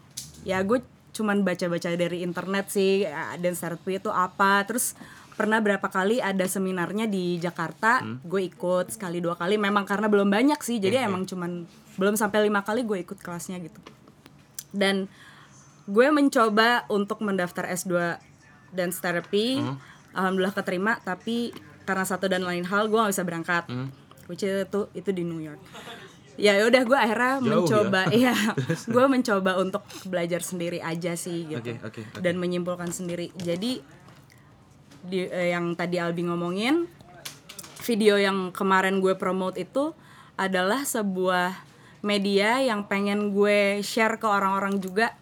Ya 0.47 0.63
gue 0.63 0.79
cuman 1.15 1.43
baca-baca 1.43 1.95
dari 1.95 2.27
internet 2.27 2.71
sih 2.71 3.07
ya, 3.07 3.35
dance 3.35 3.59
therapy 3.59 3.99
itu 3.99 4.11
apa. 4.15 4.63
Terus 4.71 4.95
pernah 5.35 5.59
berapa 5.59 5.91
kali 5.91 6.23
ada 6.23 6.47
seminarnya 6.47 7.11
di 7.11 7.43
Jakarta 7.43 8.07
Hmm. 8.07 8.23
gue 8.23 8.47
ikut 8.47 8.95
sekali 8.95 9.19
dua 9.19 9.35
kali. 9.35 9.59
Memang 9.59 9.83
karena 9.83 10.07
belum 10.07 10.31
banyak 10.31 10.63
sih 10.63 10.79
jadi 10.79 11.11
emang 11.11 11.27
cuman 11.27 11.67
belum 11.99 12.15
sampai 12.15 12.47
lima 12.47 12.63
kali 12.63 12.87
gue 12.87 13.03
ikut 13.03 13.19
kelasnya 13.19 13.59
gitu. 13.59 13.83
Dan 14.75 15.07
gue 15.85 16.09
mencoba 16.09 16.89
untuk 16.89 17.21
mendaftar 17.21 17.69
S2 17.69 18.17
dance 18.75 18.99
therapy 18.99 19.63
alhamdulillah 20.15 20.55
keterima 20.55 20.99
tapi 21.03 21.55
karena 21.85 22.05
satu 22.05 22.27
dan 22.27 22.43
lain 22.43 22.65
hal 22.65 22.89
gue 22.89 22.97
gak 22.97 23.13
bisa 23.13 23.25
berangkat. 23.25 23.65
Which 24.25 24.41
is 24.41 24.65
itu 24.65 24.89
itu 24.97 25.11
di 25.13 25.23
New 25.23 25.41
York. 25.41 25.61
Ya 26.35 26.59
udah 26.67 26.83
gue 26.83 26.99
akhirnya 26.99 27.39
Jauh 27.39 27.47
mencoba 27.47 28.03
iya. 28.25 28.35
Gue 28.89 29.05
mencoba 29.07 29.61
untuk 29.61 29.85
belajar 30.09 30.41
sendiri 30.41 30.81
aja 30.81 31.15
sih 31.15 31.47
gitu. 31.47 31.77
Oke, 31.77 31.79
oke, 31.85 32.01
oke. 32.01 32.21
dan 32.25 32.41
menyimpulkan 32.41 32.89
sendiri. 32.91 33.31
Jadi 33.37 33.85
di 35.05 35.29
eh, 35.29 35.53
yang 35.53 35.77
tadi 35.77 36.01
Albi 36.01 36.25
ngomongin 36.25 36.89
video 37.85 38.17
yang 38.17 38.49
kemarin 38.57 39.05
gue 39.05 39.13
promote 39.13 39.61
itu 39.61 39.93
adalah 40.41 40.89
sebuah 40.89 41.53
media 42.01 42.65
yang 42.65 42.89
pengen 42.89 43.37
gue 43.37 43.85
share 43.85 44.17
ke 44.17 44.25
orang-orang 44.25 44.81
juga 44.81 45.13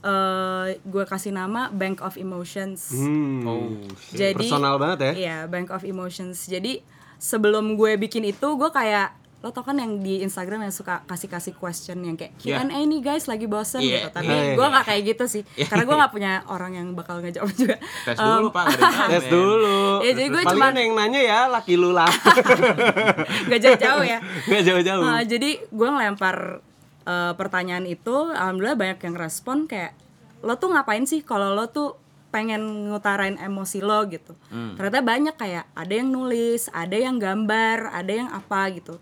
eh 0.00 0.80
gue 0.80 1.04
kasih 1.04 1.30
nama 1.30 1.68
Bank 1.68 2.00
of 2.00 2.16
Emotions 2.16 2.88
Hmm. 2.90 3.42
Oh, 3.42 3.68
shit. 4.00 4.16
jadi 4.18 4.36
Personal 4.38 4.76
banget 4.76 4.98
ya. 5.00 5.12
Iya, 5.14 5.38
Bank 5.44 5.68
of 5.68 5.82
Emotions. 5.82 6.44
Jadi 6.44 6.80
sebelum 7.16 7.74
gue 7.74 7.96
bikin 7.96 8.24
itu, 8.24 8.48
gue 8.50 8.70
kayak 8.70 9.12
lo 9.40 9.48
tau 9.48 9.60
kan 9.62 9.72
yang 9.72 9.96
di 9.98 10.20
Instagram 10.20 10.60
yang 10.60 10.70
suka 10.70 11.00
kasih-kasih 11.02 11.52
question 11.54 11.96
yang 12.00 12.12
kayak 12.12 12.36
Iya. 12.38 12.60
Q&A 12.60 12.76
nih 12.78 13.00
guys 13.00 13.24
lagi 13.24 13.44
bosen 13.44 13.80
Iya, 13.80 14.04
gitu. 14.04 14.08
Tapi 14.14 14.28
iya. 14.28 14.52
gue 14.52 14.66
nggak 14.68 14.84
kayak 14.84 15.02
gitu 15.06 15.24
sih, 15.26 15.42
karena 15.62 15.84
gue 15.84 15.96
nggak 15.96 16.12
punya 16.12 16.32
orang 16.46 16.72
yang 16.74 16.88
bakal 16.92 17.20
ngejawab 17.20 17.48
juga. 17.56 17.76
Tes 18.04 18.16
dulu, 18.16 18.52
Pak. 18.52 18.66
Tes 19.12 19.24
dulu. 19.26 20.00
Ya, 20.00 20.12
jadi 20.12 20.28
gue 20.28 20.42
ada 20.44 20.76
yang 20.76 20.92
nanya 20.92 21.20
ya 21.20 21.38
laki 21.46 21.72
lu 21.74 21.88
lah. 21.90 22.08
Gak 23.48 23.60
jauh-jauh 23.60 24.04
ya. 24.04 24.18
Gak 24.44 24.62
jauh-jauh. 24.62 25.04
Nah, 25.04 25.24
jadi 25.24 25.50
gue 25.62 25.88
ngelempar 25.88 26.60
eh, 27.06 27.32
pertanyaan 27.36 27.86
itu, 27.86 28.32
alhamdulillah 28.32 28.78
banyak 28.78 28.98
yang 29.04 29.16
respon 29.16 29.68
kayak 29.70 29.96
lo 30.40 30.56
tuh 30.56 30.72
ngapain 30.72 31.04
sih 31.04 31.20
kalau 31.20 31.52
lo 31.52 31.68
tuh 31.68 32.00
pengen 32.30 32.88
ngutarain 32.88 33.36
emosi 33.36 33.82
lo 33.82 34.06
gitu. 34.06 34.38
Ternyata 34.78 35.02
banyak 35.02 35.34
kayak 35.34 35.66
ada 35.74 35.92
yang 35.92 36.08
nulis, 36.14 36.70
ada 36.70 36.94
yang 36.94 37.18
gambar, 37.18 37.90
ada 37.90 38.12
yang 38.14 38.30
apa 38.30 38.70
gitu. 38.70 38.96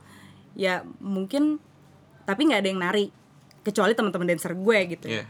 Ya 0.56 0.82
mungkin 0.98 1.60
tapi 2.24 2.48
nggak 2.48 2.60
ada 2.64 2.68
yang 2.68 2.80
nari 2.80 3.06
kecuali 3.62 3.92
teman-teman 3.92 4.26
dancer 4.32 4.56
gue 4.56 4.78
gitu. 4.96 5.06
ya 5.06 5.22
Iya. 5.22 5.24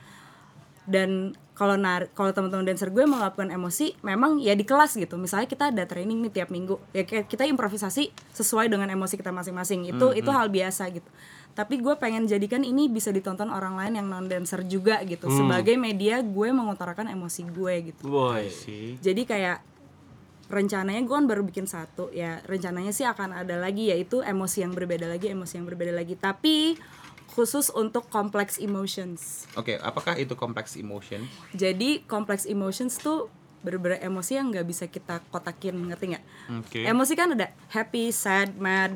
Dan 0.89 1.35
kalau 1.59 1.75
nar 1.75 2.07
kalau 2.15 2.31
teman-teman 2.31 2.71
dancer 2.71 2.87
gue 2.95 3.03
melakukan 3.03 3.51
emosi 3.51 3.99
memang 4.07 4.39
ya 4.39 4.55
di 4.55 4.63
kelas 4.63 4.95
gitu 4.95 5.19
misalnya 5.19 5.51
kita 5.51 5.75
ada 5.75 5.83
training 5.91 6.23
nih 6.23 6.31
tiap 6.31 6.55
minggu 6.55 6.79
ya 6.95 7.03
kita 7.03 7.51
improvisasi 7.51 8.15
sesuai 8.31 8.71
dengan 8.71 8.87
emosi 8.95 9.19
kita 9.19 9.35
masing-masing 9.35 9.91
itu 9.91 10.07
itu 10.15 10.31
hal 10.31 10.47
biasa 10.55 10.87
gitu 10.95 11.11
tapi 11.55 11.81
gue 11.83 11.95
pengen 11.99 12.27
jadikan 12.27 12.63
ini 12.63 12.87
bisa 12.87 13.11
ditonton 13.11 13.51
orang 13.51 13.75
lain 13.75 13.99
yang 13.99 14.07
non 14.07 14.27
dancer 14.31 14.63
juga 14.67 15.03
gitu 15.03 15.27
sebagai 15.27 15.75
media 15.75 16.23
gue 16.23 16.49
mengutarakan 16.55 17.11
emosi 17.11 17.43
gue 17.51 17.75
gitu 17.93 18.03
Boy. 18.07 18.47
Jadi 19.03 19.23
kayak 19.27 19.59
rencananya 20.49 21.03
gue 21.05 21.13
kan 21.13 21.29
baru 21.29 21.45
bikin 21.45 21.69
satu 21.69 22.09
ya 22.09 22.41
rencananya 22.49 22.89
sih 22.95 23.05
akan 23.05 23.37
ada 23.37 23.61
lagi 23.61 23.93
yaitu 23.93 24.25
emosi 24.25 24.65
yang 24.65 24.73
berbeda 24.73 25.05
lagi 25.05 25.29
emosi 25.29 25.61
yang 25.61 25.67
berbeda 25.69 25.93
lagi 25.93 26.17
tapi 26.17 26.81
khusus 27.37 27.69
untuk 27.69 28.09
complex 28.09 28.57
emotions 28.57 29.45
Oke, 29.61 29.77
apakah 29.77 30.17
itu 30.17 30.33
kompleks 30.41 30.73
emotion? 30.81 31.21
jadi 31.53 32.01
complex 32.09 32.49
emotions 32.49 32.97
tuh 32.97 33.29
bener-bener 33.59 33.99
emosi 34.01 34.39
yang 34.39 34.55
nggak 34.55 34.67
bisa 34.67 34.85
kita 34.87 35.19
kotakin 35.35 35.75
ngerti 35.91 36.15
nggak? 36.15 36.25
Oke. 36.63 36.81
Emosi 36.87 37.13
kan 37.19 37.35
ada 37.35 37.51
happy, 37.75 38.15
sad, 38.15 38.55
mad, 38.55 38.95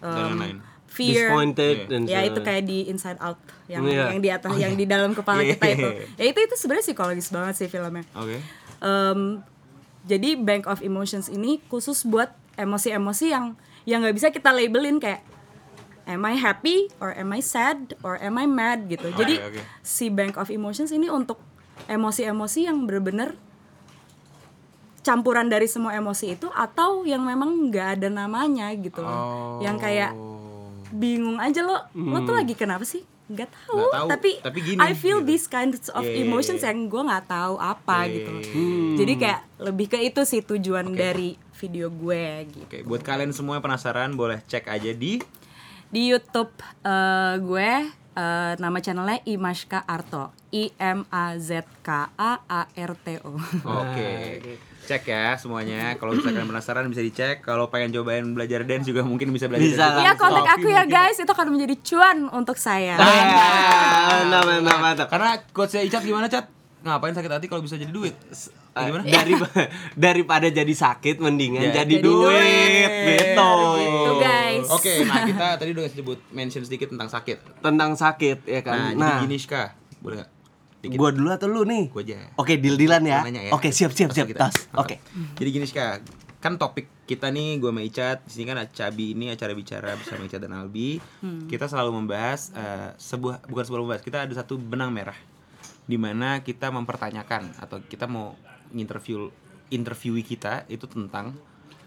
Dan 0.00 0.12
um, 0.12 0.28
lain-lain. 0.36 0.58
Fear. 0.96 1.28
Disappointed 1.28 1.76
Iya. 1.76 1.86
dan 1.86 2.00
Ya 2.06 2.20
itu 2.24 2.40
kayak 2.40 2.64
di 2.64 2.88
Inside 2.88 3.20
Out 3.20 3.36
yang 3.68 3.84
Iya. 3.84 4.08
yang 4.08 4.18
di 4.18 4.30
atas 4.32 4.52
yang 4.56 4.72
di 4.72 4.88
dalam 4.96 5.12
kepala 5.12 5.40
Iya. 5.40 5.52
kita 5.54 5.66
itu. 5.70 5.88
Ya 6.16 6.24
itu 6.26 6.38
itu 6.40 6.54
sebenarnya 6.56 6.84
psikologis 6.86 7.28
banget 7.28 7.54
sih 7.54 7.68
filmnya. 7.68 8.08
Oke. 8.12 8.40
Em, 8.78 9.20
jadi 10.02 10.34
Bank 10.34 10.64
of 10.64 10.80
Emotions 10.80 11.28
ini 11.28 11.60
khusus 11.66 12.02
buat 12.02 12.32
emosi-emosi 12.56 13.28
yang 13.28 13.52
yang 13.84 14.00
nggak 14.00 14.16
bisa 14.16 14.28
kita 14.30 14.50
labelin 14.50 14.96
kayak 14.96 15.20
am 16.06 16.22
I 16.22 16.34
happy 16.34 16.88
or 16.96 17.10
am 17.10 17.30
I 17.30 17.38
sad 17.38 17.92
or 18.00 18.16
am 18.16 18.34
I 18.34 18.46
mad 18.46 18.86
gitu. 18.86 19.12
Jadi 19.12 19.36
oke. 19.38 19.60
si 19.82 20.08
Bank 20.08 20.34
of 20.36 20.48
Emotions 20.48 20.88
ini 20.88 21.06
untuk 21.06 21.36
emosi-emosi 21.84 22.64
yang 22.64 22.82
bener-bener 22.82 23.36
campuran 25.02 25.46
dari 25.46 25.66
semua 25.66 25.94
emosi 25.94 26.34
itu 26.34 26.50
atau 26.50 27.06
yang 27.06 27.22
memang 27.22 27.70
nggak 27.70 28.00
ada 28.00 28.08
namanya 28.08 28.74
gitu 28.74 28.98
loh. 28.98 29.58
Yang 29.60 29.76
kayak 29.80 30.12
bingung 30.90 31.38
aja 31.38 31.60
lo, 31.60 31.76
lo 31.92 32.18
tuh 32.22 32.34
lagi 32.34 32.52
kenapa 32.52 32.82
sih? 32.82 33.02
Nggak 33.26 33.50
tahu, 33.50 33.74
Nggak 33.74 33.90
tahu, 33.90 34.08
tapi, 34.08 34.30
tapi 34.38 34.58
gini, 34.62 34.78
I 34.78 34.94
feel 34.94 35.18
gitu. 35.18 35.28
these 35.28 35.46
kinds 35.46 35.90
of 35.90 36.06
iya, 36.06 36.22
emotions 36.22 36.62
yang 36.62 36.86
gue 36.86 37.02
nggak 37.02 37.26
tahu 37.26 37.58
apa 37.58 38.06
Iya, 38.06 38.14
gitu. 38.14 38.30
iya. 38.38 38.94
Jadi 38.96 39.12
kayak 39.18 39.40
lebih 39.66 39.86
ke 39.90 39.98
itu 39.98 40.20
sih 40.22 40.40
tujuan 40.40 40.86
dari 40.94 41.34
video 41.58 41.90
gue 41.90 42.24
gitu. 42.46 42.66
Oke, 42.70 42.86
buat 42.86 43.02
kalian 43.02 43.34
semua 43.34 43.58
yang 43.58 43.64
penasaran 43.66 44.14
boleh 44.14 44.38
cek 44.46 44.70
aja 44.70 44.94
di 44.94 45.18
Di 45.86 46.02
YouTube 46.06 46.54
eh, 46.82 47.34
gue 47.38 47.70
eh, 48.16 48.52
nama 48.56 48.78
channelnya 48.80 49.20
Imashka 49.28 49.84
Arto, 49.84 50.32
I 50.50 50.72
M 50.80 51.04
A 51.12 51.36
Z 51.36 51.62
K 51.84 52.08
A 52.16 52.32
A 52.48 52.62
R 52.72 52.92
T 52.96 53.20
O. 53.22 53.36
Oke. 53.62 54.40
Cek 54.86 55.02
ya 55.10 55.34
semuanya. 55.34 55.98
Kalau 55.98 56.14
misalkan 56.14 56.46
penasaran 56.46 56.86
bisa 56.86 57.02
dicek. 57.02 57.42
Kalau 57.42 57.66
pengen 57.66 57.90
cobain 57.90 58.22
belajar 58.22 58.62
dance 58.62 58.86
juga 58.86 59.02
mungkin 59.02 59.34
bisa 59.34 59.50
belajar. 59.50 59.66
Bisa 59.66 59.84
dance. 59.90 60.02
Iya 60.06 60.12
kontak 60.14 60.46
aku 60.46 60.70
ya 60.70 60.86
guys, 60.86 61.18
itu 61.18 61.26
akan 61.26 61.58
menjadi 61.58 61.74
cuan 61.82 62.18
untuk 62.30 62.54
saya. 62.54 62.94
Ah, 62.94 64.22
mantap 64.22 64.46
mantap 64.46 64.78
mantap. 64.78 65.06
Karena 65.10 65.42
coachnya 65.50 65.82
Icat 65.82 66.06
gimana 66.06 66.30
Cat? 66.30 66.55
Ngapain 66.86 67.10
sakit 67.10 67.28
hati 67.28 67.46
kalau 67.46 67.60
bisa 67.60 67.74
jadi 67.74 67.90
duit? 67.90 68.14
Eh, 68.14 68.84
Gimana? 68.84 69.02
dari 69.02 69.34
daripada 70.06 70.46
jadi 70.46 70.70
sakit 70.70 71.18
mendingan 71.18 71.66
Ya. 71.66 71.82
jadi, 71.82 71.92
Jadi 71.92 72.04
duit, 72.04 72.30
duit. 72.30 73.18
gitu. 73.18 73.50
Gitu, 73.76 74.12
guys. 74.16 74.68
Oke, 74.68 74.92
nah 75.02 75.20
kita 75.24 75.46
tadi 75.56 75.70
udah 75.72 75.84
sebut 75.86 76.18
mention 76.30 76.62
sedikit 76.62 76.88
tentang 76.88 77.08
sakit. 77.08 77.60
Tentang 77.60 77.90
sakit 77.92 78.38
ya 78.44 78.58
Nah, 78.58 78.62
kan. 78.62 78.76
jadi 78.86 78.96
Nah, 78.96 79.16
gini 79.20 79.36
Ska, 79.36 79.74
boleh 79.98 80.16
nggak? 80.18 80.30
Dikit. 80.78 80.96
gua 80.96 81.10
dulu 81.10 81.28
atau 81.30 81.46
lu 81.46 81.62
nih? 81.62 81.88
Gua 81.88 82.00
aja. 82.00 82.30
Oke, 82.36 82.54
deal-dealan 82.54 83.02
ya. 83.02 83.20
Ya. 83.24 83.50
Oke, 83.50 83.68
siap 83.70 83.90
siap 83.90 84.12
siap. 84.12 84.28
kita. 84.28 84.46
Tas. 84.46 84.68
Oke. 84.72 85.00
Jadi 85.34 85.48
gini 85.50 85.64
Ska, 85.64 85.98
kan 86.36 86.54
topik 86.54 86.86
kita 87.02 87.26
nih 87.28 87.56
gue 87.56 87.66
sama 87.66 87.80
Icat 87.80 88.18
di 88.22 88.32
sini 88.32 88.44
kan 88.44 88.60
Cabi 88.68 89.14
ini 89.14 89.30
acara 89.30 89.50
bicara 89.50 89.94
bersama 89.94 90.22
Icat 90.22 90.38
dan 90.38 90.52
Albi. 90.52 91.00
Kita 91.46 91.64
selalu 91.64 91.96
membahas 91.96 92.52
eh, 92.52 92.90
sebuah 92.94 93.40
bukan 93.42 93.62
sebuah 93.62 93.80
membahas, 93.80 94.02
kita 94.02 94.18
ada 94.20 94.34
satu 94.34 94.54
benang 94.54 94.90
merah 94.90 95.16
di 95.86 95.96
mana 95.96 96.42
kita 96.42 96.68
mempertanyakan 96.68 97.54
atau 97.56 97.78
kita 97.80 98.04
mau 98.04 98.34
interview 98.70 99.30
interviewee 99.68 100.22
kita 100.22 100.66
itu 100.66 100.84
tentang 100.84 101.34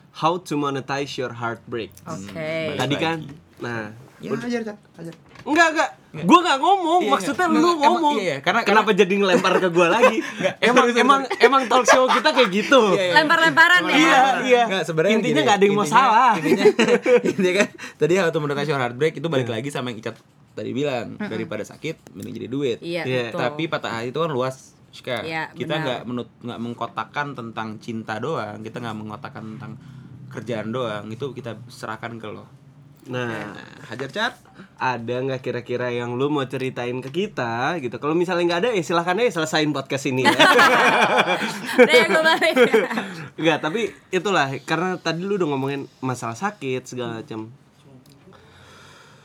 How 0.10 0.42
to 0.42 0.58
monetize 0.58 1.16
your 1.16 1.32
heartbreak. 1.32 1.94
Oke. 2.02 2.34
Balik 2.34 2.76
Tadi 2.76 2.96
lagi. 2.98 3.06
kan 3.06 3.18
nah 3.60 3.92
ya 4.20 4.32
ajar 4.34 4.76
ajar. 4.98 5.14
Enggak, 5.46 5.68
enggak. 5.72 5.90
Gua 6.26 6.40
enggak 6.42 6.58
ngomong. 6.60 7.02
Iya, 7.06 7.12
Maksudnya 7.14 7.46
enggak. 7.46 7.62
lu 7.62 7.70
Emang- 7.70 7.80
ngomong. 7.80 8.16
iya, 8.18 8.26
iya. 8.26 8.38
Karena- 8.42 8.66
kenapa 8.66 8.90
jadi 8.92 9.14
ngelempar 9.16 9.54
ke 9.60 9.70
gua 9.70 9.88
lagi? 9.94 10.18
emang 10.68 10.88
emang 10.92 11.22
emang 11.40 11.62
talk 11.70 11.86
show 11.86 12.10
kita 12.10 12.34
kayak 12.34 12.50
gitu. 12.52 12.82
Iya, 12.98 13.04
iya. 13.06 13.14
Lempar-lemparan 13.22 13.82
ya. 13.86 13.94
Iya, 13.94 14.20
iya. 14.44 14.62
Nggak, 14.66 14.84
sebenarnya 14.84 15.14
Intinya 15.14 15.30
gini, 15.32 15.46
nggak 15.46 15.56
ada 15.56 15.64
yang 15.64 15.76
mau 15.76 15.86
intinya- 15.86 16.02
salah. 16.02 16.32
Intinya, 16.36 16.66
intinya 17.30 17.54
kan 17.54 17.68
tadi 17.96 18.14
how 18.18 18.28
to 18.28 18.40
monetize 18.42 18.68
your 18.68 18.82
heartbreak 18.82 19.14
itu 19.14 19.28
balik 19.30 19.48
lagi 19.48 19.70
sama 19.70 19.94
yang 19.94 20.02
Icat 20.02 20.18
tadi 20.60 20.72
bilang 20.72 21.16
daripada 21.16 21.64
sakit 21.64 22.12
mending 22.12 22.36
jadi 22.36 22.48
duit. 22.48 22.78
Iya, 22.84 23.02
Iya, 23.04 23.24
betul. 23.32 23.40
Tapi 23.40 23.64
patah 23.66 23.92
hati 23.96 24.12
itu 24.12 24.20
kan 24.20 24.30
luas. 24.30 24.76
Iya, 24.92 25.54
kita 25.54 25.74
nggak 25.80 26.02
menut 26.04 26.28
nggak 26.42 26.60
mengkotakkan 26.60 27.32
tentang 27.32 27.78
cinta 27.78 28.18
doang, 28.18 28.60
kita 28.60 28.82
nggak 28.82 28.98
mengkotakkan 28.98 29.56
tentang 29.56 29.78
kerjaan 30.28 30.70
doang. 30.70 31.08
Itu 31.08 31.32
kita 31.32 31.62
serahkan 31.66 32.18
ke 32.18 32.28
lo. 32.28 32.44
Nah, 33.10 33.26
Nah, 33.26 33.58
hajar 33.90 34.10
cat. 34.12 34.34
ada 34.76 35.16
nggak 35.24 35.42
kira-kira 35.42 35.90
yang 35.90 36.14
lu 36.14 36.30
mau 36.30 36.46
ceritain 36.46 36.94
ke 37.00 37.10
kita 37.10 37.80
gitu? 37.80 37.96
Kalau 37.98 38.14
misalnya 38.14 38.44
nggak 38.46 38.62
ada, 38.66 38.70
ya 38.76 38.84
silahkan 38.84 39.18
aja 39.18 39.40
selesain 39.40 39.72
podcast 39.72 40.06
ini 40.06 40.28
ya. 40.28 40.36
Deh, 41.90 42.06
balik. 42.12 42.56
Enggak, 43.34 43.58
tapi 43.62 43.82
itulah 44.10 44.52
karena 44.62 45.00
tadi 45.00 45.24
lu 45.24 45.38
udah 45.38 45.48
ngomongin 45.48 45.82
masalah 46.02 46.36
sakit 46.36 46.86
segala 46.86 47.24
macam. 47.24 47.50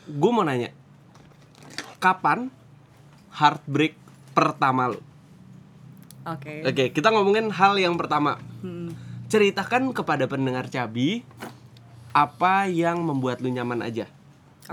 Gue 0.05 0.31
mau 0.31 0.45
nanya, 0.45 0.69
kapan 1.99 2.51
heartbreak 3.35 3.95
pertama 4.31 4.95
lu? 4.95 5.01
Oke. 6.25 6.65
Oke, 6.65 6.83
kita 6.89 7.13
ngomongin 7.13 7.53
hal 7.53 7.77
yang 7.77 7.99
pertama. 7.99 8.41
Hmm. 8.65 8.95
Ceritakan 9.29 9.93
kepada 9.93 10.25
pendengar 10.25 10.71
Cabi 10.71 11.21
apa 12.15 12.65
yang 12.71 13.03
membuat 13.03 13.43
lu 13.43 13.51
nyaman 13.51 13.83
aja. 13.83 14.07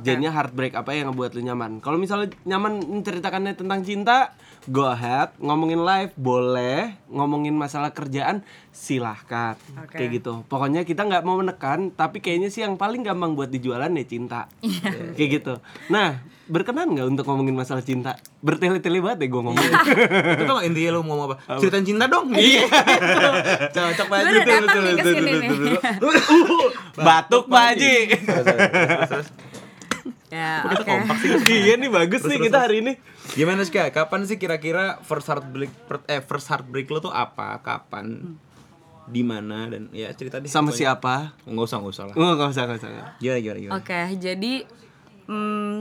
Jadinya 0.00 0.33
heartbreak 0.33 0.72
apa 0.72 0.96
yang 0.96 1.12
ngebuat 1.12 1.37
lu 1.37 1.44
nyaman. 1.44 1.85
Kalau 1.85 2.00
misalnya 2.00 2.33
nyaman 2.48 2.81
menceritakannya 2.81 3.52
tentang 3.52 3.85
cinta, 3.85 4.33
go 4.64 4.88
ahead. 4.88 5.37
Ngomongin 5.37 5.85
live 5.85 6.16
boleh, 6.16 6.96
ngomongin 7.12 7.52
masalah 7.52 7.92
kerjaan 7.92 8.40
silahkan. 8.72 9.61
Oke. 9.85 10.00
Kayak 10.00 10.11
gitu. 10.16 10.33
Pokoknya 10.48 10.88
kita 10.88 11.05
nggak 11.05 11.28
mau 11.28 11.37
menekan, 11.37 11.92
tapi 11.92 12.24
kayaknya 12.24 12.48
sih 12.48 12.64
yang 12.64 12.81
paling 12.81 13.05
gampang 13.05 13.37
buat 13.37 13.52
dijualan 13.52 13.92
ya 13.92 14.05
cinta. 14.09 14.48
Iya. 14.64 15.12
Kayak 15.12 15.28
gitu. 15.28 15.55
Nah, 15.92 16.24
berkenan 16.48 16.96
nggak 16.96 17.12
untuk 17.12 17.24
ngomongin 17.28 17.52
masalah 17.52 17.85
cinta? 17.85 18.16
Bertele-tele 18.40 19.05
banget 19.05 19.24
deh 19.24 19.28
gue 19.28 19.42
ngomong. 19.44 19.61
itu 20.40 20.44
tuh 20.48 20.59
intinya 20.64 20.90
lo 20.96 21.00
mau 21.05 21.20
ngomong 21.20 21.26
apa? 21.28 21.61
Ceritain 21.61 21.85
cinta 21.85 22.09
dong. 22.09 22.33
Iya. 22.33 22.64
Cocok 23.76 24.07
Gue 24.09 24.12
banget. 24.16 24.33
udah 24.33 24.44
datang 24.48 24.78
nih 24.81 24.94
nih. 24.96 25.52
Batuk 27.07 27.44
Pak 27.52 27.62
Haji. 27.76 27.94
Ya, 30.33 30.64
Kita 30.64 30.81
oke. 30.81 30.88
kompak 30.88 31.16
sih. 31.21 31.29
Iya 31.68 31.77
nih 31.77 31.92
bagus 31.92 32.25
nih 32.25 32.40
kita 32.40 32.64
hari 32.64 32.81
ini. 32.81 32.92
Gimana 33.37 33.68
sih 33.68 33.73
Kak? 33.77 33.92
Kapan 33.92 34.25
sih 34.25 34.40
kira-kira 34.40 34.97
first 35.05 35.29
heartbreak 35.29 35.68
eh 36.09 36.25
first 36.25 36.49
heartbreak 36.49 36.88
lo 36.88 37.05
tuh 37.05 37.12
apa? 37.12 37.61
Kapan? 37.61 38.33
Di 39.12 39.21
mana 39.21 39.68
dan 39.68 39.92
ya 39.92 40.09
cerita 40.16 40.40
deh. 40.40 40.49
Sama 40.49 40.73
pokoknya. 40.73 40.97
siapa? 40.97 41.14
Enggak 41.45 41.68
usah, 41.68 41.77
enggak 41.85 41.92
usah 41.92 42.05
lah. 42.09 42.14
Oh, 42.16 42.33
gak 42.40 42.49
usah, 42.49 42.62
gak 42.64 42.79
usah. 42.81 42.90
Gimana 43.21 43.38
gimana 43.45 43.59
gimana? 43.61 43.77
Oke, 43.77 44.01
jadi 44.16 44.53
hmm, 45.29 45.81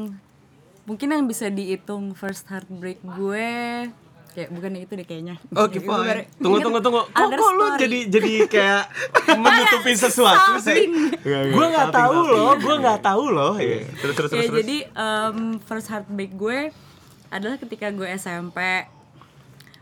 mungkin 0.84 1.08
yang 1.08 1.24
bisa 1.32 1.48
dihitung 1.48 2.12
first 2.12 2.44
heartbreak 2.52 3.00
gue 3.00 3.48
kayak 4.32 4.50
bukan 4.50 4.72
itu 4.78 4.94
deh 4.94 5.04
kayaknya. 5.04 5.36
Oke, 5.52 5.78
Gue 5.78 5.92
fine. 5.92 6.24
Tunggu, 6.36 6.58
tunggu, 6.60 6.80
tunggu. 6.80 7.02
Kok, 7.06 7.28
kok 7.30 7.52
lu 7.52 7.66
jadi 7.76 8.00
jadi 8.08 8.34
kayak 8.54 8.84
menutupi 9.34 9.92
sesuatu 9.94 10.56
sih? 10.58 10.88
Gue 11.22 11.66
nggak 11.68 11.90
tahu 11.90 12.18
loh, 12.26 12.56
gue 12.56 12.76
nggak 12.78 13.00
tahu 13.02 13.24
loh. 13.28 13.54
Iya. 13.56 13.86
Terus 13.98 14.14
terus 14.16 14.30
ya 14.30 14.40
terus. 14.42 14.56
jadi 14.58 14.78
um, 14.94 15.38
first 15.60 15.88
heartbreak 15.88 16.32
gue 16.34 16.72
adalah 17.28 17.56
ketika 17.56 17.88
gue 17.90 18.08
SMP. 18.12 18.60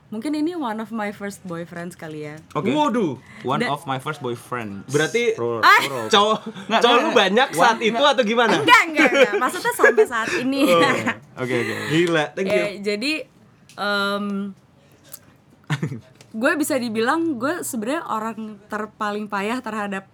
Mungkin 0.09 0.33
ini 0.33 0.57
one 0.57 0.81
of 0.81 0.89
my 0.89 1.13
first 1.13 1.45
boyfriends 1.45 1.93
kali 1.93 2.25
ya. 2.25 2.41
Oke. 2.51 2.65
Waduh. 2.67 3.21
One 3.43 3.61
Da- 3.61 3.69
of 3.69 3.85
my 3.85 4.01
first 4.01 4.17
boyfriend. 4.19 4.81
Berarti 4.85 5.37
Ah. 5.61 5.85
cowok 6.09 6.49
Nggak, 6.65 6.81
cowok 6.81 6.97
nggak, 6.97 6.97
lu 6.97 7.05
nggak. 7.05 7.13
banyak 7.15 7.47
saat 7.53 7.77
itu 7.79 8.01
atau 8.03 8.23
gimana? 8.25 8.57
Enggak, 8.57 8.81
enggak, 8.89 9.05
enggak. 9.07 9.33
Maksudnya 9.37 9.69
sampai 9.69 10.05
saat 10.09 10.29
ini. 10.35 10.65
Oke 11.39 11.53
oke. 11.55 11.75
Gila, 11.87 12.25
thank 12.33 12.49
you. 12.49 12.57
Ya, 12.57 12.67
jadi 12.83 13.11
em, 13.75 14.55
gue 16.31 16.51
bisa 16.55 16.75
dibilang 16.75 17.35
gue 17.35 17.61
sebenarnya 17.61 18.05
orang 18.05 18.37
terpaling 18.65 19.25
payah 19.25 19.59
terhadap 19.59 20.05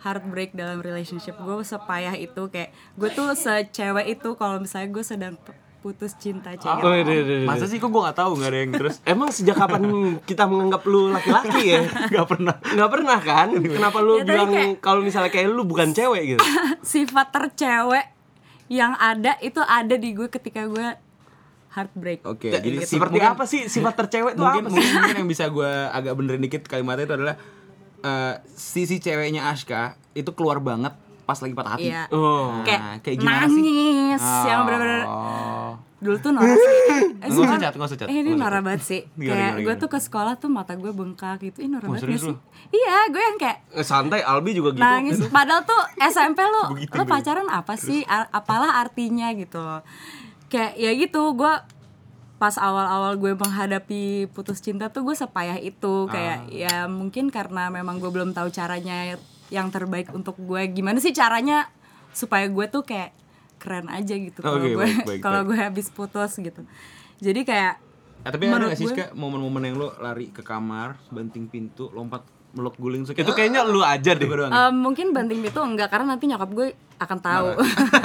heartbreak 0.00 0.52
dalam 0.52 0.78
relationship 0.78 1.34
gue 1.34 1.56
sepayah 1.60 2.12
itu 2.14 2.46
kayak 2.46 2.68
gue 2.94 3.08
tuh 3.10 3.32
secewek 3.32 4.06
itu 4.10 4.28
kalau 4.34 4.60
misalnya 4.60 4.88
gue 4.90 5.00
sedang 5.02 5.34
putus 5.80 6.12
cinta 6.14 6.52
cewek 6.52 6.80
Oh, 6.80 6.92
iya, 6.92 7.00
iya, 7.02 7.12
iya, 7.18 7.36
iya. 7.42 7.46
Masa 7.46 7.64
sih 7.64 7.76
kok 7.76 7.88
gua 7.88 8.08
nggak 8.08 8.16
tahu 8.16 8.40
nggak 8.40 8.48
ada 8.48 8.58
yang 8.58 8.72
terus? 8.72 9.04
Emang 9.04 9.28
sejak 9.28 9.52
kapan 9.54 9.84
kita 10.24 10.48
menganggap 10.48 10.80
lu 10.82 11.12
laki-laki 11.12 11.76
ya? 11.76 11.84
Gak 12.16 12.24
pernah. 12.24 12.56
Nggak 12.56 12.88
pernah 12.88 13.18
kan? 13.20 13.48
Kenapa 13.52 14.00
lu 14.00 14.16
Ya, 14.16 14.24
bilang 14.24 14.48
kayak- 14.48 14.80
kalau 14.80 15.04
misalnya 15.04 15.28
kayak 15.28 15.44
lu 15.46 15.60
bukan 15.62 15.92
cewek 15.92 16.22
gitu? 16.24 16.40
sifat 16.88 17.28
tercewek 17.28 18.08
yang 18.72 18.96
ada 18.96 19.36
itu 19.40 19.60
ada 19.60 19.92
di 19.92 20.16
gue 20.16 20.32
ketika 20.32 20.64
gue 20.64 20.88
heartbreak 21.74 22.22
Oke, 22.24 22.48
Ya, 22.48 22.58
jadi 22.58 22.80
seperti 22.80 23.18
mungkin- 23.18 23.34
apa 23.34 23.44
sih 23.44 23.66
sifat 23.66 23.94
tercewek 23.96 24.32
itu 24.32 24.40
mungkin, 24.40 24.62
apa 24.62 24.70
sih? 24.70 24.74
mungkin 24.76 24.92
mungkin 24.96 25.16
yang 25.16 25.28
bisa 25.28 25.44
gue 25.48 25.70
agak 25.88 26.12
benerin 26.14 26.40
dikit 26.40 26.62
kalimatnya 26.64 27.04
itu 27.04 27.14
adalah 27.14 27.34
eh, 28.00 28.34
sisi 28.48 28.96
ceweknya 28.96 29.46
Ashka 29.46 29.82
itu 30.12 30.30
keluar 30.30 30.58
banget 30.58 30.94
pas 31.22 31.34
lagi 31.34 31.52
patah 31.52 31.72
hati. 31.74 31.88
Iya. 31.88 32.04
Oh. 32.10 32.52
Nah, 32.54 32.62
kayak, 32.62 32.80
kayak 33.00 33.16
gimana 33.18 33.46
sih? 33.46 33.56
nangis 33.56 34.20
yang 34.44 34.58
Oh. 34.58 34.64
bener-bener 34.64 35.00
dulu 35.98 36.16
tuh 36.20 36.30
norak 36.30 36.52
sih. 36.52 36.60
Eh, 36.60 37.00
Nggak 37.16 37.24
usah 37.24 37.36
sumpah, 37.40 37.56
cat, 37.58 37.72
nggak 37.72 37.88
usah 37.88 37.98
cat, 37.98 38.06
Eh, 38.06 38.16
ini 38.18 38.30
norak 38.34 38.60
banget 38.60 38.82
sih. 38.84 39.00
Kayak 39.16 39.52
gue 39.58 39.74
tuh 39.78 39.88
ke 39.88 39.98
sekolah 39.98 40.36
tuh 40.36 40.52
mata 40.52 40.76
gue 40.76 40.92
bengkak 40.92 41.40
gitu. 41.42 41.58
Ih 41.58 41.68
norak 41.70 41.88
banget 41.88 42.20
sih? 42.20 42.36
Iya, 42.70 43.08
gue 43.08 43.22
yang 43.22 43.38
kayak 43.38 43.58
Eh, 43.72 43.80
Santai, 43.82 44.20
Albi 44.20 44.52
juga 44.52 44.70
gitu. 44.70 44.84
nangis. 44.84 45.16
Padahal 45.26 45.64
tuh 45.64 45.80
SMP 46.04 46.44
lu, 46.44 46.62
lu 46.92 47.02
pacaran 47.04 47.48
apa 47.48 47.72
sih? 47.74 48.04
Apalah 48.06 48.78
artinya 48.78 49.32
gitu 49.32 49.56
loh. 49.56 49.80
Kayak 50.54 50.72
ya 50.78 50.90
gitu, 50.94 51.22
gue 51.34 51.54
pas 52.38 52.54
awal-awal 52.58 53.18
gue 53.18 53.34
menghadapi 53.34 54.30
putus 54.30 54.62
cinta 54.62 54.86
tuh 54.94 55.02
gue 55.02 55.18
sepayah 55.18 55.58
itu. 55.58 56.06
Kayak 56.06 56.46
ya 56.54 56.86
mungkin 56.86 57.34
karena 57.34 57.74
memang 57.74 57.98
gue 57.98 58.10
belum 58.14 58.30
tahu 58.30 58.54
caranya 58.54 59.18
yang 59.50 59.74
terbaik 59.74 60.14
untuk 60.14 60.38
gue. 60.38 60.62
Gimana 60.70 61.02
sih 61.02 61.10
caranya 61.10 61.66
supaya 62.14 62.46
gue 62.46 62.70
tuh 62.70 62.86
kayak 62.86 63.10
keren 63.58 63.90
aja 63.90 64.14
gitu 64.14 64.44
kalau 64.44 64.62
Oke, 64.62 64.76
gue 64.78 64.88
kalau 65.18 65.42
gue 65.42 65.58
habis 65.58 65.90
putus 65.90 66.38
gitu. 66.38 66.62
Jadi 67.18 67.42
kayak 67.42 67.82
Eh, 68.24 68.32
tapi 68.32 68.48
ada 68.48 68.72
gak 68.72 68.80
sih 68.80 68.88
momen-momen 69.12 69.62
yang 69.68 69.76
lo 69.76 69.92
lari 70.00 70.32
ke 70.32 70.40
kamar, 70.40 70.96
banting 71.12 71.44
pintu, 71.44 71.92
lompat 71.92 72.24
meluk 72.54 72.74
guling 72.74 73.02
suka 73.02 73.18
Itu 73.18 73.30
kayaknya 73.30 73.62
lu 73.62 73.80
aja 73.80 74.10
deh. 74.10 74.24
doang. 74.24 74.48
Eh, 74.48 74.70
mungkin 74.70 75.10
banting 75.10 75.38
pintu 75.40 75.60
enggak 75.60 75.88
karena 75.88 76.06
nanti 76.08 76.24
nyokap 76.24 76.48
gue 76.48 76.68
akan 76.96 77.18
tahu 77.18 77.46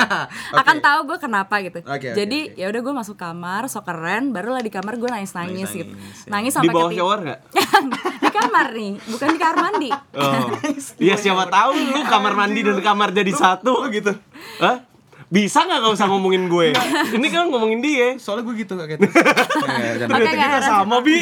akan 0.59 0.77
tahu 0.79 0.99
gue 1.05 1.17
kenapa 1.19 1.61
gitu 1.61 1.79
Oke, 1.79 1.93
oke, 2.03 2.17
jadi 2.17 2.39
oke. 2.43 2.57
ya 2.57 2.65
udah 2.67 2.81
gue 2.81 2.93
masuk 2.95 3.15
kamar 3.15 3.65
so 3.65 3.79
keren 3.79 4.31
barulah 4.31 4.59
di 4.59 4.67
kamar 4.67 4.97
gue 4.97 5.05
nangis 5.07 5.31
nangis 5.31 5.69
gitu 5.69 5.93
Nangis-nangis, 5.93 6.17
ya. 6.19 6.29
nangis 6.29 6.51
Di 6.51 6.57
sampai 6.57 6.73
bawah 6.73 6.89
keti- 6.89 6.97
shower 6.97 7.17
nggak? 7.21 7.39
di 8.25 8.29
kamar 8.33 8.67
nih 8.73 8.91
bukan 9.07 9.27
di 9.29 9.39
kamar 9.39 9.57
mandi 9.61 9.89
Oh. 10.11 10.43
Iya 11.05 11.15
siapa 11.15 11.45
tahu 11.47 11.71
lu 11.77 12.01
kamar 12.03 12.33
mandi 12.35 12.59
dan 12.59 12.81
kamar 12.81 13.09
jadi 13.11 13.29
satu 13.31 13.87
gitu. 13.89 14.11
Hah? 14.57 14.88
Bisa 15.29 15.61
nggak 15.61 15.77
nggak 15.79 15.93
usah 15.93 16.07
ngomongin 16.07 16.45
gue? 16.45 16.73
Ini 17.13 17.27
kan 17.29 17.47
ngomongin 17.47 17.79
dia. 17.79 18.17
Soalnya 18.17 18.43
gue 18.43 18.55
gitu 18.59 18.73
kayak 18.73 18.97
gitu. 18.97 19.05
Jangan. 19.05 19.69
Oke, 19.69 19.85
Ternyata 20.01 20.33
kita 20.35 20.59
sama 20.59 20.97
bi. 20.99 21.17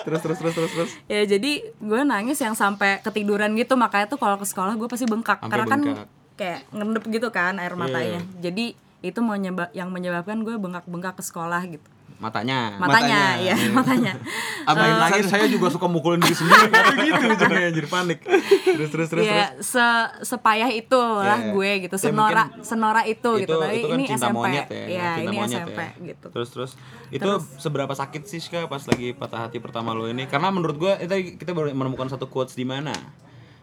terus 0.00 0.20
terus 0.20 0.38
terus 0.38 0.54
terus 0.54 0.70
terus. 0.72 0.90
ya 1.04 1.22
jadi 1.24 1.50
gue 1.66 2.00
nangis 2.02 2.38
yang 2.38 2.54
sampai 2.54 2.98
ketiduran 3.00 3.50
gitu 3.52 3.74
makanya 3.74 4.06
tuh 4.06 4.16
kalau 4.16 4.34
ke 4.34 4.44
sekolah 4.44 4.72
gue 4.72 4.86
pasti 4.86 5.04
bengkak 5.04 5.38
Sampai 5.38 5.50
karena 5.50 5.66
kan 5.66 5.80
bengkak. 5.82 6.08
kayak 6.34 6.60
ngendep 6.70 7.04
gitu 7.08 7.28
kan 7.28 7.54
air 7.56 7.74
matanya 7.74 8.22
Iya. 8.22 8.40
jadi 8.40 8.64
itu 9.02 9.20
menyebab 9.20 9.68
yang 9.72 9.88
menyebabkan 9.88 10.40
gue 10.40 10.54
bengkak-bengkak 10.54 11.14
ke 11.14 11.22
sekolah 11.22 11.60
gitu 11.66 11.88
matanya. 12.20 12.76
matanya, 12.76 13.20
ya 13.40 13.56
matanya. 13.72 14.12
Apain 14.70 14.92
lagi 14.94 15.24
saya 15.24 15.48
juga 15.48 15.72
suka 15.72 15.88
mukulin 15.88 16.20
diri 16.20 16.36
sendiri 16.36 16.68
gitu 17.08 17.24
ujungnya 17.26 17.66
anjir 17.66 17.86
panik. 17.88 18.20
Terus 18.62 18.88
terus 18.92 19.08
terus 19.08 19.24
ya 19.24 19.56
terus. 19.56 19.66
se 19.66 19.86
sepayah 20.28 20.68
itu 20.68 21.00
lah 21.00 21.40
Ya. 21.40 21.50
gue 21.50 21.70
gitu 21.88 21.96
Ya, 21.96 22.02
senora 22.04 22.44
mungkin 22.46 22.60
senora 22.62 23.02
itu, 23.02 23.30
gitu 23.40 23.56
tapi 23.56 23.72
itu 23.74 23.88
kan 23.88 23.96
ini 23.96 24.04
cinta 24.06 24.26
SMP 24.28 24.36
monyet 24.36 24.66
ya, 24.68 24.76
cinta 25.16 25.22
ini 25.24 25.34
monyet 25.34 25.60
SMP 25.64 25.80
ya. 25.80 25.90
gitu 26.12 26.26
Terus 26.30 26.48
terus 26.52 26.70
itu 27.08 27.30
seberapa 27.56 27.92
sakit 27.92 28.22
sih 28.24 28.38
Ska 28.38 28.68
pas 28.68 28.84
lagi 28.84 29.16
patah 29.16 29.48
hati 29.48 29.56
pertama 29.56 29.90
lo 29.90 30.04
ini? 30.04 30.28
Karena 30.28 30.52
menurut 30.52 30.76
gua 30.76 30.94
itu 30.96 31.10
kita 31.34 31.50
baru 31.50 31.72
menemukan 31.72 32.06
satu 32.06 32.28
quotes 32.28 32.52
di 32.52 32.68
mana 32.68 32.92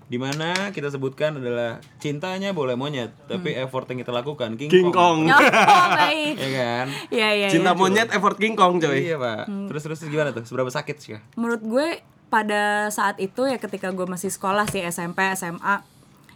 di 0.07 0.15
mana 0.15 0.71
kita 0.71 0.87
sebutkan 0.87 1.35
adalah 1.35 1.77
cintanya 1.97 2.51
boleh 2.51 2.73
monyet, 2.73 3.11
tapi 3.25 3.51
Hmm. 3.51 3.63
effort 3.63 3.85
yang 3.87 3.99
kita 3.99 4.11
lakukan 4.11 4.55
King, 4.55 4.67
King 4.67 4.87
Kong. 4.89 5.27
oh, 5.27 5.41
baik 5.93 6.35
Ya 6.43 6.49
kan? 6.53 6.85
ya 7.09 7.29
ya 7.35 7.47
Cinta 7.47 7.71
ya. 7.71 7.75
monyet 7.75 8.09
effort 8.09 8.35
King 8.35 8.53
Kong 8.53 8.77
coy. 8.77 9.03
Iya, 9.03 9.15
Pak. 9.15 9.43
Hmm. 9.45 9.67
Terus 9.67 9.81
terus 9.83 9.99
gimana 10.01 10.31
tuh? 10.31 10.41
Seberapa 10.41 10.67
sakit 10.67 10.95
sih? 10.97 11.19
Menurut 11.33 11.59
gue 11.59 11.87
pada 12.27 12.87
saat 12.87 13.15
itu 13.17 13.43
ya 13.43 13.55
ketika 13.55 13.87
gue 13.89 14.03
masih 14.03 14.27
sekolah 14.27 14.63
sih 14.65 14.79
SMP 14.81 15.27
SMA 15.33 15.79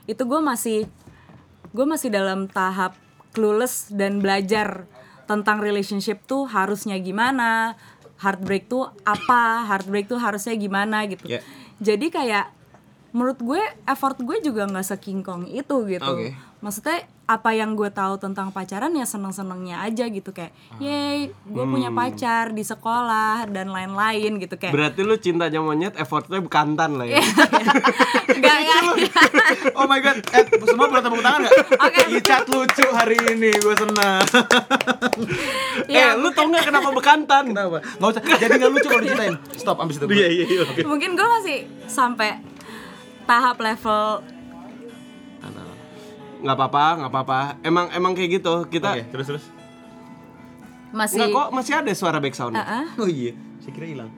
itu 0.06 0.20
gue 0.22 0.40
masih 0.40 0.88
gue 1.70 1.86
masih 1.86 2.08
dalam 2.08 2.48
tahap 2.48 2.96
clueless 3.32 3.88
dan 3.90 4.20
belajar 4.20 4.88
tentang 5.24 5.60
relationship 5.60 6.24
tuh 6.26 6.44
harusnya 6.46 6.96
gimana 6.96 7.76
heartbreak 8.18 8.68
tuh 8.68 8.88
apa 9.04 9.64
heartbreak 9.66 10.06
tuh 10.06 10.16
harusnya 10.16 10.52
gimana 10.54 11.08
gitu 11.08 11.28
Ya. 11.28 11.40
jadi 11.80 12.08
kayak 12.08 12.46
menurut 13.12 13.38
gue 13.38 13.60
effort 13.86 14.16
gue 14.18 14.38
juga 14.40 14.64
nggak 14.66 14.88
sekingkong 14.88 15.44
itu 15.46 15.76
gitu 15.86 16.08
Oke. 16.08 16.32
maksudnya 16.60 17.00
apa 17.26 17.52
yang 17.52 17.74
gue 17.74 17.88
tahu 17.88 18.16
tentang 18.18 18.52
pacaran 18.52 18.92
ya 18.92 19.04
seneng 19.04 19.32
senengnya 19.32 19.80
aja 19.80 20.04
gitu 20.06 20.30
kayak 20.30 20.52
Ah. 20.70 20.80
yay 20.80 21.20
gue 21.28 21.66
punya 21.66 21.88
Hmm. 21.88 21.96
pacar 21.98 22.52
di 22.52 22.60
sekolah 22.62 23.48
dan 23.48 23.68
lain-lain 23.68 24.36
gitu 24.38 24.56
kayak 24.56 24.72
Berarti 24.72 25.00
lu 25.02 25.16
cintanya 25.16 25.60
monyet 25.60 25.96
effortnya 25.96 26.40
bekantan 26.40 26.96
lah 26.96 27.06
ya. 27.06 27.20
Enggak, 28.32 28.56
enggak. 28.58 28.82
Oh 29.78 29.86
my 29.86 30.00
god, 30.00 30.18
eh 30.30 30.44
semua 30.62 30.88
boleh 30.88 31.00
tepuk 31.00 31.22
tangan 31.22 31.40
gak? 31.42 31.54
Oke. 31.80 32.02
Icat 32.16 32.46
lucu 32.48 32.86
hari 32.90 33.18
ini, 33.30 33.52
gue 33.54 33.76
senang. 33.78 34.24
eh, 35.88 35.94
Ya, 35.94 36.16
lu 36.16 36.32
tau 36.32 36.48
gak 36.48 36.66
kenapa 36.66 36.90
bekantan? 36.92 37.44
Kenapa? 37.48 37.80
Gak 37.80 38.10
usah, 38.10 38.22
jadi 38.38 38.54
gak 38.58 38.72
lucu 38.72 38.88
kalau 38.88 39.02
diceritain. 39.02 39.36
Stop, 39.54 39.78
abis 39.80 40.00
itu. 40.00 40.06
Iya 40.10 40.28
iya 40.28 40.46
iya. 40.48 40.64
mungkin 40.84 41.14
gue 41.14 41.28
masih 41.40 41.58
sampai 41.86 42.40
tahap 43.32 43.58
level 43.58 44.28
Nggak 46.42 46.58
apa-apa, 46.58 46.86
nggak 46.98 47.12
apa-apa. 47.14 47.40
Emang 47.62 47.86
emang 47.94 48.18
kayak 48.18 48.42
gitu. 48.42 48.66
Kita 48.66 48.98
Oke, 48.98 49.06
terus 49.14 49.26
terus. 49.30 49.46
masih 50.90 51.22
Nggak 51.22 51.30
kok 51.32 51.48
masih 51.54 51.74
ada 51.78 51.92
suara 51.94 52.18
back 52.18 52.34
sound. 52.34 52.58
Ah, 52.58 52.82
ah. 52.82 52.86
Oh 52.98 53.06
iya, 53.06 53.38
saya 53.62 53.72
kira 53.72 53.86
hilang. 53.86 54.10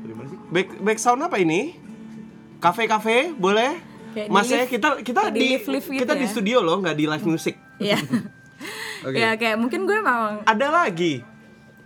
Dari 0.00 0.12
mana 0.16 0.32
sih? 0.32 0.38
Back 0.48 0.68
back 0.80 0.96
sound 0.96 1.20
apa 1.20 1.36
ini? 1.36 1.76
Kafe-kafe 2.56 3.36
boleh? 3.36 3.76
Kayak 4.16 4.26
di 4.26 4.32
Mas 4.32 4.48
ya 4.48 4.64
lift- 4.64 4.72
kita 4.72 4.88
kita 5.04 5.20
di 5.28 5.36
di, 5.36 5.48
lift-lift 5.52 5.88
gitu 5.92 6.00
kita 6.00 6.14
di 6.16 6.24
ya. 6.24 6.32
studio 6.32 6.58
loh, 6.64 6.80
nggak 6.80 6.96
di 6.96 7.04
live 7.04 7.26
music. 7.28 7.54
Iya. 7.76 8.00
Oke. 9.06 9.18
Ya 9.20 9.36
kayak 9.36 9.60
mungkin 9.60 9.84
gue 9.84 10.00
memang 10.00 10.40
Ada 10.48 10.72
lagi. 10.72 11.20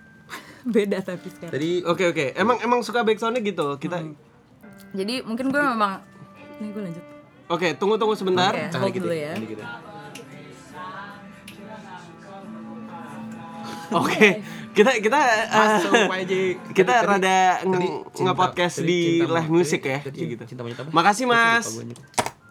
beda 0.63 1.03
tapi 1.03 1.27
sekarang. 1.27 1.59
Tadi 1.59 1.71
Oke 1.83 2.07
oke. 2.07 2.27
Emang 2.39 2.63
emang 2.63 2.87
suka 2.87 3.03
back 3.03 3.19
soundnya 3.19 3.43
gitu. 3.43 3.75
Kita 3.77 3.99
Hmm. 3.99 4.15
Jadi 4.91 5.21
mungkin 5.21 5.49
gue 5.49 5.61
memang 5.61 6.01
ini 6.59 6.69
gue 6.69 6.83
lanjut. 6.83 7.05
Oke, 7.49 7.73
tunggu 7.75 7.97
tunggu 7.97 8.13
sebentar. 8.13 8.53
Oke, 8.53 8.69
tahan 8.69 8.83
hold 8.83 8.95
dulu 8.95 9.15
ya. 9.15 9.33
Oke. 13.91 14.29
Kita 14.77 14.93
kita 15.01 15.19
Masuk 15.49 15.93
aja. 16.07 16.39
kita 16.77 16.93
Tadi- 16.95 17.09
rada 17.09 17.39
nge- 17.65 18.05
nge-podcast 18.15 18.75
tadi 18.79 18.87
di 18.87 18.99
live 19.27 19.51
music 19.51 19.81
ya, 19.83 19.99
tadi 19.99 20.19
gitu. 20.29 20.43
Cinta 20.45 20.63
monyet 20.63 20.79
apa? 20.79 20.91
Makasih, 20.93 21.25
Mas. 21.27 21.67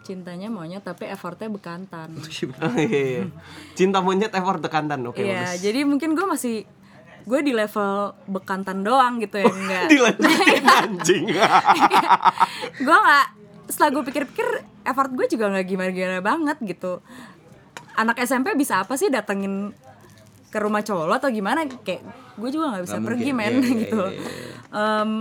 Cintanya 0.04 0.48
monyet 0.50 0.82
tapi 0.82 1.08
effortnya 1.08 1.48
bekantan. 1.48 2.16
Oh, 2.18 2.28
iya, 2.76 3.00
iya. 3.22 3.24
Cinta 3.76 4.02
monyet 4.02 4.34
effort 4.34 4.60
tekantan. 4.60 5.04
Oke, 5.06 5.24
Iya, 5.24 5.56
bagus. 5.56 5.62
jadi 5.62 5.80
mungkin 5.84 6.16
gue 6.18 6.26
masih 6.26 6.56
gue 7.28 7.40
di 7.42 7.52
level 7.52 7.92
bekantan 8.26 8.82
doang 8.82 9.20
gitu 9.20 9.36
ya 9.36 9.52
enggak. 9.52 9.86
Dilanjutin 9.88 10.64
anjing. 10.80 11.24
gue 12.78 12.98
nggak 12.98 13.26
setelah 13.68 13.90
gue 13.92 14.04
pikir-pikir 14.06 14.48
effort 14.82 15.12
gue 15.12 15.28
juga 15.28 15.46
nggak 15.50 15.66
gimana-gimana 15.66 16.20
banget 16.20 16.58
gitu 16.62 17.04
anak 17.94 18.16
SMP 18.22 18.56
bisa 18.56 18.80
apa 18.80 18.96
sih 18.96 19.08
datengin 19.08 19.76
ke 20.48 20.58
rumah 20.58 20.80
cowok 20.80 21.06
lo 21.06 21.14
atau 21.14 21.28
gimana 21.28 21.68
kayak 21.78 22.00
gue 22.34 22.50
juga 22.50 22.72
nggak 22.72 22.84
bisa 22.86 22.96
Nggak 22.96 23.06
pergi 23.06 23.30
mungkin. 23.30 23.52
men 23.52 23.54
iya, 23.60 23.76
gitu 23.84 24.02
iya, 24.06 24.22
Em, 24.68 25.12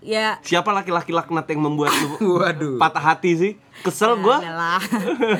ya 0.00 0.28
Siapa 0.40 0.68
laki-laki 0.70 1.08
laknat 1.10 1.46
yang 1.46 1.60
membuat 1.62 1.92
lu 2.20 2.36
Waduh. 2.36 2.76
patah 2.76 3.00
hati 3.06 3.30
sih? 3.34 3.52
Kesel 3.80 4.16
gua. 4.18 4.36
adalah 4.36 4.80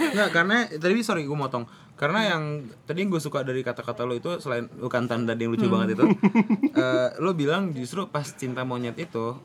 Enggak, 0.07 0.29
karena 0.31 0.57
tadi 0.71 1.01
sorry 1.01 1.23
gue 1.23 1.33
motong. 1.33 1.65
Karena 1.95 2.21
yang 2.27 2.67
tadi 2.85 3.07
gue 3.07 3.21
suka 3.23 3.47
dari 3.47 3.63
kata-kata 3.63 4.03
lo 4.03 4.19
itu 4.19 4.43
selain 4.43 4.67
bukan 4.67 5.07
tanda 5.07 5.39
yang 5.39 5.55
lucu 5.55 5.71
banget 5.71 5.95
itu, 5.95 6.05
eh, 6.83 7.09
lo 7.23 7.39
bilang 7.39 7.71
justru 7.71 8.11
pas 8.11 8.27
cinta 8.27 8.67
monyet 8.67 8.99
itu 8.99 9.39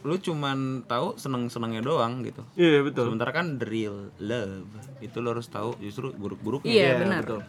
lo 0.00 0.16
cuman 0.16 0.88
tahu 0.88 1.20
seneng-senengnya 1.20 1.84
doang 1.84 2.24
gitu. 2.24 2.40
Iya, 2.56 2.80
betul. 2.80 3.12
Sementara 3.12 3.36
kan 3.36 3.60
the 3.60 3.68
real 3.68 4.08
love 4.16 4.64
itu 5.04 5.20
lo 5.20 5.36
harus 5.36 5.50
tahu 5.52 5.76
justru 5.82 6.14
buruk-buruknya. 6.16 6.72
iya 6.72 6.90
benar 6.96 7.20
betul. 7.26 7.40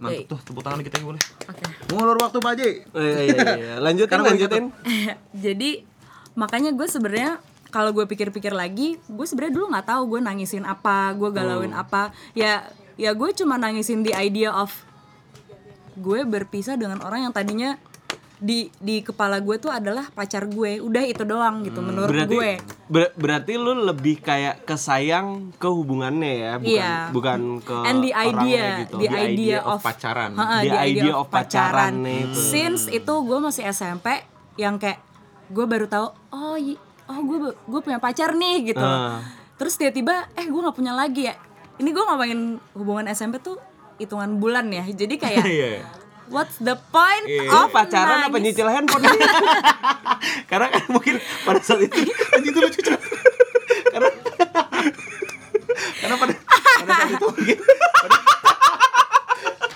Mantap 0.00 0.24
tuh 0.32 0.38
tepuk 0.46 0.62
tangan 0.64 0.80
kita 0.80 0.96
boleh. 1.02 1.20
Oke. 1.50 1.64
Ngulur 1.92 2.16
waktu 2.16 2.38
Pak 2.40 2.50
Haji. 2.56 2.70
Oh, 2.96 3.02
iya, 3.04 3.20
iya, 3.20 3.40
iya. 3.58 3.74
Lanjutin, 3.82 4.08
Karena 4.08 4.22
gua 4.22 4.32
lanjutin. 4.32 4.64
jadi 5.44 5.70
makanya 6.38 6.70
gue 6.72 6.86
sebenarnya 6.86 7.42
kalau 7.70 7.94
gue 7.94 8.06
pikir-pikir 8.06 8.50
lagi 8.50 8.98
gue 9.06 9.26
sebenarnya 9.26 9.54
dulu 9.54 9.66
nggak 9.74 9.86
tahu 9.86 10.02
gue 10.16 10.20
nangisin 10.22 10.66
apa 10.66 11.14
gue 11.14 11.30
galauin 11.30 11.70
apa 11.74 12.10
ya 12.34 12.66
ya 13.00 13.10
gue 13.10 13.30
cuma 13.32 13.56
nangisin 13.56 14.04
the 14.04 14.12
idea 14.12 14.52
of 14.52 14.68
gue 15.94 16.20
berpisah 16.22 16.76
dengan 16.76 17.00
orang 17.00 17.24
yang 17.24 17.32
tadinya 17.32 17.80
di 18.38 18.72
di 18.74 19.00
kepala 19.00 19.36
gue 19.38 19.56
tuh 19.56 19.68
adalah 19.68 20.08
pacar 20.08 20.44
gue 20.46 20.80
udah 20.80 21.04
itu 21.04 21.24
doang 21.24 21.60
gitu 21.60 21.76
menurut 21.78 22.08
Berarti 22.10 22.32
gue 22.32 22.50
ber- 22.86 23.12
berarti 23.14 23.52
lu 23.54 23.76
lebih 23.82 24.16
kayak 24.18 24.64
kesayang 24.64 25.52
ke 25.54 25.68
hubungannya 25.68 26.32
ya, 26.38 26.52
bukan 26.56 26.72
Iya. 26.72 26.92
bukan 27.10 27.40
ke 27.60 27.76
and 27.84 28.00
the 28.00 28.12
orangnya 28.14 28.40
idea 28.40 28.64
gitu. 28.80 28.94
the 28.94 29.00
The 29.02 29.08
idea 29.10 29.28
idea 29.28 29.58
of 29.62 29.68
of 29.70 29.80
pacaran. 29.82 30.30
Ha-ha, 30.34 30.56
The 30.58 30.72
idea 30.72 31.12
of 31.14 31.26
pacaran 31.28 31.94
itu. 32.00 32.40
since 32.40 32.88
itu 32.88 33.12
gue 33.12 33.38
masih 33.38 33.64
SMP 33.66 34.24
yang 34.56 34.76
kayak 34.76 35.04
gue 35.46 35.64
baru 35.66 35.84
tahu 35.84 36.06
oh 36.30 36.56
oh 37.06 37.20
gue 37.20 37.38
gue 37.52 37.80
punya 37.82 37.98
pacar 37.98 38.32
nih 38.32 38.72
gitu 38.72 38.80
Ah. 38.80 39.20
terus 39.56 39.76
tiba-tiba 39.76 40.32
eh 40.32 40.46
gue 40.46 40.60
nggak 40.60 40.72
punya 40.74 40.92
lagi 40.92 41.28
ya 41.28 41.36
ini 41.80 41.88
gue 41.90 42.04
ngomongin 42.04 42.40
hubungan 42.74 43.08
SMP 43.08 43.40
tuh 43.40 43.56
hitungan 43.96 44.36
bulan 44.36 44.68
ya 44.68 44.84
jadi 44.86 45.14
kayak 45.16 45.44
Iya. 45.44 45.80
what's 46.28 46.60
the 46.60 46.76
point. 46.88 47.24
Oh, 47.48 47.66
of 47.66 47.72
pacaran 47.72 48.22
apa 48.22 48.30
nangis? 48.30 48.52
nyicil 48.52 48.68
handphone? 48.68 49.02
Karena 50.50 50.66
kan 50.68 50.82
mungkin 50.88 51.16
pada 51.42 51.58
saat 51.58 51.80
itu 51.80 51.96
anjing 52.30 52.52
itu 52.52 52.60
lucu. 52.60 52.80
Karena 53.90 54.08
karena 56.00 56.16
pada 56.16 56.32
pada 56.78 56.92
saat 56.94 57.10
itu 57.10 57.26
mungkin 57.26 57.58
pada- 57.58 58.22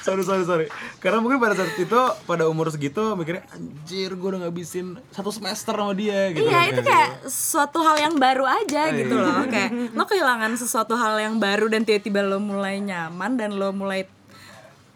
sorry 0.04 0.20
sorry 0.20 0.44
sorry 0.44 0.66
karena 0.98 1.18
mungkin 1.18 1.38
pada 1.38 1.56
saat 1.56 1.72
itu 1.74 1.96
pada 2.22 2.44
umur 2.44 2.68
segitu 2.68 3.00
mikirnya 3.14 3.40
anjir 3.48 4.12
gue 4.12 4.28
udah 4.28 4.40
ngabisin 4.42 5.00
satu 5.08 5.30
semester 5.30 5.72
sama 5.72 5.92
dia 5.92 6.28
gitu 6.30 6.44
Iya 6.44 6.60
kan. 6.60 6.70
itu 6.70 6.80
kayak 6.82 7.10
suatu 7.26 7.80
hal 7.80 7.96
yang 7.98 8.14
baru 8.14 8.44
aja 8.44 8.92
gitu 8.92 9.14
loh 9.14 9.44
kayak 9.46 9.70
lo 9.90 10.04
kehilangan 10.04 10.52
sesuatu 10.54 10.92
hal 10.92 11.16
yang 11.18 11.36
baru 11.38 11.66
dan 11.66 11.82
tiba-tiba 11.82 12.20
lo 12.20 12.36
mulai 12.36 12.78
nyaman 12.78 13.34
dan 13.34 13.56
lo 13.56 13.72
mulai 13.72 14.04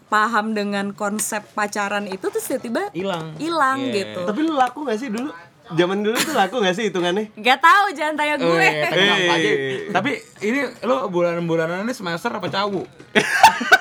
paham 0.06 0.52
dengan 0.52 0.92
konsep 0.92 1.44
pacaran 1.52 2.04
itu 2.04 2.24
terus 2.24 2.44
tiba-tiba 2.46 2.88
hilang 2.92 3.32
hilang 3.36 3.78
Iya. 3.82 3.92
gitu. 3.94 4.20
Tapi 4.24 4.40
lu 4.40 4.52
laku 4.54 4.84
gak 4.84 4.96
sih 4.96 5.08
dulu? 5.08 5.32
Zaman 5.68 6.00
dulu 6.00 6.16
tuh 6.16 6.32
laku 6.32 6.56
gak 6.58 6.72
sih 6.72 6.88
hitungannya? 6.88 7.28
Gak 7.34 7.60
tahu 7.60 7.92
jangan 7.92 8.16
tanya 8.16 8.36
gue. 8.36 8.56
Eh, 8.58 8.72
tapi 8.82 9.04
apa 9.04 9.32
aja. 9.34 9.50
Eh. 9.50 9.92
Tapi 9.92 10.10
ini 10.42 10.60
lo 10.82 11.08
bulan-bulanan 11.08 11.84
ini 11.84 11.92
semester 11.92 12.28
apa 12.30 12.48
cawu? 12.48 12.88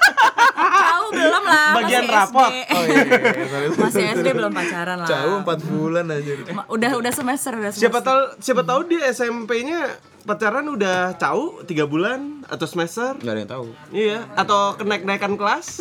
tahu 0.58 1.06
belum 1.12 1.44
lah. 1.44 1.70
Bagian 1.78 2.04
masih 2.04 2.16
rapot. 2.16 2.52
SD. 2.52 2.62
Oh 2.78 2.84
iya, 2.84 3.02
iya, 3.04 3.46
sorry. 3.48 3.68
Masih 3.78 4.04
SD 4.16 4.28
belum 4.34 4.52
pacaran 4.52 4.98
lah. 4.98 5.08
Cawu 5.08 5.34
4 5.42 5.70
bulan 5.70 6.06
aja. 6.10 6.32
Udah 6.68 6.92
udah 6.96 7.12
semester 7.12 7.52
udah 7.54 7.72
semester. 7.72 7.84
Siapa 7.84 8.00
tahu 8.02 8.22
siapa 8.38 8.62
tahu 8.62 8.80
dia 8.86 9.02
SMP-nya 9.08 9.82
pacaran 10.22 10.68
udah 10.68 11.16
tahu 11.16 11.64
tiga 11.64 11.88
bulan 11.88 12.44
atau 12.44 12.68
semester 12.68 13.16
Enggak 13.16 13.32
ada 13.32 13.40
yang 13.40 13.48
tahu. 13.48 13.66
iya 13.96 14.20
atau 14.36 14.76
kenaik-naikan 14.76 15.40
kelas 15.40 15.80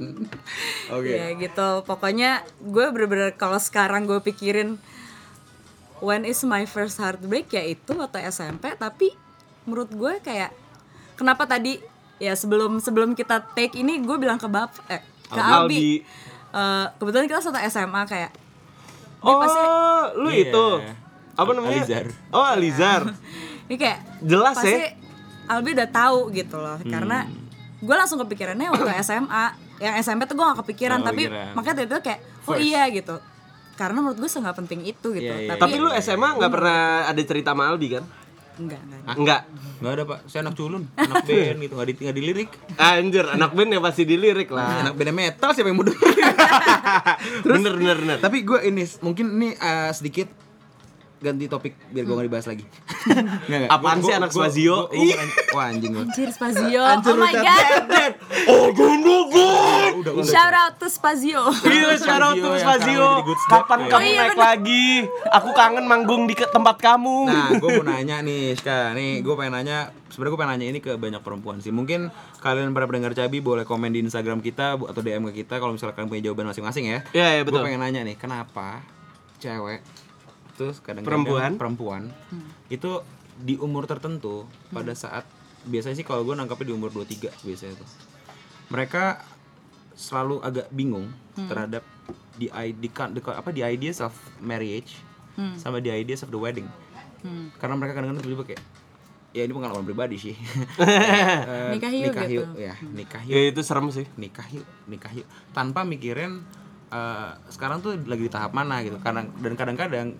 Oke. 0.96 1.12
Ya 1.12 1.36
gitu. 1.36 1.84
Pokoknya 1.84 2.40
gue 2.58 2.84
bener-bener 2.88 3.36
kalau 3.36 3.60
sekarang 3.60 4.08
gue 4.08 4.16
pikirin 4.24 4.80
when 6.00 6.24
is 6.24 6.40
my 6.44 6.64
first 6.64 6.96
heartbreak 6.96 7.52
ya 7.52 7.60
itu 7.60 7.92
atau 7.92 8.18
SMP 8.22 8.72
tapi 8.72 9.12
menurut 9.68 9.92
gue 9.92 10.12
kayak 10.24 10.54
kenapa 11.12 11.44
tadi 11.44 11.76
ya 12.18 12.32
sebelum 12.32 12.78
sebelum 12.78 13.12
kita 13.12 13.42
take 13.52 13.74
ini 13.74 13.98
gue 13.98 14.16
bilang 14.16 14.36
ke 14.36 14.46
bap 14.46 14.74
eh 14.86 14.98
ke 15.24 15.34
Albi. 15.34 15.54
Albi 15.54 15.86
eh, 16.50 16.86
kebetulan 16.94 17.26
kita 17.26 17.40
satu 17.40 17.58
SMA 17.62 18.02
kayak 18.04 18.32
Oh, 19.18 19.34
pasti- 19.36 19.66
lu 20.16 20.30
Iya. 20.30 20.46
itu. 20.46 20.66
Apa 21.34 21.50
namanya? 21.50 21.82
Alizar. 21.82 22.06
Oh, 22.30 22.44
Alizar. 22.44 23.02
ini 23.66 23.74
kayak 23.76 23.98
Jelas 24.20 24.54
pasti 24.54 24.70
ya. 24.72 24.94
Albi 25.48 25.70
udah 25.72 25.88
tahu 25.88 26.18
gitu 26.30 26.56
loh 26.56 26.78
karena 26.80 27.26
gue 27.78 27.94
langsung 27.94 28.18
kepikirannya 28.18 28.68
waktu 28.68 28.90
SMA 29.02 29.44
yang 29.78 29.94
SMP 29.96 30.22
tuh 30.24 30.34
gue 30.34 30.44
gak 30.44 30.60
kepikiran 30.62 30.98
Oh, 30.98 31.04
tapi 31.04 31.26
kepikiran. 31.26 31.52
makanya 31.52 31.82
itu 31.84 31.96
kayak 32.00 32.20
oh 32.44 32.54
iya 32.54 32.86
gitu 32.88 33.16
karena 33.74 33.98
menurut 34.00 34.18
gue 34.18 34.26
nggak 34.28 34.56
penting 34.56 34.80
itu 34.84 35.08
gitu 35.12 35.22
Iya, 35.24 35.34
iya, 35.40 35.50
tapi, 35.54 35.60
Tapi 35.62 35.76
lu 35.78 35.90
SMA 35.96 36.28
nggak 36.34 36.50
pernah 36.50 36.80
ada 37.06 37.22
cerita 37.22 37.54
sama 37.54 37.70
Albi 37.70 37.86
kan? 37.90 38.02
Enggak 38.58 38.80
enggak 38.82 39.16
Enggak. 39.18 39.40
Nggak 39.78 39.92
ada 39.94 40.02
pak, 40.04 40.18
saya 40.26 40.40
anak 40.42 40.54
culun, 40.58 40.82
anak 40.98 41.22
band 41.22 41.58
gitu, 41.62 41.74
nggak 41.78 41.88
di, 41.88 41.94
dilirik 42.18 42.50
Anjir, 42.74 43.26
anak 43.30 43.50
band 43.54 43.70
ya 43.70 43.80
pasti 43.80 44.02
dilirik 44.02 44.50
lah. 44.50 44.90
Anak 44.90 44.94
band 44.98 45.14
metal 45.14 45.50
siapa 45.54 45.70
yang 45.70 45.78
mau 45.78 45.86
dengerin? 45.86 46.24
bener 47.46 47.72
bener 47.78 47.96
bener. 48.02 48.16
Tapi 48.18 48.42
gue 48.42 48.58
ini, 48.66 48.82
mungkin 49.00 49.26
ini 49.38 49.48
eh, 49.54 49.90
sedikit 49.94 50.47
ganti 51.18 51.44
topik 51.44 51.74
biar 51.88 52.02
gue 52.02 52.14
nggak 52.14 52.26
dibahas 52.26 52.46
lagi. 52.46 52.64
Nggak. 53.44 53.66
Apaan 53.68 53.98
Gua- 53.98 54.04
sih 54.04 54.06
gua- 54.08 54.18
anak 54.18 54.30
nanya- 54.30 54.38
Wah 55.50 55.64
anjing 55.66 55.90
gue. 55.90 56.04
Anjir 56.04 56.28
Spazio 56.28 56.82
Anjir, 56.84 57.10
oh 57.10 57.16
my 57.16 57.34
god 57.34 58.12
Oh, 58.46 58.66
gundu 58.70 59.16
gun. 59.28 59.90
Udah, 59.98 60.12
udah. 60.14 60.24
shout 60.24 60.54
out 60.54 60.74
to 60.76 60.86
Spazio 60.86 61.50
Iya, 61.64 61.96
shout 61.96 62.22
out 62.22 62.32
Spazio 62.32 62.44
to 62.44 62.50
Spazio. 62.56 63.08
sekarang 63.18 63.48
Kapan 63.50 63.78
ya. 63.78 63.88
kamu 63.88 63.98
Oh, 63.98 64.02
iya, 64.04 64.20
naik 64.20 64.30
bener. 64.30 64.44
lagi? 64.44 64.86
Aku 65.32 65.48
kangen 65.52 65.84
manggung 65.84 66.22
di 66.24 66.34
tempat 66.34 66.76
kamu. 66.78 67.16
Nah, 67.26 67.48
gue 67.52 67.68
mau 67.72 67.84
nanya 67.84 68.16
nih, 68.20 68.54
Ska. 68.54 68.92
Nih, 68.92 69.18
gue 69.18 69.34
pengen 69.34 69.54
nanya. 69.54 69.78
Sebenarnya 70.08 70.30
gue 70.30 70.40
pengen 70.40 70.52
nanya 70.54 70.66
ini 70.68 70.78
ke 70.78 70.94
banyak 70.94 71.20
perempuan 71.20 71.58
sih. 71.58 71.68
Mungkin 71.68 72.08
kalian 72.38 72.70
para 72.70 72.86
pendengar 72.86 73.12
Cabi 73.12 73.38
boleh 73.38 73.62
komen 73.62 73.90
di 73.90 74.00
Instagram 74.00 74.38
kita 74.38 74.76
atau 74.76 75.00
DM 75.00 75.26
ke 75.28 75.42
kita 75.42 75.58
kalau 75.58 75.70
misalnya 75.70 75.92
kalian 75.92 76.08
punya 76.08 76.22
jawaban 76.24 76.46
masing-masing 76.46 76.84
ya. 76.86 76.98
Iya, 77.12 77.28
iya, 77.32 77.42
betul. 77.42 77.58
Gue 77.58 77.66
pengen 77.66 77.82
nanya 77.82 78.00
nih, 78.02 78.14
kenapa 78.14 78.80
cewek 79.36 79.82
terus 80.58 80.76
kadang 80.78 81.00
Perempuan. 81.00 81.54
perempuan 81.54 82.02
itu 82.66 82.98
di 83.36 83.54
umur 83.56 83.86
tertentu 83.86 84.42
pada 84.68 84.90
saat 84.92 85.22
biasanya 85.62 85.94
sih 85.94 86.02
kalau 86.02 86.22
gue 86.22 86.34
nangkapnya 86.34 86.66
di 86.66 86.74
umur 86.74 86.90
23 86.90 87.30
biasanya 87.40 87.74
tuh. 87.76 87.88
Mereka 88.68 89.22
selalu 89.94 90.38
agak 90.40 90.66
bingung 90.68 91.08
terhadap 91.36 91.86
di 92.34 92.46
i- 92.48 92.72
di, 92.72 92.88
kan- 92.88 93.10
di- 93.10 93.22
apa 93.22 93.48
di 93.48 93.62
ideas 93.62 93.98
of 94.00 94.10
marriage 94.38 94.98
sama 95.54 95.78
di 95.78 95.88
ideas 95.88 96.20
of 96.20 96.28
the 96.28 96.36
wedding. 96.36 96.66
Karena 97.56 97.74
mereka 97.74 97.94
kadang-kadang 97.94 98.20
tiba-tiba 98.20 98.46
kayak 98.48 98.62
ya 99.28 99.42
ini 99.42 99.52
pengalaman 99.52 99.84
pribadi 99.84 100.16
sih. 100.16 100.34
Eh, 100.78 101.70
Nikah 101.70 101.90
yuk 101.90 102.04
nikah 102.08 102.24
gitu. 102.26 102.42
yuk, 102.42 102.46
ya, 102.56 102.74
nikah 102.88 103.22
yuk 103.22 103.32
Ya 103.32 103.40
itu 103.46 103.60
serem 103.60 103.86
sih. 103.88 104.06
nikah 104.14 104.46
yuk 104.48 104.66
nikah 104.86 105.12
yuk 105.12 105.26
tanpa 105.52 105.82
mikirin 105.82 106.42
eh, 106.88 107.30
sekarang 107.48 107.78
tuh 107.78 107.94
lagi 108.00 108.22
di 108.22 108.32
tahap 108.32 108.50
mana 108.50 108.80
gitu 108.80 108.96
karena 108.98 109.22
dan 109.28 109.54
kadang-kadang 109.54 110.16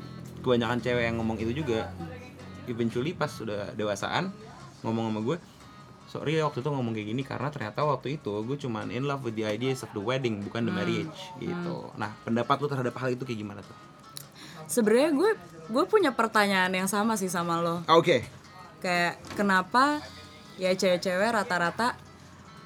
kebanyakan 0.48 0.80
cewek 0.80 1.04
yang 1.04 1.20
ngomong 1.20 1.36
itu 1.36 1.60
juga 1.60 1.92
eventually 2.64 3.12
pas 3.12 3.28
sudah 3.28 3.76
dewasaan 3.76 4.32
ngomong 4.80 5.12
sama 5.12 5.20
gue 5.20 5.36
sorry 6.08 6.40
ya 6.40 6.48
waktu 6.48 6.64
itu 6.64 6.72
ngomong 6.72 6.96
kayak 6.96 7.08
gini 7.12 7.22
karena 7.22 7.52
ternyata 7.52 7.84
waktu 7.84 8.16
itu 8.16 8.32
gue 8.40 8.56
cuman 8.56 8.88
in 8.88 9.04
love 9.04 9.20
with 9.20 9.36
the 9.36 9.44
ideas 9.44 9.84
of 9.84 9.92
the 9.92 10.00
wedding 10.00 10.40
bukan 10.40 10.64
the 10.64 10.72
marriage 10.72 11.20
gitu. 11.36 11.92
Nah 12.00 12.16
pendapat 12.24 12.56
lu 12.64 12.66
terhadap 12.72 12.96
hal 12.96 13.12
itu 13.12 13.28
kayak 13.28 13.44
gimana 13.44 13.60
tuh? 13.60 13.76
Sebenarnya 14.64 15.12
gue 15.12 15.30
gue 15.68 15.84
punya 15.84 16.16
pertanyaan 16.16 16.72
yang 16.72 16.88
sama 16.88 17.20
sih 17.20 17.28
sama 17.28 17.60
lo. 17.60 17.84
Oke. 17.92 18.24
Kayak 18.80 19.20
kenapa 19.36 20.00
ya 20.56 20.72
cewek-cewek 20.72 21.28
rata-rata 21.28 21.92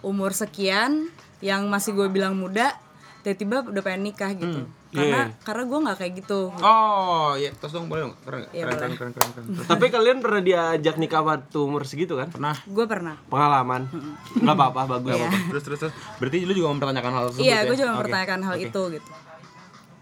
umur 0.07 0.31
sekian 0.31 1.11
yang 1.43 1.67
masih 1.67 1.99
gue 1.99 2.07
bilang 2.07 2.39
muda 2.39 2.79
tiba-tiba 3.27 3.67
udah 3.67 3.83
pengen 3.83 4.07
nikah 4.07 4.31
gitu 4.39 4.71
karena 4.93 5.33
karena 5.41 5.63
gue 5.65 5.79
nggak 5.81 5.97
kayak 5.97 6.13
gitu 6.15 6.41
oh 6.53 7.33
ya 7.35 7.49
terus 7.51 7.73
dong 7.73 7.89
boleh 7.89 8.05
dong 8.05 8.15
keren 8.21 8.45
Iya, 8.47 8.63
keren, 8.63 8.77
boleh. 8.77 8.77
keren 8.77 9.13
keren 9.13 9.31
keren 9.33 9.47
keren 9.49 9.67
Tapi 9.67 9.85
kalian 9.89 10.19
pernah 10.19 10.41
diajak 10.41 10.95
nikah 10.97 11.23
waktu 11.23 11.59
umur 11.59 11.83
segitu 11.83 12.15
kan? 12.15 12.29
pernah 12.29 12.53
gue 12.59 12.85
pernah 12.85 13.17
Pengalaman. 13.25 13.89
Nggak 14.37 14.53
apa-apa, 14.55 14.81
bagus. 14.93 15.17
Iya. 15.17 15.29
terus 15.49 15.63
terus 15.63 15.79
terus 15.81 15.93
berarti 16.19 16.39
lu 16.43 16.53
juga 16.53 16.69
mempertanyakan 16.71 17.11
hal 17.11 17.25
tersebut 17.27 17.43
iya 17.43 17.57
ya? 17.57 17.65
gue 17.65 17.75
juga 17.75 17.89
Oke. 17.89 17.97
mempertanyakan 17.97 18.41
hal 18.43 18.55
Oke. 18.55 18.65
itu 18.69 18.83
gitu 18.93 19.11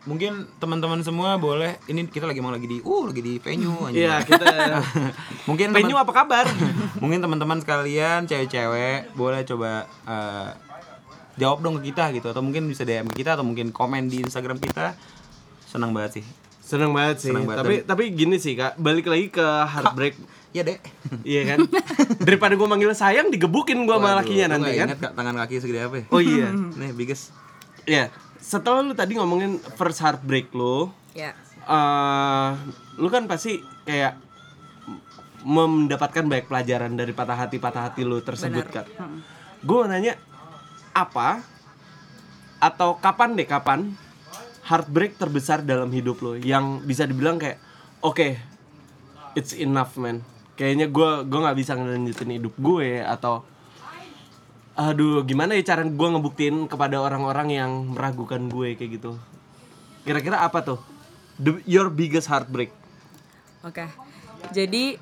mungkin 0.01 0.33
teman-teman 0.57 1.05
semua 1.05 1.37
boleh 1.37 1.77
ini 1.85 2.09
kita 2.09 2.25
lagi 2.25 2.41
mau 2.41 2.49
lagi 2.49 2.65
di 2.65 2.81
uh 2.81 3.05
lagi 3.05 3.21
di 3.21 3.37
venue 3.37 3.85
anjing. 3.85 4.01
Iya, 4.01 4.25
kita 4.25 4.45
mungkin 5.49 5.71
Penyu 5.71 5.93
teman- 5.93 6.03
apa 6.03 6.13
kabar? 6.17 6.47
mungkin 7.05 7.21
teman-teman 7.21 7.61
sekalian 7.61 8.25
cewek-cewek 8.25 9.13
boleh 9.13 9.45
coba 9.45 9.85
eh, 10.03 10.49
jawab 11.39 11.63
dong 11.63 11.75
ke 11.79 11.93
kita 11.95 12.11
gitu 12.17 12.33
atau 12.33 12.43
mungkin 12.43 12.67
bisa 12.67 12.83
DM 12.83 13.07
ke 13.11 13.23
kita 13.23 13.39
atau 13.39 13.47
mungkin 13.47 13.71
komen 13.71 14.11
di 14.11 14.25
Instagram 14.25 14.59
kita 14.59 14.97
senang 15.69 15.95
banget 15.95 16.23
sih 16.23 16.25
Seneng 16.71 16.95
banget 16.95 17.17
sih. 17.19 17.35
Banget. 17.35 17.57
Tapi 17.59 17.75
tapi 17.83 18.03
gini 18.15 18.39
sih 18.39 18.55
kak, 18.55 18.79
balik 18.79 19.11
lagi 19.11 19.27
ke 19.35 19.43
heartbreak. 19.43 20.15
ya 20.57 20.63
dek 20.67 20.83
iya 21.27 21.43
kan? 21.55 21.67
Daripada 22.23 22.55
gua 22.55 22.71
manggil 22.71 22.95
sayang, 22.95 23.35
digebukin 23.35 23.83
gua 23.91 23.99
sama 23.99 24.23
lakinya 24.23 24.55
nanti 24.55 24.79
kan. 24.79 24.87
ingat 24.95 24.99
Kak, 25.03 25.13
tangan 25.19 25.35
kaki 25.43 25.55
segede 25.59 25.83
apa 25.83 25.97
ya? 25.99 26.05
Oh 26.15 26.23
iya. 26.23 26.55
nih 26.79 26.95
biggest 26.95 27.35
Iya. 27.91 28.15
Setelah 28.39 28.87
lu 28.87 28.95
tadi 28.95 29.19
ngomongin 29.19 29.59
first 29.75 29.99
heartbreak 29.99 30.55
lu, 30.55 30.95
ya 31.11 31.35
eh 31.67 32.51
lu 33.03 33.11
kan 33.11 33.27
pasti 33.27 33.59
kayak 33.83 34.15
mendapatkan 35.43 36.23
banyak 36.23 36.47
pelajaran 36.47 36.95
dari 36.95 37.11
patah 37.11 37.35
hati 37.35 37.59
patah 37.59 37.91
hati 37.91 38.07
lu 38.07 38.23
tersebut 38.23 38.67
kan. 38.71 38.87
Gue 39.67 39.91
nanya 39.91 40.15
apa 40.91 41.45
atau 42.61 42.99
kapan 42.99 43.39
deh 43.39 43.49
kapan 43.49 43.95
heartbreak 44.67 45.17
terbesar 45.17 45.65
dalam 45.65 45.89
hidup 45.91 46.21
lo 46.21 46.37
yang 46.37 46.85
bisa 46.85 47.09
dibilang 47.09 47.41
kayak 47.41 47.59
oke 48.05 48.37
it's 49.35 49.55
enough 49.55 49.95
man. 49.97 50.23
Kayaknya 50.59 50.87
gue 50.93 51.11
gue 51.25 51.39
nggak 51.41 51.59
bisa 51.59 51.73
ngelanjutin 51.73 52.37
hidup 52.37 52.55
gue 52.61 53.01
atau 53.01 53.43
aduh 54.77 55.25
gimana 55.27 55.57
ya 55.57 55.75
cara 55.75 55.85
gue 55.85 56.09
ngebuktiin 56.09 56.69
kepada 56.69 57.01
orang-orang 57.01 57.49
yang 57.53 57.71
meragukan 57.97 58.45
gue 58.49 58.77
kayak 58.77 59.01
gitu. 59.01 59.17
Kira-kira 60.05 60.41
apa 60.41 60.61
tuh? 60.65 60.79
The- 61.41 61.65
your 61.65 61.89
biggest 61.89 62.29
heartbreak. 62.29 62.73
Oke. 63.65 63.89
Jadi 64.53 64.97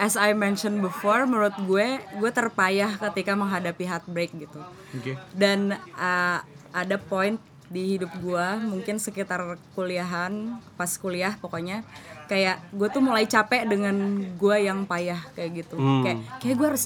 as 0.00 0.16
I 0.16 0.32
mentioned 0.32 0.80
before, 0.80 1.28
menurut 1.28 1.52
gue 1.68 2.00
gue 2.00 2.30
terpayah 2.32 2.96
ketika 2.96 3.36
menghadapi 3.36 3.84
heartbreak 3.84 4.32
gitu. 4.32 4.60
Oke. 4.96 5.20
Dan 5.36 5.76
uh, 6.00 6.40
ada 6.72 6.96
poin 6.96 7.36
di 7.68 7.94
hidup 7.94 8.10
gue 8.18 8.46
mungkin 8.64 8.96
sekitar 8.96 9.60
kuliahan, 9.76 10.56
pas 10.74 10.90
kuliah 10.96 11.36
pokoknya 11.36 11.84
kayak 12.32 12.58
gue 12.72 12.88
tuh 12.88 13.04
mulai 13.04 13.28
capek 13.28 13.68
dengan 13.68 14.24
gue 14.40 14.56
yang 14.64 14.88
payah 14.88 15.20
kayak 15.36 15.68
gitu. 15.68 15.76
Kayak 16.00 16.18
kayak 16.40 16.56
gue 16.56 16.66
harus 16.66 16.84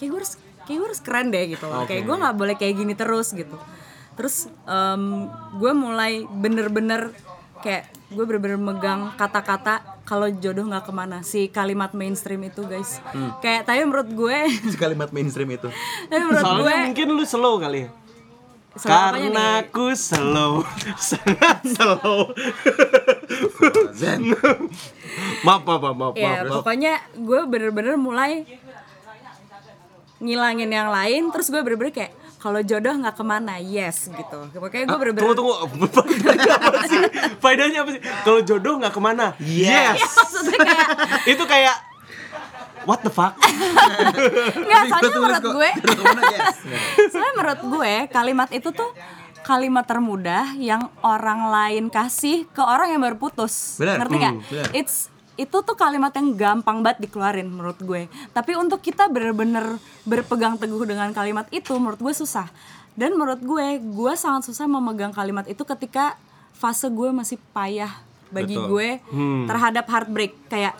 kayak 0.00 0.08
gue 0.08 0.18
harus 0.24 0.32
kayak 0.64 0.78
gue 0.80 0.88
harus 0.88 1.02
keren 1.04 1.28
deh 1.28 1.44
gitu 1.52 1.68
loh. 1.68 1.84
Kayak 1.84 2.08
gue 2.08 2.16
nggak 2.16 2.36
boleh 2.40 2.54
kayak 2.56 2.74
gini 2.74 2.94
terus 2.96 3.36
gitu. 3.36 3.60
Terus 4.16 4.48
em, 4.64 5.28
gue 5.60 5.72
mulai 5.76 6.24
bener-bener 6.24 7.12
kayak 7.60 7.84
gue 8.06 8.22
bener-bener 8.22 8.54
megang 8.54 9.10
kata-kata 9.18 9.82
kalau 10.06 10.30
jodoh 10.30 10.70
nggak 10.70 10.86
ke 10.86 10.92
mana. 10.94 11.18
Si 11.26 11.50
kalimat 11.50 11.90
mainstream 11.90 12.46
itu 12.46 12.62
guys. 12.62 13.02
Kayak 13.42 13.66
tapi 13.66 13.82
menurut 13.82 14.10
gue 14.14 14.36
Si 14.70 14.78
kalimat 14.78 15.10
mainstream 15.10 15.50
itu. 15.50 15.66
Tapi 16.10 16.22
menurut 16.22 16.42
gue 16.42 16.62
soalnya 16.62 16.86
mungkin 16.86 17.06
lu 17.18 17.24
slow 17.26 17.58
kali 17.58 17.78
ya. 17.86 17.90
Slow 18.76 18.92
karena 18.92 19.44
aku 19.66 19.86
slow. 19.98 20.62
Sangat 21.10 21.66
slow. 21.66 22.30
Zen. 23.98 24.30
Maaf 25.42 25.66
maaf 25.66 25.80
maaf 25.82 25.96
maaf, 25.96 26.14
ya 26.14 26.44
maaf. 26.46 26.62
pokoknya 26.62 27.02
gue 27.18 27.40
bener-bener 27.50 27.98
mulai 27.98 28.46
ngilangin 30.16 30.70
yang 30.72 30.88
lain 30.88 31.28
terus 31.34 31.50
gue 31.52 31.60
bener-bener 31.60 31.92
kayak 31.92 32.12
kalau 32.36 32.60
jodoh 32.60 32.94
nggak 33.00 33.16
ke 33.16 33.24
mana? 33.24 33.58
Yes 33.58 34.08
gitu. 34.12 34.40
Pokoknya 34.52 34.84
gue 34.86 34.98
bener-bener 35.00 35.34
tunggu 35.34 35.54
tunggu. 35.56 35.88
Faedahnya 35.88 36.56
apa 36.68 36.80
sih? 36.86 37.00
Faedahnya 37.40 37.78
apa 37.82 37.90
sih? 37.96 38.02
Kalau 38.22 38.40
jodoh 38.44 38.74
nggak 38.80 38.94
ke 38.94 39.00
mana? 39.00 39.26
Yes. 39.40 39.98
Maksudnya 40.00 40.58
kayak 40.60 40.88
itu 41.32 41.44
kayak 41.48 41.76
what 42.86 43.00
the 43.02 43.10
fuck? 43.10 43.34
Nggak 44.66 44.82
soalnya 44.86 45.18
menurut 45.18 45.46
gue 45.58 45.70
yes. 45.74 46.56
soalnya 47.10 47.32
menurut 47.34 47.60
gue 47.66 47.94
kalimat 48.14 48.48
itu 48.54 48.68
tuh 48.70 48.90
kalimat 49.42 49.86
termudah 49.86 50.54
yang 50.58 50.90
orang 51.06 51.50
lain 51.50 51.86
kasih 51.86 52.46
ke 52.50 52.62
orang 52.62 52.94
yang 52.94 53.02
baru 53.02 53.18
putus. 53.18 53.78
Benar. 53.78 54.02
ngerti 54.02 54.16
nggak? 54.18 54.34
Hmm, 54.34 54.46
benar. 54.50 54.66
it's 54.74 55.10
itu 55.36 55.56
tuh 55.60 55.76
kalimat 55.76 56.08
yang 56.16 56.32
gampang 56.32 56.80
banget 56.80 57.08
dikeluarin 57.08 57.44
menurut 57.44 57.76
gue. 57.76 58.08
Tapi 58.32 58.56
untuk 58.56 58.80
kita 58.80 59.12
bener-bener 59.12 59.76
berpegang 60.08 60.56
teguh 60.56 60.88
dengan 60.88 61.12
kalimat 61.12 61.44
itu 61.52 61.76
menurut 61.76 62.00
gue 62.00 62.14
susah. 62.16 62.48
Dan 62.96 63.20
menurut 63.20 63.44
gue 63.44 63.76
gue 63.76 64.12
sangat 64.16 64.48
susah 64.48 64.64
memegang 64.64 65.12
kalimat 65.12 65.44
itu 65.44 65.60
ketika 65.68 66.16
fase 66.56 66.88
gue 66.88 67.12
masih 67.12 67.36
payah 67.52 67.92
bagi 68.32 68.56
Betul. 68.56 68.68
gue 68.72 68.88
terhadap 69.44 69.84
heartbreak. 69.92 70.32
Kayak 70.48 70.72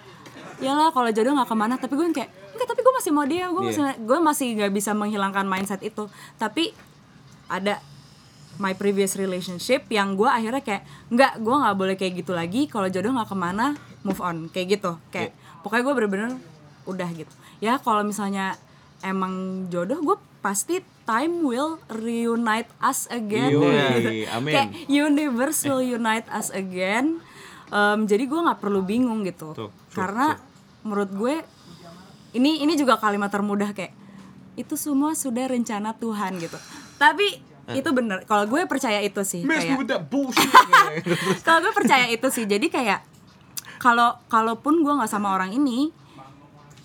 yalah 0.64 0.88
kalau 0.88 1.12
jodoh 1.12 1.36
nggak 1.36 1.48
ke 1.52 1.56
mana. 1.56 1.74
Tapi 1.76 1.92
gue 1.92 2.06
kayak 2.16 2.30
enggak 2.56 2.68
tapi 2.72 2.80
gue 2.80 2.94
masih 2.96 3.10
mau 3.12 3.28
dia 3.28 3.44
gue 3.52 3.62
masih 3.62 3.82
gue 4.00 4.18
masih 4.24 4.46
nggak 4.56 4.72
bisa 4.72 4.96
menghilangkan 4.96 5.44
mindset 5.44 5.84
itu. 5.84 6.08
Tapi 6.40 6.72
ada 7.52 7.84
my 8.56 8.72
previous 8.72 9.20
relationship 9.20 9.84
yang 9.92 10.16
gue 10.16 10.24
akhirnya 10.24 10.64
kayak 10.64 10.82
nggak 11.12 11.44
gue 11.44 11.56
nggak 11.60 11.76
boleh 11.76 11.94
kayak 12.00 12.24
gitu 12.24 12.32
lagi. 12.32 12.64
Kalau 12.72 12.88
jodoh 12.88 13.12
nggak 13.12 13.28
ke 13.28 13.36
mana 13.36 13.76
move 14.06 14.22
on 14.22 14.46
kayak 14.54 14.78
gitu. 14.78 14.96
Kayak 15.10 15.34
pokoknya 15.66 15.82
gue 15.82 15.94
bener-bener 15.98 16.30
udah 16.86 17.08
gitu. 17.10 17.32
Ya 17.58 17.82
kalau 17.82 18.06
misalnya 18.06 18.54
emang 19.02 19.66
jodoh 19.68 19.98
gue 20.00 20.16
pasti 20.40 20.78
time 21.02 21.42
will 21.42 21.82
reunite 21.90 22.70
us 22.78 23.10
again. 23.10 23.50
Yoi, 23.50 23.66
gitu. 23.74 24.10
amin. 24.30 24.52
kayak 24.54 24.70
universe 24.86 25.66
will 25.66 25.82
unite 25.82 26.26
us 26.30 26.54
again. 26.54 27.18
Em, 27.70 28.06
jadi 28.06 28.30
gue 28.30 28.40
nggak 28.46 28.62
perlu 28.62 28.86
bingung 28.86 29.26
gitu. 29.26 29.54
Tuh, 29.54 29.70
tuh, 29.70 29.70
karena 29.90 30.38
menurut 30.86 31.10
gue 31.10 31.34
ini 32.38 32.62
ini 32.62 32.78
juga 32.78 32.94
kalimat 33.00 33.30
termudah 33.30 33.74
kayak 33.74 33.90
itu 34.54 34.74
semua 34.78 35.18
sudah 35.18 35.50
rencana 35.50 35.98
Tuhan 35.98 36.38
gitu. 36.38 36.58
Tapi 36.96 37.42
itu 37.74 37.88
bener. 37.90 38.22
Kalau 38.30 38.46
gue 38.46 38.62
percaya 38.70 39.02
itu 39.02 39.18
sih 39.26 39.42
kayak 39.42 39.82
kalau 41.46 41.58
gue 41.66 41.72
percaya 41.74 42.06
itu 42.06 42.28
sih. 42.30 42.46
Jadi 42.46 42.70
kayak 42.70 43.02
kalau 43.86 44.18
kalaupun 44.26 44.82
gue 44.82 44.90
nggak 44.98 45.06
sama 45.06 45.38
orang 45.38 45.54
ini 45.54 45.94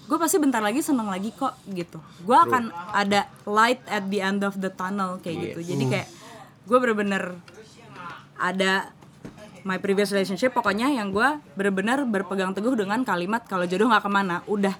gue 0.05 0.17
pasti 0.21 0.37
bentar 0.37 0.61
lagi 0.61 0.85
seneng 0.85 1.09
lagi 1.09 1.33
kok 1.33 1.57
gitu. 1.71 1.97
Gue 2.27 2.37
akan 2.37 2.69
ada 2.93 3.25
light 3.49 3.81
at 3.89 4.05
the 4.11 4.21
end 4.21 4.45
of 4.45 4.53
the 4.61 4.69
tunnel 4.69 5.17
kayak 5.23 5.49
gitu. 5.49 5.73
Jadi 5.73 5.83
kayak 5.87 6.07
gue 6.69 6.77
bener-bener 6.77 7.41
ada 8.37 8.93
my 9.65 9.81
previous 9.81 10.13
relationship. 10.13 10.53
Pokoknya 10.53 10.93
yang 10.93 11.09
gue 11.09 11.41
bener-bener 11.57 12.05
berpegang 12.05 12.53
teguh 12.53 12.75
dengan 12.77 13.01
kalimat 13.01 13.47
kalau 13.49 13.65
jodoh 13.65 13.89
nggak 13.89 14.03
ke 14.05 14.11
mana. 14.11 14.45
Udah. 14.45 14.75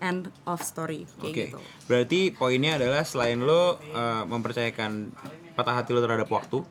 End 0.00 0.32
of 0.48 0.64
story 0.64 1.04
kayak 1.20 1.24
Oke. 1.24 1.44
gitu. 1.52 1.58
Berarti 1.84 2.20
poinnya 2.32 2.80
adalah 2.80 3.04
selain 3.04 3.36
lo 3.40 3.76
uh, 3.92 4.24
mempercayakan 4.24 5.12
patah 5.52 5.76
hati 5.76 5.92
lo 5.92 6.00
terhadap 6.00 6.24
waktu 6.24 6.64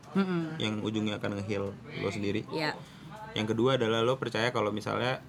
yang 0.58 0.82
ujungnya 0.82 1.22
akan 1.22 1.38
nge-heal 1.38 1.70
lo 1.74 2.10
sendiri. 2.10 2.42
ya 2.50 2.74
Yang 3.32 3.48
kedua 3.50 3.76
adalah 3.76 4.02
lo 4.02 4.16
percaya 4.16 4.50
kalau 4.50 4.70
misalnya 4.70 5.22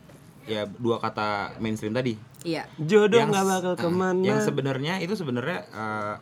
ya 0.43 0.65
dua 0.67 0.97
kata 0.97 1.55
mainstream 1.57 1.93
tadi 1.93 2.17
iya 2.43 2.65
Jodoh 2.75 3.19
Yang 3.19 3.29
nggak 3.31 3.47
bakal 3.47 3.73
ah, 3.73 3.79
ke 3.79 3.89
mana. 3.89 4.25
Yang 4.25 4.39
sebenarnya 4.47 4.95
itu 4.99 5.13
sebenarnya 5.13 5.59
uh, 5.71 6.15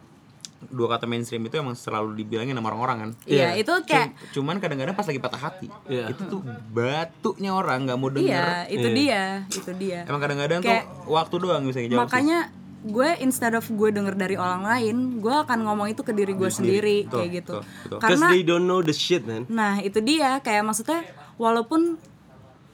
dua 0.69 0.91
kata 0.91 1.07
mainstream 1.07 1.39
itu 1.41 1.55
emang 1.55 1.73
selalu 1.73 2.19
dibilangin 2.19 2.51
sama 2.53 2.67
orang-orang 2.69 2.97
kan. 2.99 3.11
iya 3.25 3.55
itu 3.55 3.71
kayak 3.85 4.11
Cum- 4.11 4.43
Cuman 4.43 4.59
kadang-kadang 4.59 4.91
pas 4.93 5.07
lagi 5.07 5.19
patah 5.19 5.39
hati, 5.41 5.71
Iya. 5.87 6.11
itu 6.11 6.23
tuh 6.27 6.43
batunya 6.69 7.55
orang 7.55 7.87
nggak 7.87 7.95
mau 7.97 8.11
denger. 8.11 8.27
iya 8.27 8.67
itu 8.67 8.89
dia 8.91 9.23
itu 9.49 9.71
dia 9.77 10.03
Emang 10.03 10.19
kadang-kadang 10.19 10.59
Kayak- 10.61 10.91
tuh 10.99 11.15
waktu 11.15 11.35
doang 11.39 11.63
bisa 11.63 11.79
ngejawab 11.79 11.95
sih. 12.01 12.11
makanya 12.11 12.39
gue 12.81 13.11
instead 13.21 13.55
of 13.55 13.67
gue 13.67 13.89
denger 13.89 14.15
dari 14.15 14.35
orang 14.35 14.63
lain 14.65 14.97
gue 15.19 15.35
akan 15.37 15.59
ngomong 15.63 15.89
itu 15.89 16.03
ke 16.03 16.11
diri 16.11 16.31
gue 16.33 16.47
sendiri, 16.49 16.99
Betul, 17.05 17.15
kayak 17.17 17.31
gitu 17.37 17.55
betul, 17.55 17.63
betul. 17.63 17.99
Cause 17.99 18.03
karena 18.05 18.27
they 18.29 18.43
don't 18.43 18.65
know 18.65 18.81
the 18.81 18.91
shit 18.93 19.23
man. 19.23 19.47
nah 19.49 19.79
itu 19.79 19.99
dia 20.01 20.39
kayak 20.39 20.63
maksudnya 20.65 21.07
walaupun 21.39 21.97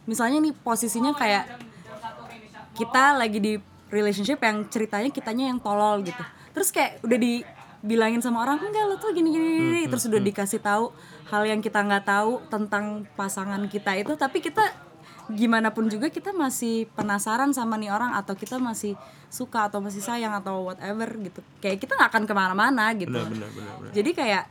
misalnya 0.08 0.40
nih 0.40 0.54
posisinya 0.56 1.12
kayak 1.16 1.48
kita 2.74 3.14
lagi 3.14 3.38
di 3.38 3.52
relationship 3.92 4.42
yang 4.42 4.66
ceritanya 4.66 5.10
kitanya 5.14 5.44
yang 5.54 5.62
tolol 5.62 6.02
gitu. 6.02 6.18
Terus 6.50 6.74
kayak 6.74 6.98
udah 7.06 7.18
dibilangin 7.20 8.18
sama 8.18 8.42
orang 8.42 8.58
enggak 8.58 8.84
lo 8.90 8.96
tuh 8.98 9.14
gini 9.14 9.30
gini, 9.30 9.46
gini." 9.46 9.80
Hmm, 9.86 9.90
terus 9.94 10.04
udah 10.10 10.20
dikasih 10.20 10.58
tahu 10.58 10.90
hal 11.30 11.42
yang 11.46 11.62
kita 11.62 11.78
nggak 11.78 12.04
tahu 12.04 12.42
tentang 12.50 13.06
pasangan 13.14 13.62
kita 13.70 13.94
itu. 13.94 14.12
Tapi 14.18 14.42
kita 14.42 14.64
gimana 15.30 15.72
pun 15.72 15.88
juga 15.88 16.12
kita 16.12 16.36
masih 16.36 16.84
penasaran 16.92 17.54
sama 17.54 17.80
nih 17.80 17.88
orang 17.88 18.12
atau 18.12 18.36
kita 18.36 18.60
masih 18.60 18.92
suka 19.32 19.72
atau 19.72 19.80
masih 19.80 20.02
sayang 20.02 20.34
atau 20.34 20.68
whatever 20.68 21.08
gitu. 21.22 21.40
Kayak 21.62 21.78
kita 21.86 21.94
nggak 21.94 22.10
akan 22.10 22.24
ke 22.26 22.34
mana-mana 22.34 22.90
gitu. 22.98 23.14
Benar, 23.14 23.30
benar, 23.30 23.50
benar, 23.54 23.74
benar. 23.80 23.92
jadi 23.94 24.10
kayak 24.12 24.44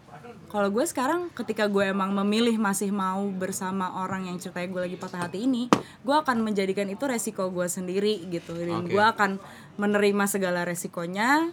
kalau 0.54 0.70
gue 0.70 0.86
sekarang 0.86 1.34
ketika 1.34 1.66
gue 1.66 1.90
emang 1.90 2.14
memilih 2.14 2.56
masih 2.62 2.94
mau 2.94 3.26
bersama 3.34 4.06
orang 4.06 4.30
yang 4.30 4.38
ceritanya 4.38 4.70
gue 4.70 4.82
lagi 4.86 4.98
patah 5.02 5.26
hati 5.26 5.50
ini 5.50 5.66
gue 6.06 6.16
akan 6.16 6.46
menjadikan 6.46 6.86
itu 6.88 7.04
resiko 7.10 7.50
gue 7.50 7.66
sendiri 7.66 8.22
gitu. 8.30 8.54
Dan 8.54 8.86
Oke. 8.86 8.94
gue 8.94 9.04
akan 9.04 9.42
menerima 9.82 10.26
segala 10.30 10.62
resikonya. 10.62 11.50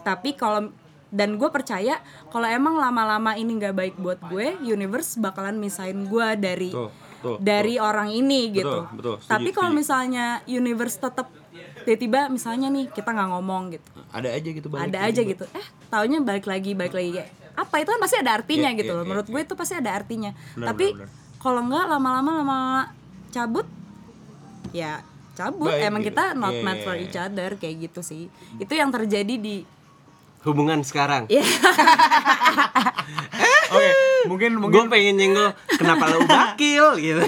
Tapi 0.00 0.32
kalau 0.36 0.72
dan 1.14 1.38
gue 1.38 1.46
percaya 1.52 2.02
kalau 2.32 2.48
emang 2.48 2.74
lama-lama 2.74 3.38
ini 3.38 3.54
nggak 3.54 3.76
baik 3.76 3.94
buat 4.02 4.18
gue 4.32 4.58
universe 4.66 5.20
bakalan 5.22 5.60
misahin 5.60 6.10
gue 6.10 6.28
dari 6.34 6.74
Tuh, 6.74 6.90
tuh, 7.22 7.36
dari 7.38 7.78
orang 7.78 8.10
ini 8.10 8.50
Betul, 8.50 8.58
gitu. 8.58 8.78
betul. 8.98 9.14
Setuju, 9.22 9.30
tapi 9.30 9.48
kalau 9.54 9.70
misalnya 9.70 10.42
universe 10.50 10.98
tetap 10.98 11.30
tiba-tiba 11.86 12.32
misalnya 12.32 12.66
nih 12.72 12.90
kita 12.90 13.12
nggak 13.14 13.30
ngomong 13.30 13.76
gitu. 13.78 13.88
Ada 14.10 14.28
aja 14.34 14.48
gitu 14.50 14.66
balik. 14.72 14.90
ada 14.90 14.98
aja 15.06 15.20
gitu. 15.22 15.44
Eh 15.54 15.66
taunya 15.92 16.18
balik 16.18 16.48
lagi 16.48 16.72
balik 16.74 16.96
lagi. 16.96 17.10
kayak 17.20 17.43
apa 17.54 17.74
itu 17.78 17.88
kan 17.88 18.00
pasti 18.02 18.16
ada 18.18 18.32
artinya 18.34 18.70
Iya, 18.70 18.78
gitu 18.82 18.90
iya, 18.90 18.98
loh 18.98 19.04
iya, 19.04 19.10
menurut 19.10 19.28
gue 19.30 19.40
itu 19.40 19.54
pasti 19.54 19.74
ada 19.78 19.90
artinya 19.94 20.30
Benar, 20.54 20.66
tapi 20.70 20.86
kalau 21.38 21.60
enggak 21.62 21.84
lama-lama 21.86 22.30
lama-lama 22.42 22.58
cabut 23.30 23.66
ya 24.70 25.02
cabut 25.34 25.70
Baik, 25.70 25.86
emang 25.86 26.02
gitu. 26.02 26.14
kita 26.14 26.24
not 26.34 26.54
Iya, 26.54 26.62
meant 26.62 26.78
iya, 26.78 26.86
for 26.86 26.94
iya. 26.98 27.02
each 27.06 27.18
other 27.18 27.50
kayak 27.54 27.76
gitu 27.90 28.00
sih 28.02 28.26
itu 28.58 28.72
yang 28.74 28.90
terjadi 28.90 29.34
di 29.38 29.56
Hubungan 30.44 30.84
sekarang. 30.84 31.24
Iya. 31.32 31.40
Oke, 33.72 33.90
mungkin 34.28 34.50
Gue 34.60 34.62
mungkin 34.68 34.92
pengen 34.92 35.16
nyenggol 35.16 35.56
kenapa 35.80 36.04
lo 36.12 36.20
bakil 36.28 36.96
gitu. 37.00 37.24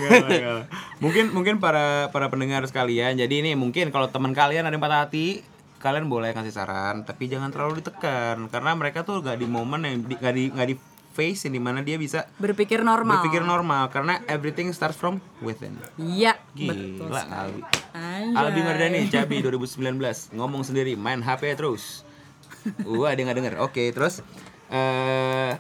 mungkin 1.01 1.33
mungkin 1.33 1.55
para 1.57 2.13
para 2.13 2.29
pendengar 2.29 2.61
sekalian. 2.69 3.17
Jadi 3.17 3.41
ini 3.41 3.51
mungkin 3.57 3.89
kalau 3.89 4.13
teman 4.13 4.37
kalian 4.37 4.69
ada 4.69 4.75
yang 4.77 4.85
patah 4.85 5.09
hati, 5.09 5.41
kalian 5.83 6.09
boleh 6.09 6.33
kasih 6.33 6.55
saran, 6.55 7.05
tapi 7.05 7.29
jangan 7.29 7.53
terlalu 7.53 7.85
ditekan 7.85 8.49
karena 8.49 8.73
mereka 8.75 9.05
tuh 9.05 9.21
gak 9.21 9.39
di 9.39 9.47
momen 9.47 9.85
yang 9.85 9.97
di, 10.05 10.15
gak 10.17 10.35
di 10.35 10.45
gak 10.51 10.69
di 10.73 10.77
phase 11.17 11.49
yang 11.49 11.57
di 11.57 11.63
mana 11.65 11.81
dia 11.81 11.97
bisa 11.97 12.29
berpikir 12.37 12.85
normal 12.85 13.25
berpikir 13.25 13.41
normal 13.41 13.89
karena 13.89 14.21
everything 14.29 14.69
starts 14.77 15.01
from 15.01 15.17
within. 15.41 15.73
iya 15.97 16.37
betul 16.53 17.09
Gila, 17.09 17.23
sekali. 17.25 17.41
Albi. 17.41 17.61
Anjay. 17.97 18.37
Albi 18.37 18.61
Mardani, 18.61 19.01
Cabi 19.13 19.37
2019 19.41 20.37
ngomong 20.37 20.63
sendiri, 20.65 20.93
main 20.93 21.25
HP 21.25 21.57
terus. 21.57 22.05
Wah, 22.85 23.17
dia 23.17 23.25
nggak 23.25 23.39
denger. 23.41 23.55
Oke, 23.65 23.89
terus 23.97 24.21
eh 24.69 25.57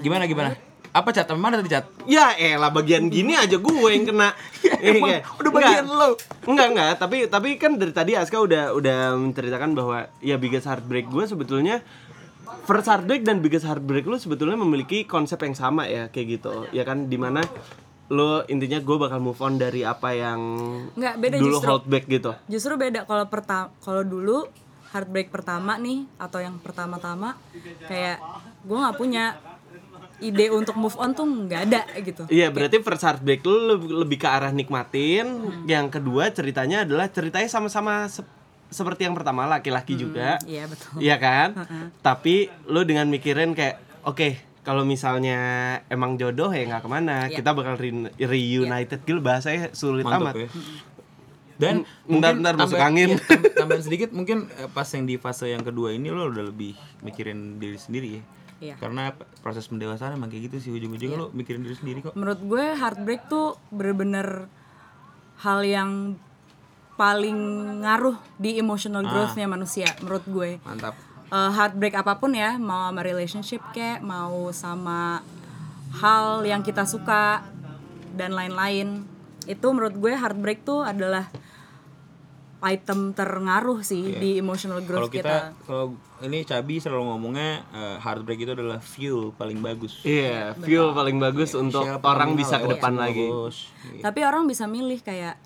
gimana 0.00 0.24
gimana? 0.24 0.56
Apa 0.96 1.12
cat? 1.12 1.28
Mana 1.36 1.60
tadi 1.60 1.68
cat? 1.68 1.84
Ya 2.08 2.32
elah 2.32 2.72
bagian 2.72 3.12
gini 3.12 3.36
aja 3.36 3.60
gue 3.60 3.88
yang 3.92 4.08
kena. 4.08 4.32
Iya, 4.66 4.98
Emang 4.98 5.08
iya. 5.08 5.20
udah 5.38 5.50
bagian 5.52 5.84
Enggak. 5.84 6.00
lo. 6.00 6.08
Enggak 6.42 6.66
enggak, 6.74 6.92
tapi 6.98 7.16
tapi 7.28 7.48
kan 7.54 7.76
dari 7.76 7.92
tadi 7.94 8.12
Aska 8.18 8.34
udah 8.36 8.74
udah 8.74 9.14
menceritakan 9.14 9.72
bahwa 9.72 10.10
ya 10.18 10.36
biggest 10.36 10.66
heartbreak 10.66 11.06
gue 11.06 11.22
sebetulnya 11.22 11.86
first 12.64 12.86
heartbreak 12.86 13.22
dan 13.22 13.38
biggest 13.38 13.62
heartbreak 13.62 14.02
lu 14.02 14.18
sebetulnya 14.18 14.58
memiliki 14.58 15.06
konsep 15.06 15.38
yang 15.38 15.54
sama 15.54 15.86
ya 15.86 16.08
kayak 16.08 16.40
gitu. 16.40 16.66
Ya 16.72 16.82
kan 16.82 17.06
di 17.06 17.14
mana 17.14 17.44
lo 18.08 18.42
intinya 18.46 18.78
gue 18.78 18.96
bakal 18.96 19.18
move 19.18 19.38
on 19.38 19.54
dari 19.56 19.82
apa 19.82 20.14
yang 20.14 20.40
Nggak, 20.94 21.14
beda 21.18 21.36
dulu 21.38 21.56
justru. 21.58 21.68
hold 21.70 21.84
back 21.86 22.04
gitu. 22.06 22.30
Justru 22.46 22.72
beda 22.74 23.00
kalau 23.04 23.24
pertama 23.26 23.70
kalau 23.80 24.02
dulu 24.02 24.46
heartbreak 24.90 25.28
pertama 25.28 25.76
nih 25.76 26.06
atau 26.16 26.38
yang 26.38 26.58
pertama-tama 26.58 27.34
kayak 27.84 28.18
gue 28.62 28.76
nggak 28.76 28.96
punya 28.96 29.34
ide 30.18 30.48
untuk 30.48 30.74
move 30.74 30.96
on 30.96 31.12
tuh 31.12 31.24
nggak 31.24 31.60
ada 31.64 31.80
gitu. 31.98 32.24
Iya 32.26 32.48
berarti 32.48 32.78
first 32.78 33.02
heartbreak 33.02 33.40
lu 33.40 33.56
lebih, 33.70 33.88
lebih 33.96 34.18
ke 34.18 34.26
arah 34.26 34.50
nikmatin. 34.50 35.26
Yang 35.64 35.86
kedua 35.92 36.28
ceritanya 36.30 36.82
adalah 36.82 37.06
ceritanya 37.06 37.46
sama-sama 37.46 38.06
sep- 38.06 38.34
seperti 38.66 39.04
yang 39.04 39.14
pertama 39.14 39.44
laki-laki 39.44 39.94
juga. 39.94 40.40
Iya 40.42 40.66
betul. 40.66 40.98
Iya 40.98 41.16
kan? 41.16 41.48
Tapi 42.00 42.48
lu 42.66 42.82
dengan 42.82 43.06
mikirin 43.06 43.52
kayak 43.52 43.76
oke 44.02 44.28
kalau 44.60 44.82
misalnya 44.82 45.38
emang 45.86 46.16
jodoh 46.16 46.50
ya 46.50 46.66
nggak 46.66 46.82
ke 46.82 46.88
mana, 46.88 47.16
Iya. 47.24 47.38
kita 47.38 47.50
bakal 47.52 47.74
re- 47.74 48.10
reunited 48.18 48.98
gitu 49.00 49.20
bahasanya 49.20 49.70
sulit 49.70 50.02
Mantap 50.02 50.34
amat. 50.34 50.34
ya. 50.36 50.48
Dan 51.56 51.88
Bentar, 52.04 52.34
mungkin 52.34 52.34
bentar, 52.36 52.54
masuk 52.58 52.76
angin. 52.78 53.08
tam- 53.16 53.48
tambahan 53.56 53.80
sedikit 53.80 54.10
mungkin 54.10 54.44
eh, 54.52 54.68
pas 54.68 54.84
yang 54.86 55.04
di 55.04 55.16
fase 55.16 55.48
yang 55.48 55.62
kedua 55.62 55.88
ini 55.88 56.10
lo 56.10 56.26
udah 56.26 56.44
lebih 56.44 56.74
mikirin 57.00 57.56
diri 57.56 57.78
sendiri 57.78 58.08
ya. 58.12 58.22
Iya. 58.56 58.80
Karena 58.80 59.12
proses 59.44 59.68
pendewasaan 59.68 60.16
emang 60.16 60.32
kayak 60.32 60.48
gitu 60.52 60.56
sih 60.58 60.70
ujung-ujungnya 60.72 61.18
lo 61.20 61.28
mikirin 61.36 61.60
diri 61.60 61.76
sendiri 61.76 61.98
kok. 62.00 62.12
Menurut 62.16 62.40
gue 62.40 62.64
heartbreak 62.72 63.28
tuh 63.28 63.60
bener-bener 63.68 64.48
hal 65.44 65.60
yang 65.60 66.16
paling 66.96 67.36
ngaruh 67.84 68.16
di 68.40 68.56
emotional 68.56 69.04
growth-nya 69.04 69.44
manusia 69.44 69.92
menurut 70.00 70.24
gue. 70.24 70.50
Mantap. 70.64 70.96
Eh, 71.26 71.50
heartbreak 71.52 71.92
apa 71.92 72.16
pun 72.16 72.32
ya, 72.32 72.56
mau 72.56 72.88
sama 72.88 73.02
relationship 73.04 73.60
kayak, 73.76 74.00
mau 74.00 74.48
sama 74.54 75.20
hal 76.00 76.46
yang 76.48 76.64
kita 76.64 76.88
suka 76.88 77.44
dan 78.16 78.32
lain-lain. 78.32 79.04
Itu 79.44 79.74
menurut 79.76 79.98
gue 79.98 80.16
heartbreak 80.16 80.64
tuh 80.64 80.86
adalah 80.86 81.28
item 82.64 83.12
terngaruh 83.12 83.84
sih 83.84 84.16
di 84.16 84.40
emotional 84.40 84.80
growth 84.80 85.12
kita 85.12 85.52
kita. 85.52 85.66
kalau 85.68 85.96
ini 86.24 86.44
Cabi 86.48 86.80
selalu 86.80 87.04
ngomongnya 87.12 87.60
eh, 87.70 87.96
heartbreak 88.00 88.40
itu 88.40 88.52
adalah 88.56 88.80
fuel 88.80 89.36
paling 89.36 89.60
bagus. 89.60 90.00
Iya, 90.00 90.56
fuel 90.56 90.96
paling 90.96 91.20
bagus 91.20 91.52
untuk 91.52 91.84
Siapa 91.84 92.04
orang 92.06 92.32
bisa 92.32 92.56
ke 92.56 92.72
depan 92.72 92.96
lagi. 92.96 93.28
Gitu. 93.28 94.00
Tapi 94.00 94.20
orang 94.24 94.48
bisa 94.48 94.64
milih 94.64 95.04
kayak 95.04 95.36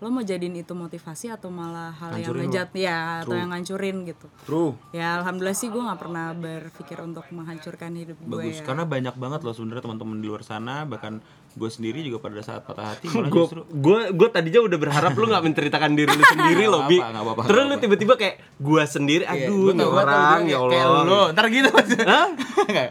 lo 0.00 0.08
mau 0.08 0.24
jadiin 0.24 0.56
itu 0.64 0.72
motivasi 0.72 1.28
atau 1.28 1.52
malah 1.52 1.92
hal 1.92 2.16
yang 2.16 2.32
Ngancurin 2.32 2.40
lo. 2.40 2.48
ngejat 2.48 2.70
ya 2.72 2.98
atau 3.20 3.36
yang 3.36 3.52
ngancurin 3.52 3.96
gitu 4.08 4.26
True. 4.48 4.72
ya 4.96 5.20
alhamdulillah 5.20 5.52
sih 5.52 5.68
gue 5.68 5.76
nggak 5.76 6.00
pernah 6.00 6.32
berpikir 6.32 7.04
untuk 7.04 7.28
menghancurkan 7.28 7.92
hidup 8.00 8.16
gue 8.16 8.32
Bagus, 8.32 8.64
ya. 8.64 8.64
karena 8.64 8.88
banyak 8.88 9.12
banget 9.20 9.40
loh 9.44 9.52
sebenarnya 9.52 9.84
teman-teman 9.84 10.24
di 10.24 10.26
luar 10.32 10.40
sana 10.40 10.88
bahkan 10.88 11.20
gue 11.50 11.66
sendiri 11.66 11.98
juga 12.00 12.18
pada 12.20 12.38
saat 12.40 12.62
patah 12.62 12.94
hati 12.94 13.10
malah 13.10 13.26
gue 13.26 13.42
justru 13.42 13.60
gue 13.66 13.98
gue 14.10 14.28
tadinya 14.28 14.60
udah 14.62 14.78
berharap 14.78 15.12
lu 15.12 15.26
nggak 15.26 15.44
menceritakan 15.44 15.90
diri 15.92 16.08
lu 16.08 16.22
sendiri 16.32 16.64
loh 16.64 16.86
bi. 16.86 16.96
nggak 16.96 17.10
apa-apa, 17.12 17.42
terus 17.44 17.64
lu 17.64 17.74
tiba-tiba 17.76 18.14
kayak 18.14 18.34
gue 18.56 18.82
sendiri 18.84 19.24
Iya, 19.24 19.46
aduh 19.46 19.58
gua 19.60 19.72
tau 19.72 19.90
banget 19.90 20.06
orang 20.06 20.14
ya 20.14 20.56
kayak- 20.56 20.70
kayak 20.70 20.86
allah. 20.86 21.02
lu. 21.02 21.22
ntar 21.32 21.44
gitu 21.48 21.68
Hah? 22.10 22.26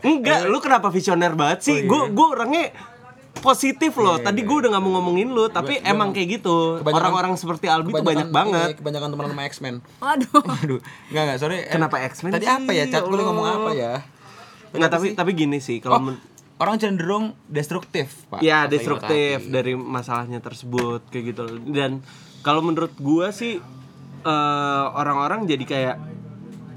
enggak 0.02 0.40
lu 0.46 0.58
kenapa 0.60 0.88
visioner 0.90 1.34
banget 1.34 1.60
sih? 1.62 1.78
Gue 1.84 2.10
gue 2.10 2.28
orangnya 2.28 2.76
positif 3.38 3.96
loh. 3.96 4.20
Tadi 4.20 4.44
gue 4.44 4.56
udah 4.58 4.70
nggak 4.70 4.84
mau 4.84 5.00
ngomongin 5.00 5.30
lu 5.30 5.48
tapi 5.48 5.80
emang 5.82 6.12
kayak 6.12 6.28
gitu. 6.38 6.84
orang-orang 6.84 7.34
seperti 7.34 7.66
Albi 7.66 7.94
tuh 7.94 8.04
banyak 8.04 8.28
banget. 8.30 8.68
iya, 8.68 8.76
kebanyakan 8.76 9.08
teman 9.10 9.26
sama 9.30 9.44
X-Men. 9.46 9.76
Waduh. 9.98 10.44
Aduh 10.60 10.80
nggak 11.10 11.24
nggak 11.26 11.38
sorry. 11.40 11.58
Kenapa 11.66 11.96
X-Men 12.06 12.32
tadi 12.36 12.44
sih? 12.44 12.52
apa 12.54 12.72
ya? 12.72 12.84
Cat 12.86 13.00
Ya 13.00 13.08
lu 13.08 13.14
Allah. 13.14 13.24
ngomong 13.26 13.46
apa 13.48 13.70
ya? 13.74 13.94
Nggak 14.70 14.92
tapi 14.92 15.08
tapi 15.14 15.32
gini 15.34 15.58
sih 15.58 15.80
oh, 15.80 15.88
kalau 15.88 16.00
men- 16.04 16.20
orang 16.60 16.76
cenderung 16.78 17.34
destruktif 17.48 18.28
pak 18.28 18.44
ya 18.44 18.68
destruktif 18.68 19.48
dari 19.48 19.74
masalahnya 19.80 20.44
tersebut 20.44 21.08
kayak 21.08 21.26
gitu 21.34 21.42
loh. 21.48 21.58
dan 21.72 22.04
kalau 22.44 22.60
menurut 22.64 22.92
gua 23.00 23.32
sih 23.32 23.60
eh, 24.24 24.86
orang-orang 24.94 25.48
jadi 25.48 25.66
kayak 25.66 25.98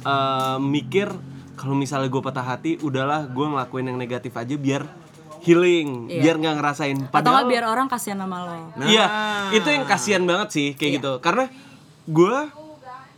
eh, 0.07 0.59
mikir 0.62 1.11
kalau 1.53 1.78
misalnya 1.78 2.11
gue 2.11 2.22
patah 2.24 2.43
hati 2.43 2.80
udahlah 2.83 3.30
gue 3.30 3.47
ngelakuin 3.47 3.87
yang 3.87 3.99
negatif 4.01 4.35
aja 4.35 4.59
biar 4.59 4.83
healing 5.47 6.11
biar 6.11 6.39
nggak 6.39 6.55
ngerasain 6.59 6.97
atau 6.97 7.07
nggak 7.07 7.14
padahal 7.14 7.45
biar 7.47 7.64
orang 7.66 7.87
kasihan 7.87 8.18
sama 8.18 8.47
lo 8.47 8.57
Iya, 8.83 9.07
itu 9.55 9.68
yang 9.70 9.85
kasihan 9.87 10.22
banget 10.22 10.49
sih 10.55 10.68
kayak 10.78 11.03
gitu. 11.03 11.12
Karena 11.18 11.51
gua 12.07 12.51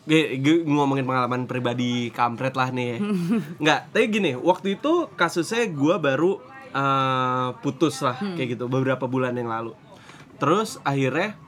gue, 0.04 0.36
gue 0.36 0.56
ngomongin 0.68 1.08
pengalaman 1.08 1.48
pribadi 1.48 2.12
kampret 2.12 2.52
lah 2.52 2.68
nih. 2.68 3.00
Nggak, 3.62 3.80
tapi 3.88 4.04
gini, 4.12 4.36
waktu 4.36 4.76
itu 4.76 5.08
kasusnya 5.16 5.64
gua 5.72 5.96
baru 5.96 6.44
eh, 6.74 7.48
putus 7.62 8.02
lah 8.02 8.18
kayak 8.18 8.58
gitu 8.58 8.66
beberapa 8.66 9.06
bulan 9.06 9.38
yang 9.38 9.48
lalu. 9.48 9.72
Terus 10.36 10.82
akhirnya 10.82 11.38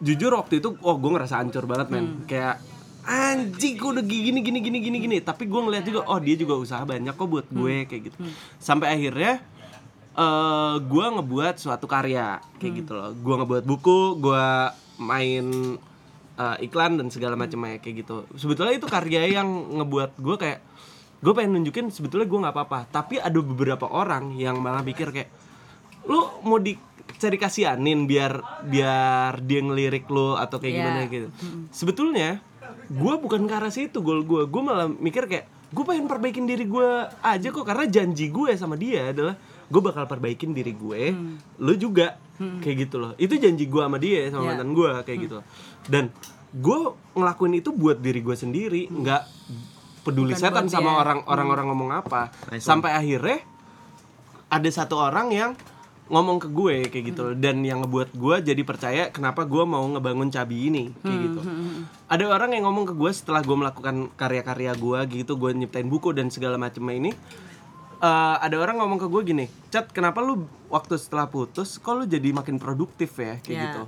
jujur 0.00 0.32
waktu 0.32 0.62
itu 0.62 0.78
oh 0.80 0.96
gue 0.96 1.10
ngerasa 1.10 1.42
hancur 1.42 1.66
banget 1.66 1.90
men. 1.90 2.24
Kayak 2.24 2.62
anjing 3.04 3.74
gue 3.74 3.90
udah 3.98 4.04
gini 4.06 4.38
gini 4.40 4.58
gini 4.62 4.78
gini 4.78 4.96
gini. 5.02 5.16
Tapi 5.20 5.50
gue 5.50 5.60
ngeliat 5.60 5.84
juga 5.84 6.06
oh 6.06 6.22
dia 6.22 6.38
juga 6.38 6.54
usaha 6.56 6.86
banyak 6.86 7.12
kok 7.18 7.28
buat 7.28 7.46
gue 7.50 7.90
kayak 7.90 8.02
gitu. 8.08 8.16
Sampai 8.62 8.94
akhirnya 8.94 9.42
eh 10.10 10.74
gue 10.78 11.06
ngebuat 11.18 11.58
suatu 11.58 11.90
karya 11.90 12.38
kayak 12.62 12.72
gitu 12.86 12.92
loh. 12.94 13.10
Gue 13.18 13.34
ngebuat 13.42 13.64
buku 13.66 14.22
gue 14.22 14.46
main 15.02 15.46
eh, 16.38 16.56
iklan 16.64 16.96
dan 16.96 17.10
segala 17.10 17.34
macamnya 17.34 17.82
kayak 17.82 18.06
gitu. 18.06 18.24
Sebetulnya 18.38 18.78
itu 18.78 18.86
karya 18.86 19.42
yang 19.42 19.48
ngebuat 19.82 20.16
gue 20.22 20.36
kayak 20.38 20.69
gue 21.20 21.32
pengen 21.32 21.52
nunjukin 21.54 21.88
sebetulnya 21.88 22.24
gue 22.24 22.40
nggak 22.40 22.54
apa-apa 22.54 22.78
tapi 22.86 23.16
ada 23.16 23.36
beberapa 23.36 23.84
orang 23.84 24.32
yang 24.34 24.56
malah 24.56 24.80
pikir 24.80 25.08
kayak 25.10 25.28
lu 26.02 26.16
mau 26.42 26.56
dicari 26.56 27.36
kasihanin 27.36 28.04
biar 28.04 28.40
biar 28.64 29.38
dia 29.38 29.60
ngelirik 29.60 30.08
lu 30.08 30.32
atau 30.34 30.56
kayak 30.56 30.70
Iya. 30.70 30.80
gimana 30.80 31.00
gitu. 31.06 31.28
Sebetulnya 31.70 32.40
gue 32.86 33.14
bukan 33.16 33.44
ke 33.44 33.52
arah 33.52 33.68
situ 33.68 34.00
goal 34.00 34.22
gue 34.22 34.44
gue 34.44 34.62
malah 34.62 34.88
mikir 34.88 35.24
kayak 35.24 35.44
gue 35.70 35.84
pengen 35.84 36.06
perbaikin 36.06 36.44
diri 36.44 36.64
gue 36.64 36.88
aja 37.20 37.48
kok 37.48 37.62
karena 37.62 37.84
janji 37.84 38.26
gue 38.26 38.50
sama 38.54 38.74
dia 38.74 39.12
adalah 39.12 39.36
gue 39.66 39.80
bakal 39.80 40.04
perbaikin 40.04 40.50
diri 40.50 40.72
gue 40.72 41.12
lu 41.58 41.74
juga. 41.74 42.16
Kayak 42.40 42.76
gitu 42.80 42.96
loh. 42.96 43.12
Itu 43.14 43.36
janji 43.36 43.68
gue 43.68 43.78
sama 43.78 44.00
dia 44.00 44.24
sama 44.26 44.42
Iya. 44.42 44.50
mantan 44.56 44.70
gue 44.72 44.90
kayak 45.04 45.18
gitu 45.20 45.38
dan 45.84 46.08
gue 46.50 46.78
ngelakuin 47.12 47.54
itu 47.54 47.70
buat 47.70 48.00
diri 48.00 48.18
gue 48.18 48.34
sendiri 48.34 48.88
nggak 48.88 49.22
peduli 50.00 50.32
Bukan 50.32 50.42
setan 50.42 50.66
sama 50.66 50.90
dia. 50.90 50.98
orang 50.98 51.18
orang-orang 51.24 51.66
ngomong 51.68 51.90
apa. 51.94 52.32
Sampai 52.56 52.92
akhirnya 52.92 53.44
ada 54.46 54.68
satu 54.68 54.98
orang 54.98 55.30
yang 55.30 55.52
ngomong 56.06 56.38
ke 56.38 56.48
gue 56.48 56.76
kayak 56.86 57.04
gitu. 57.06 57.20
Loh. 57.22 57.34
dan 57.34 57.62
yang 57.62 57.80
ngebuat 57.80 58.10
gue 58.12 58.36
jadi 58.44 58.62
percaya 58.62 59.02
kenapa 59.08 59.44
gue 59.44 59.62
mau 59.62 59.86
ngebangun 59.86 60.26
cabi 60.28 60.66
ini 60.66 60.90
kayak 60.96 61.18
gitu. 61.24 61.40
ada 62.04 62.24
orang 62.26 62.50
yang 62.50 62.66
ngomong 62.66 62.82
ke 62.84 62.94
gue 62.94 63.10
setelah 63.10 63.38
gue 63.40 63.54
melakukan 63.54 63.94
karya-karya 64.12 64.74
gue 64.74 64.98
gitu 65.14 65.36
gue 65.36 65.50
nyiptain 65.54 65.86
buku 65.86 66.10
dan 66.10 66.26
segala 66.28 66.56
macamnya 66.56 66.98
ini. 66.98 67.12
Eh, 68.00 68.36
ada 68.40 68.56
orang 68.56 68.80
ngomong 68.80 68.98
ke 68.98 69.06
gue 69.06 69.22
gini 69.24 69.46
cat 69.68 69.86
kenapa 69.88 70.18
lu 70.18 70.42
waktu 70.66 70.96
setelah 70.96 71.28
putus 71.28 71.76
kok 71.76 71.94
lu 71.94 72.04
jadi 72.04 72.32
makin 72.32 72.56
produktif 72.56 73.14
ya? 73.14 73.38
Kayak 73.38 73.46
Ya. 73.46 73.62
gitu. 73.68 73.82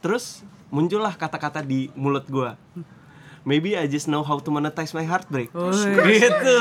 Terus 0.00 0.40
muncullah 0.70 1.12
kata-kata 1.12 1.60
di 1.60 1.90
mulut 1.92 2.24
gue 2.24 2.50
Maybe 3.40 3.72
I 3.72 3.88
just 3.88 4.04
know 4.04 4.20
how 4.20 4.36
to 4.36 4.48
monetize 4.52 4.92
my 4.92 5.04
heartbreak. 5.08 5.48
Gitu. 5.48 6.56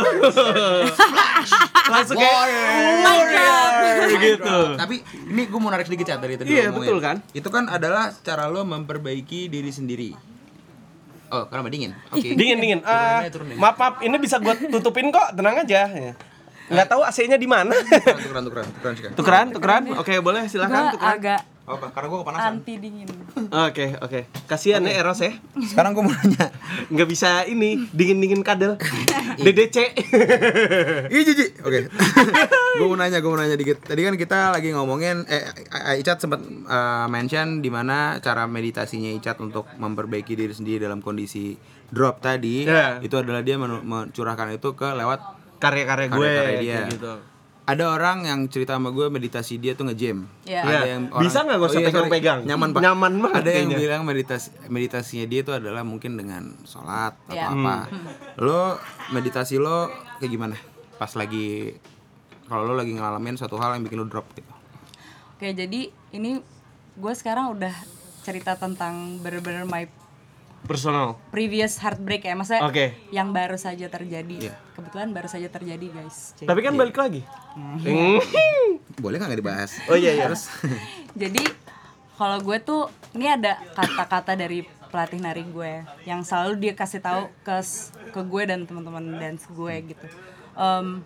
Langsung 1.92 2.16
kayak 2.16 2.36
warrior 3.04 4.16
gitu. 4.16 4.58
Tapi 4.80 4.96
ini 5.28 5.44
gue 5.44 5.60
mau 5.60 5.68
narik 5.68 5.92
sedikit 5.92 6.16
cat 6.16 6.24
dari 6.24 6.40
tadi 6.40 6.56
Iya, 6.56 6.72
betul 6.72 7.04
kan? 7.04 7.20
Itu 7.36 7.52
kan 7.52 7.68
adalah 7.68 8.16
cara 8.24 8.48
lo 8.48 8.64
memperbaiki 8.64 9.52
diri 9.52 9.72
sendiri. 9.76 10.16
Oh, 11.30 11.46
karena 11.52 11.68
dingin. 11.68 11.92
Oke. 12.16 12.32
Dingin 12.34 12.58
dingin. 12.64 12.80
Ah, 12.88 13.28
turunin. 13.28 13.60
maaf, 13.60 13.76
maaf, 13.76 14.00
ini 14.00 14.16
bisa 14.18 14.40
gue 14.40 14.72
tutupin 14.72 15.12
kok, 15.12 15.36
tenang 15.36 15.62
aja. 15.62 15.84
Ya. 15.92 16.14
Nggak 16.72 16.88
tahu 16.96 17.02
AC-nya 17.04 17.36
di 17.36 17.46
mana. 17.46 17.76
Tukeran, 17.76 18.48
tukeran, 18.48 18.66
tukeran 18.72 18.94
sih 18.96 19.04
kan. 19.04 19.12
tukeran, 19.20 19.46
tukeran. 19.52 19.84
Oke, 20.00 20.16
boleh 20.24 20.48
silakan 20.48 20.96
tukeran. 20.96 21.18
agak 21.20 21.42
Oh, 21.44 21.59
apa? 21.70 21.88
Karena 21.90 22.08
gue 22.08 22.20
kepanasan. 22.20 22.50
anti 22.52 22.74
dingin 22.76 23.08
Oke, 23.50 23.94
oke. 23.96 24.20
Kasihan 24.44 24.82
ya 24.82 24.98
Eros 24.98 25.20
ya. 25.20 25.32
Sekarang 25.60 25.92
gue 25.92 26.02
mau 26.02 26.12
nanya. 26.12 26.50
Nggak 26.88 27.08
bisa 27.08 27.30
ini 27.44 27.86
dingin-dingin 27.88 28.42
kadel. 28.42 28.76
DDC. 29.40 29.78
Iya 31.10 31.22
Jiji. 31.24 31.46
Oke. 31.60 31.90
gue 32.78 32.86
mau 32.86 32.96
nanya, 32.96 33.18
gue 33.18 33.28
mau 33.28 33.38
nanya 33.38 33.54
dikit. 33.54 33.80
Tadi 33.80 34.02
kan 34.02 34.16
kita 34.16 34.52
lagi 34.52 34.70
ngomongin 34.70 35.26
eh 35.26 35.46
Icat 35.96 36.20
sempat 36.20 36.42
eh, 36.42 37.06
mention 37.08 37.60
di 37.60 37.70
mana 37.70 38.18
cara 38.20 38.46
meditasinya 38.46 39.10
Icat 39.12 39.38
untuk 39.40 39.70
memperbaiki 39.74 40.34
diri 40.34 40.52
sendiri 40.52 40.82
dalam 40.82 41.00
kondisi 41.00 41.54
drop 41.88 42.20
tadi 42.20 42.64
Iya. 42.64 43.00
itu 43.00 43.16
adalah 43.16 43.42
dia 43.42 43.56
menu- 43.56 43.82
mencurahkan 43.82 44.52
itu 44.52 44.74
ke 44.74 44.86
lewat 44.88 45.20
Karya-karya 45.58 46.08
gue 46.08 46.18
Karya-karya 46.20 46.60
dia. 46.62 46.80
gitu. 46.88 47.14
Ada 47.70 47.86
orang 47.88 48.18
yang 48.24 48.40
cerita 48.48 48.74
sama 48.74 48.90
gue 48.90 49.06
meditasi 49.08 49.56
dia 49.56 49.74
tuh 49.74 49.86
nge-jam. 49.86 50.26
Iya. 50.44 50.62
Ada 50.62 50.70
Iya. 50.72 50.82
yang 50.90 51.02
Bisa 51.14 51.38
nggak 51.40 51.56
nggak 51.56 51.70
usah 51.70 51.80
iya, 51.80 51.88
pegang-pegang? 51.88 52.40
Nyaman 52.44 52.70
pak. 52.72 52.82
Nyaman 52.82 53.14
banget 53.20 53.38
Ada 53.38 53.50
yang 53.52 53.70
kayaknya. 53.70 53.78
bilang 53.78 54.02
meditasi 54.04 54.48
meditasinya 54.68 55.26
dia 55.26 55.40
itu 55.40 55.52
adalah 55.52 55.84
mungkin 55.84 56.12
dengan 56.16 56.44
sholat 56.64 57.14
atau 57.26 57.36
Iya. 57.36 57.46
apa. 57.48 57.78
Hmm. 57.86 58.10
Lo 58.40 58.62
meditasi 59.12 59.56
lo 59.56 59.88
kayak 60.18 60.32
gimana? 60.32 60.56
Pas 60.98 61.14
lagi 61.14 61.78
kalau 62.46 62.66
lo 62.66 62.74
lagi 62.74 62.92
ngalamin 62.92 63.38
suatu 63.38 63.56
hal 63.56 63.78
yang 63.78 63.86
bikin 63.86 63.98
lo 63.98 64.08
drop 64.08 64.26
gitu. 64.34 64.50
Oke, 65.36 65.54
jadi 65.54 65.88
ini 66.12 66.42
gue 66.96 67.14
sekarang 67.14 67.54
udah 67.54 67.72
cerita 68.20 68.54
tentang 68.54 69.20
bener-bener 69.20 69.64
my 69.64 69.88
Personal. 70.66 71.18
previous 71.30 71.80
heartbreak 71.80 72.22
ya, 72.22 72.36
maksudnya 72.36 72.64
Oke. 72.66 72.94
yang 73.10 73.32
baru 73.32 73.56
saja 73.56 73.88
terjadi. 73.88 74.52
Iya. 74.52 74.54
Kebetulan 74.76 75.10
baru 75.12 75.28
saja 75.30 75.48
terjadi, 75.48 75.86
guys. 75.90 76.34
Jadi, 76.38 76.48
Tapi 76.48 76.60
kan 76.62 76.74
balik 76.76 76.98
lagi. 76.98 77.22
Hmm. 77.56 78.20
Boleh 79.04 79.16
nggak 79.18 79.30
nggak 79.32 79.42
dibahas? 79.42 79.72
Oh 79.88 79.98
iya 79.98 80.14
iya. 80.14 80.28
jadi 81.22 81.44
kalau 82.16 82.38
gue 82.44 82.58
tuh 82.60 82.92
ini 83.16 83.32
ada 83.32 83.58
kata-kata 83.74 84.36
dari 84.36 84.68
pelatih 84.90 85.22
nari 85.22 85.46
gue 85.46 85.86
yang 86.04 86.26
selalu 86.26 86.58
dia 86.60 86.74
kasih 86.74 87.00
tahu 87.00 87.30
ke 87.46 87.56
ke 88.10 88.22
gue 88.26 88.44
dan 88.50 88.66
teman-teman 88.66 89.22
dance 89.22 89.46
gue 89.48 89.94
gitu. 89.94 90.06
Em, 90.58 91.06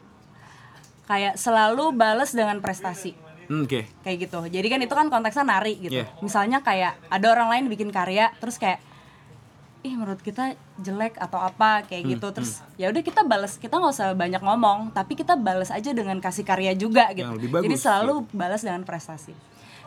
kayak 1.05 1.35
selalu 1.35 1.91
bales 1.93 2.31
dengan 2.31 2.57
prestasi. 2.63 3.13
Hmm, 3.43 3.67
Oke. 3.67 3.83
kayak 4.07 4.17
gitu 4.23 4.39
jadi 4.47 4.63
kan 4.71 4.79
itu 4.79 4.95
kan 4.95 5.11
konteksnya 5.11 5.43
nari 5.43 5.75
gitu 5.75 5.99
Iya. 5.99 6.07
misalnya 6.23 6.63
kayak 6.63 6.95
ada 7.11 7.27
orang 7.27 7.51
lain 7.51 7.65
bikin 7.67 7.91
karya 7.91 8.31
terus 8.39 8.55
kayak 8.55 8.79
ih 9.83 9.93
menurut 9.93 10.17
kita 10.17 10.51
jelek 10.77 11.15
atau 11.17 11.37
apa 11.37 11.83
kayak 11.83 12.01
Hmm, 12.01 12.11
gitu 12.13 12.27
terus 12.31 12.63
ya 12.73 12.87
udah 12.87 12.99
kita 12.99 13.21
balas 13.21 13.55
kita 13.55 13.75
nggak 13.75 13.91
usah 13.91 14.11
banyak 14.13 14.39
ngomong 14.39 14.89
tapi 14.89 15.13
kita 15.13 15.35
balas 15.35 15.69
aja 15.69 15.91
dengan 15.91 16.17
kasih 16.17 16.41
karya 16.41 16.71
juga 16.73 17.11
gitu 17.11 17.23
Yang 17.25 17.35
lebih 17.37 17.49
bagus, 17.51 17.63
jadi 17.65 17.75
selalu 17.77 18.13
balas 18.31 18.61
dengan 18.61 18.81
prestasi 18.81 19.35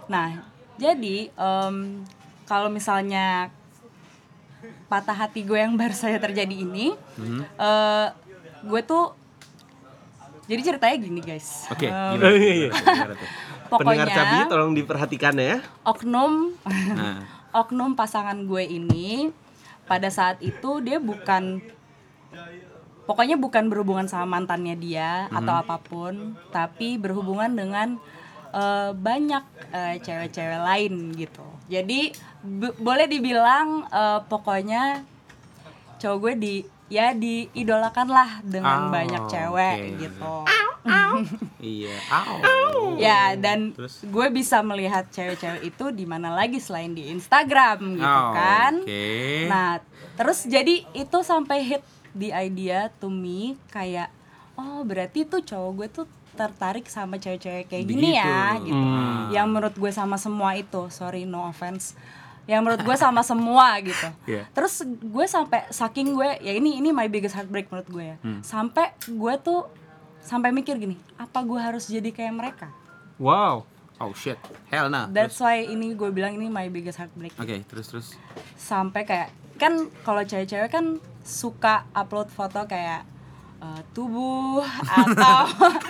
nah 0.06 0.44
jadi 0.76 1.32
em, 1.32 2.04
kalau 2.44 2.68
misalnya 2.68 3.48
patah 4.86 5.16
hati 5.18 5.42
gue 5.42 5.56
yang 5.56 5.74
baru 5.74 5.92
saja 5.92 6.18
terjadi 6.18 6.52
ini 6.54 6.92
Hmm. 7.16 7.40
eh, 7.42 8.06
gue 8.62 8.80
tuh 8.82 9.16
jadi 10.44 10.60
ceritanya 10.62 10.96
gini 10.96 11.20
guys 11.20 11.66
Oke. 11.68 11.88
Em, 11.88 11.94
gimana? 12.14 12.30
Iya, 12.30 12.52
iya. 12.54 12.70
Gimana 12.76 13.14
tuh? 13.14 13.28
Pendengar 13.66 13.72
pokoknya 13.72 14.04
cabi 14.06 14.36
tolong 14.46 14.72
diperhatikan 14.74 15.34
ya. 15.36 15.56
oknum 15.82 16.52
Nah. 16.92 17.24
oknum 17.58 17.96
pasangan 17.96 18.36
gue 18.38 18.62
ini 18.62 19.32
pada 19.86 20.10
saat 20.10 20.42
itu 20.42 20.82
dia 20.82 20.98
bukan 20.98 21.62
pokoknya 23.06 23.38
bukan 23.38 23.70
berhubungan 23.70 24.10
sama 24.10 24.38
mantannya 24.38 24.74
dia 24.74 25.30
atau 25.30 25.54
apa 25.62 25.78
pun 25.78 26.34
tapi 26.50 26.98
berhubungan 26.98 27.54
dengan 27.54 27.88
eh, 28.50 28.90
banyak 28.92 29.44
eh, 29.70 29.94
cewek-cewek 30.02 30.60
lain 30.60 31.14
gitu. 31.14 31.46
Jadi 31.70 32.10
b- 32.42 32.76
boleh 32.82 33.06
dibilang 33.06 33.86
eh, 33.88 34.20
pokoknya 34.26 35.06
cowok 36.02 36.18
gue 36.18 36.34
di 36.36 36.54
ya 36.86 37.10
diidolakan 37.12 38.06
lah 38.06 38.30
dengan 38.40 38.86
Oh, 38.86 38.90
banyak 38.90 39.22
cewek 39.26 39.76
oke. 39.76 39.98
gitu 39.98 40.34
Iya. 41.58 41.96
Ya 42.96 43.20
dan 43.34 43.72
Terus? 43.72 44.02
gue 44.02 44.26
bisa 44.30 44.62
melihat 44.62 45.02
cewek-cewek 45.08 45.62
itu 45.64 45.84
di 45.90 46.04
mana 46.04 46.30
lagi 46.30 46.56
selain 46.56 46.92
di 46.92 47.08
Instagram 47.08 47.96
gitu 47.96 48.06
Oh, 48.06 48.30
kan 48.32 48.72
Oke. 48.80 49.46
Nah, 49.46 49.82
terus 50.14 50.44
jadi 50.44 50.86
itu 50.92 51.18
sampai 51.20 51.58
hit 51.60 51.82
di 52.12 52.30
idea 52.30 52.88
to 52.94 53.08
me 53.08 53.58
kayak 53.68 54.08
oh 54.54 54.80
berarti 54.82 55.24
tuh 55.24 55.42
cowok 55.42 55.72
gue 55.74 55.88
tuh 55.92 56.06
tertarik 56.32 56.84
sama 56.86 57.16
cewek-cewek 57.16 57.66
kayak 57.66 57.84
gini 57.86 58.14
ya 58.14 58.54
Begitu. 58.54 58.68
gitu. 58.70 58.84
Yang 59.32 59.46
menurut 59.48 59.74
gue 59.74 59.90
sama 59.90 60.16
semua 60.16 60.52
itu, 60.54 60.86
sorry 60.88 61.24
no 61.24 61.44
offense. 61.46 61.96
Yang 62.46 62.60
menurut 62.62 62.82
gue 62.86 62.96
sama 62.96 63.26
semua 63.26 63.74
gitu. 63.82 64.08
Iya. 64.26 64.46
Terus 64.54 64.86
gue 64.86 65.26
sampai 65.26 65.66
saking 65.70 66.14
gue 66.14 66.30
ya 66.42 66.52
ini 66.54 66.78
ini 66.78 66.94
my 66.94 67.10
biggest 67.10 67.34
heartbreak 67.34 67.66
menurut 67.70 67.90
gue 67.90 68.04
ya. 68.14 68.16
Hmm. 68.22 68.40
Sampai 68.46 68.94
gue 69.06 69.34
tuh 69.42 69.66
sampai 70.22 70.50
mikir 70.50 70.78
gini, 70.78 70.98
apa 71.18 71.42
gue 71.42 71.58
harus 71.58 71.86
jadi 71.86 72.10
kayak 72.10 72.34
mereka? 72.34 72.66
Wow. 73.18 73.66
Oh 73.96 74.12
shit. 74.12 74.36
Hell 74.68 74.92
nah. 74.92 75.08
That's 75.08 75.40
why 75.40 75.64
ini 75.64 75.96
gue 75.96 76.12
bilang 76.12 76.36
ini 76.36 76.52
my 76.52 76.68
biggest 76.68 77.00
heartbreak. 77.00 77.32
Oke, 77.40 77.64
terus 77.64 77.86
terus. 77.90 78.08
sampai 78.58 79.08
kayak 79.08 79.30
kan 79.56 79.88
kalau 80.04 80.20
cewek-cewek 80.20 80.68
kan 80.68 81.00
suka 81.24 81.88
upload 81.96 82.28
foto 82.28 82.68
kayak 82.68 83.08
eh, 83.56 83.82
tubuh 83.90 84.60
atau 84.84 85.40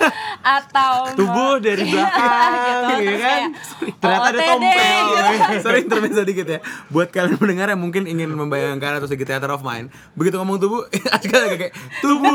atau 0.59 0.95
Tubuh 1.19 1.59
dari 1.59 1.83
belakang, 1.91 2.53
gitu, 2.55 3.03
ya 3.03 3.17
kan? 3.19 3.41
kayak 3.83 3.99
Ternyata 3.99 4.27
ada 4.31 4.39
tompel. 4.39 5.03
gitu. 5.11 5.55
Sorry 5.65 5.79
intermezzo 5.83 6.23
dikit 6.23 6.47
ya. 6.47 6.59
Buat 6.89 7.11
kalian 7.11 7.37
pendengar 7.37 7.67
yang 7.69 7.83
mungkin 7.83 8.07
ingin 8.07 8.31
membayangkan 8.31 9.03
atau 9.03 9.11
sedikit 9.11 9.35
theater 9.35 9.51
of 9.51 9.67
mind, 9.67 9.91
begitu 10.15 10.39
ngomong 10.39 10.63
tubuh, 10.63 10.87
Aska 11.11 11.37
agak 11.51 11.59
kayak 11.59 11.75
tubuh. 11.99 12.31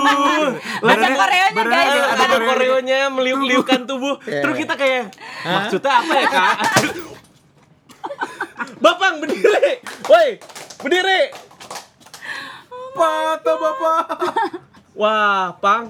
Baca 0.83 1.07
koreonya, 1.07 1.63
guys. 1.63 1.87
ada 1.87 1.99
ada 2.11 2.25
koreonya. 2.27 2.47
koreonya 2.51 2.99
meliuk-liukkan 3.09 3.79
tubuh. 3.87 4.19
Iya. 4.27 4.43
Terus 4.43 4.55
kita 4.59 4.73
kayak 4.75 5.03
maksudnya 5.41 5.91
apa 5.95 6.13
ya, 6.13 6.27
Kak? 6.27 6.55
Bapang 8.81 9.21
berdiri. 9.21 9.79
Woi, 10.09 10.29
berdiri. 10.81 11.21
Patah 12.91 13.55
bapak. 13.55 14.05
Wah, 15.01 15.57
Pang. 15.57 15.89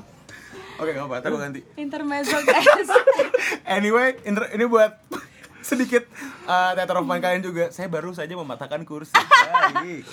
Oke, 0.80 0.96
nggak 0.96 1.04
apa, 1.04 1.16
ntar 1.20 1.30
gua 1.30 1.42
ganti. 1.44 1.62
intermezzo 1.76 2.40
guys 2.42 2.88
Anyway, 3.78 4.16
inter- 4.24 4.48
ini 4.50 4.64
buat 4.66 4.96
sedikit 5.62 6.08
uh, 6.48 6.72
theater 6.74 6.96
of 6.96 7.06
mind 7.06 7.20
kalian 7.20 7.44
juga. 7.44 7.68
Saya 7.70 7.86
baru 7.86 8.16
saja 8.16 8.32
mematahkan 8.34 8.82
kursi. 8.82 9.12
Baik. 9.12 10.08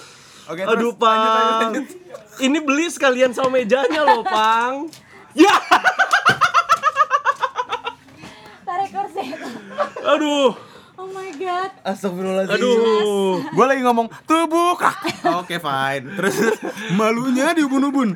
Oke, 0.44 0.60
terus 0.60 0.74
Aduh, 0.74 0.90
lanjut, 0.90 0.94
Pang. 0.98 1.14
lanjut, 1.14 1.56
lanjut. 1.62 1.86
Ini 2.40 2.58
beli 2.58 2.86
sekalian 2.90 3.30
sama 3.30 3.54
mejanya 3.54 4.02
loh, 4.02 4.26
Pang. 4.26 4.90
Ya. 5.32 5.54
tarik 8.66 8.90
kursi 8.90 9.22
Aduh. 10.04 10.67
Oh 11.08 11.16
my 11.16 11.32
god 11.34 11.70
Astagfirullahaladzim. 11.80 12.60
Aduh. 12.60 13.40
Gue 13.48 13.64
lagi 13.64 13.80
ngomong 13.80 14.12
tubuh 14.28 14.76
krak. 14.76 15.24
Oke 15.40 15.56
fine. 15.56 16.04
Terus 16.12 16.36
malunya 16.92 17.56
di 17.56 17.64
ubun-ubun. 17.64 18.12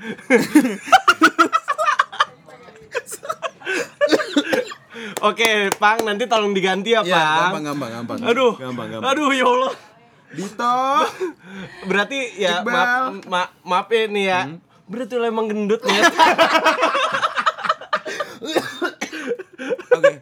Oke, 5.23 5.71
Pang, 5.79 6.03
nanti 6.03 6.27
tolong 6.27 6.51
diganti 6.53 6.93
ya, 6.93 7.01
Ya, 7.01 7.15
Pang. 7.15 7.63
gampang 7.63 7.65
gampang 7.65 7.91
gampang. 7.95 8.19
Aduh. 8.27 8.53
gampang 8.59 8.89
gampang. 8.91 9.09
Aduh, 9.09 9.31
ya 9.31 9.47
Allah. 9.47 9.73
Dito. 10.33 10.77
Berarti 11.87 12.19
ya 12.37 12.61
Iqbal. 12.61 12.73
maaf, 12.73 13.13
ma 13.29 13.41
maaf 13.63 13.89
ya 13.89 14.05
nih 14.09 14.25
ya. 14.27 14.41
Berarti 14.85 15.15
lo 15.15 15.25
emang 15.25 15.47
gendut 15.47 15.81
ya. 15.81 16.03
Oke. 19.93 20.13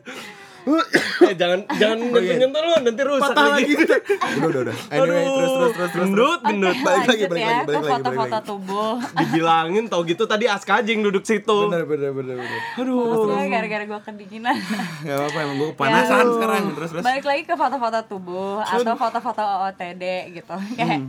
eh, 1.27 1.35
jangan 1.35 1.59
jangan 1.73 1.97
nyentuh-nyentuh 2.01 2.61
lo 2.61 2.75
nanti 2.81 3.03
rusak 3.03 3.25
Patah 3.27 3.45
lagi. 3.51 3.73
lagi. 3.73 3.85
Udah 4.41 4.49
udah 4.49 4.61
udah. 4.63 4.77
Anyway, 4.89 5.21
Aduh, 5.21 5.35
terus 5.35 5.51
terus 5.51 5.73
terus 5.73 5.91
terus. 5.91 6.05
gendut, 6.07 6.41
gendut. 6.43 6.71
Oke, 6.73 6.83
Balik 6.83 7.07
lagi, 7.07 7.25
balik 7.27 7.41
ya 7.41 7.49
lagi, 7.51 7.61
balik 7.63 7.79
lagi, 7.79 7.93
foto-foto 7.93 8.39
tubuh 8.43 8.93
Dibilangin 9.21 9.85
tau 9.87 10.01
gitu 10.03 10.25
tadi 10.25 10.45
aska 10.47 10.73
aja 10.77 10.89
yang 10.89 11.03
duduk 11.03 11.23
situ. 11.23 11.57
Bener 11.67 11.85
bener 11.85 12.11
bener 12.11 12.37
bener. 12.37 12.61
Aduh. 12.77 13.05
Terus 13.05 13.25
gue 13.27 13.47
gara-gara 13.49 13.85
gue 13.87 14.01
kedinginan 14.01 14.57
Gak 15.01 15.15
apa-apa 15.15 15.39
emang 15.41 15.57
gue 15.57 15.69
kepanasan 15.73 16.17
Ya. 16.21 16.33
sekarang. 16.33 16.63
Terus 16.73 16.89
terus. 16.91 17.03
balik 17.03 17.25
lagi 17.25 17.43
ke 17.43 17.55
foto-foto 17.55 17.99
tubuh 18.07 18.55
atau 18.61 18.95
foto-foto 18.95 19.43
OOTD 19.43 20.05
gitu 20.33 20.55
kayak 20.75 21.01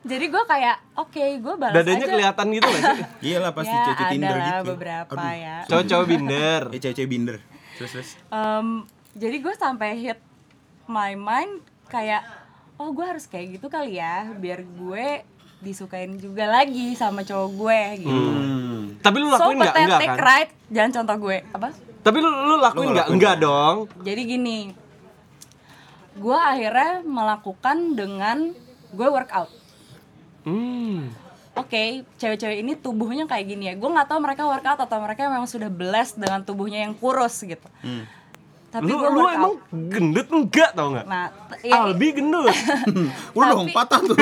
jadi 0.00 0.24
gue 0.26 0.42
kayak 0.44 0.76
oke 0.94 1.20
gue 1.38 1.54
balas 1.56 1.74
Dadanya 1.74 1.98
aja 1.98 2.06
kelihatan 2.08 2.46
gitu 2.50 2.66
gak 2.66 2.82
sih? 2.82 3.04
Iya 3.24 3.36
lah 3.40 3.52
pasti 3.52 3.70
ya 3.70 3.82
cewek 3.84 3.98
ada 3.98 4.08
Tinder 4.08 4.36
gitu. 4.36 4.62
beberapa 4.68 5.12
Aduh. 5.14 5.32
ya 5.34 5.56
Cowok-cowok 5.66 6.06
binder. 6.06 6.60
Eh 6.68 6.80
cewek 6.80 7.06
binder. 7.06 7.36
Terus 7.74 7.90
terus. 7.92 8.10
Em, 8.28 8.66
jadi 9.14 9.36
gue 9.38 9.54
sampai 9.54 9.90
hit 9.94 10.20
my 10.84 11.12
mind 11.12 11.60
kayak 11.86 12.24
oh 12.76 12.90
gue 12.90 13.04
harus 13.04 13.24
kayak 13.24 13.56
gitu 13.56 13.66
kali 13.66 13.96
ya 13.96 14.28
biar 14.34 14.62
gue 14.62 15.24
disukain 15.58 16.14
juga 16.16 16.46
lagi 16.46 16.94
sama 16.94 17.22
cowok 17.22 17.50
gue 17.50 17.80
gitu 18.02 18.30
Tapi 18.98 19.16
lu 19.18 19.30
so 19.30 19.38
lakuin 19.38 19.56
nggak? 19.56 19.74
Enggak 19.74 19.74
pathetic 19.74 20.08
kan? 20.08 20.18
right 20.18 20.50
jangan 20.68 20.92
contoh 21.02 21.16
gue 21.20 21.36
apa 21.50 21.68
Tapi 21.98 22.18
lu, 22.18 22.30
lu 22.30 22.54
lakuin 22.58 22.88
nggak? 22.94 23.08
Enggak 23.10 23.34
dong. 23.38 23.76
jadi 24.00 24.20
gini 24.22 24.58
gue 26.14 26.38
akhirnya 26.38 27.02
melakukan 27.02 27.76
dengan 27.94 28.38
gue 28.90 29.08
workout 29.08 29.50
Hmm. 30.46 31.12
Oke, 31.52 32.06
cewek-cewek 32.16 32.62
ini 32.62 32.72
tubuhnya 32.72 33.26
kayak 33.26 33.44
gini 33.44 33.68
ya. 33.68 33.74
Gue 33.76 33.90
nggak 33.90 34.08
tahu 34.08 34.22
mereka 34.22 34.46
workout 34.46 34.80
atau 34.80 34.96
mereka 34.96 35.26
memang 35.26 35.44
sudah 35.44 35.68
blessed 35.68 36.16
dengan 36.16 36.40
tubuhnya 36.40 36.86
yang 36.86 36.94
kurus 36.94 37.42
gitu. 37.42 37.68
Tapi 38.68 38.84
Lu, 38.84 39.00
gue 39.00 39.08
lu 39.08 39.24
workout. 39.24 39.38
emang 39.40 39.54
gendut 39.88 40.28
enggak 40.28 40.76
tau 40.76 40.92
nggak? 40.92 41.08
Nah, 41.08 41.32
ya, 41.64 41.88
Albi 41.88 42.12
gendut. 42.12 42.52
Udah 43.36 43.56
dong 43.56 43.72
patah 43.72 44.00
tuh. 44.04 44.12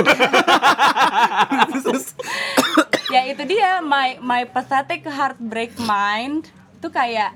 ya 3.14 3.22
itu 3.26 3.42
dia 3.46 3.82
my 3.82 4.18
my 4.22 4.42
pathetic 4.46 5.02
heartbreak 5.06 5.74
mind 5.82 6.50
itu 6.78 6.88
kayak 6.90 7.34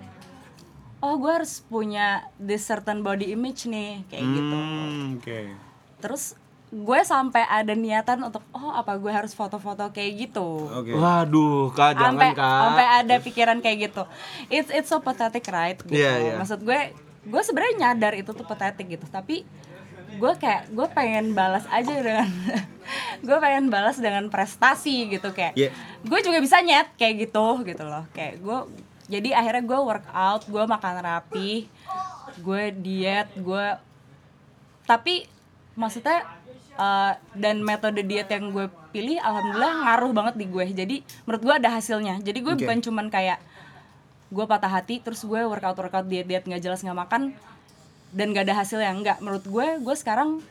oh 1.01 1.17
gue 1.19 1.33
harus 1.33 1.65
punya 1.67 2.29
this 2.37 2.63
certain 2.63 3.03
body 3.03 3.35
image 3.35 3.67
nih 3.67 4.07
kayak 4.07 4.25
gitu. 4.25 4.55
Hmm, 4.55 5.19
oke. 5.19 5.39
Terus 6.01 6.35
gue 6.71 7.01
sampai 7.03 7.43
ada 7.43 7.75
niatan 7.75 8.23
untuk 8.23 8.47
oh 8.51 8.71
apa 8.71 8.95
gue 8.95 9.11
harus 9.11 9.31
foto-foto 9.31 9.91
kayak 9.91 10.13
gitu. 10.25 10.71
Oke. 10.71 10.95
Waduh, 10.95 11.71
kak 11.71 11.99
jangan 11.99 12.15
sampai 12.15 12.29
kak. 12.33 12.61
sampai 12.63 12.87
ada 12.87 13.15
pikiran 13.19 13.59
kayak 13.59 13.79
gitu 13.85 14.03
it's 14.49 14.71
it's 14.71 14.87
so 14.87 14.99
pathetic 14.99 15.43
right 15.47 15.75
gitu 15.77 15.91
Iya, 15.93 16.13
iya. 16.17 16.35
maksud 16.37 16.63
gue 16.63 16.95
gue 17.21 17.43
sebenarnya 17.43 17.75
nyadar 17.77 18.15
itu 18.15 18.31
tuh 18.31 18.45
pathetic 18.45 18.87
gitu 18.89 19.03
tapi 19.05 19.43
gue 20.13 20.33
kayak 20.37 20.71
gue 20.71 20.87
pengen 20.91 21.33
balas 21.33 21.67
aja 21.69 21.91
dengan 21.91 22.31
gue 23.27 23.37
pengen 23.37 23.67
balas 23.67 23.97
dengan 23.97 24.27
prestasi 24.27 25.11
gitu 25.11 25.31
kayak 25.31 25.55
Iya. 25.55 25.75
gue 26.01 26.19
juga 26.21 26.39
bisa 26.39 26.59
nyet 26.61 26.87
kayak 26.95 27.27
gitu 27.27 27.47
gitu 27.65 27.83
loh 27.83 28.07
kayak 28.11 28.39
gue 28.39 28.59
jadi 29.07 29.35
akhirnya 29.35 29.65
gue 29.65 29.79
workout 29.81 30.47
gue 30.47 30.65
makan 30.65 30.97
rapi 30.99 31.67
gue 32.39 32.63
diet 32.75 33.27
gue 33.35 33.67
tapi 34.85 35.27
maksudnya 35.73 36.40
uh, 36.77 37.13
dan 37.35 37.63
metode 37.63 38.03
diet 38.03 38.29
yang 38.29 38.51
gue 38.51 38.67
pilih 38.91 39.19
alhamdulillah 39.19 39.87
ngaruh 39.87 40.13
banget 40.13 40.35
di 40.39 40.47
gue 40.47 40.65
jadi 40.75 40.97
menurut 41.25 41.43
gue 41.43 41.55
ada 41.63 41.71
hasilnya 41.71 42.19
jadi 42.21 42.39
gue 42.43 42.55
Oke. 42.55 42.61
bukan 42.67 42.79
cuman 42.83 43.07
kayak 43.09 43.39
gue 44.31 44.45
patah 44.47 44.71
hati 44.71 45.03
terus 45.03 45.23
gue 45.23 45.41
workout 45.43 45.75
workout 45.75 46.07
diet 46.07 46.27
diet 46.27 46.47
nggak 46.47 46.63
jelas 46.63 46.83
nggak 46.83 46.99
makan 46.99 47.35
dan 48.11 48.35
gak 48.35 48.51
ada 48.51 48.59
hasilnya 48.59 48.91
nggak 48.91 49.19
menurut 49.23 49.45
gue 49.47 49.67
gue 49.79 49.95
sekarang 49.95 50.43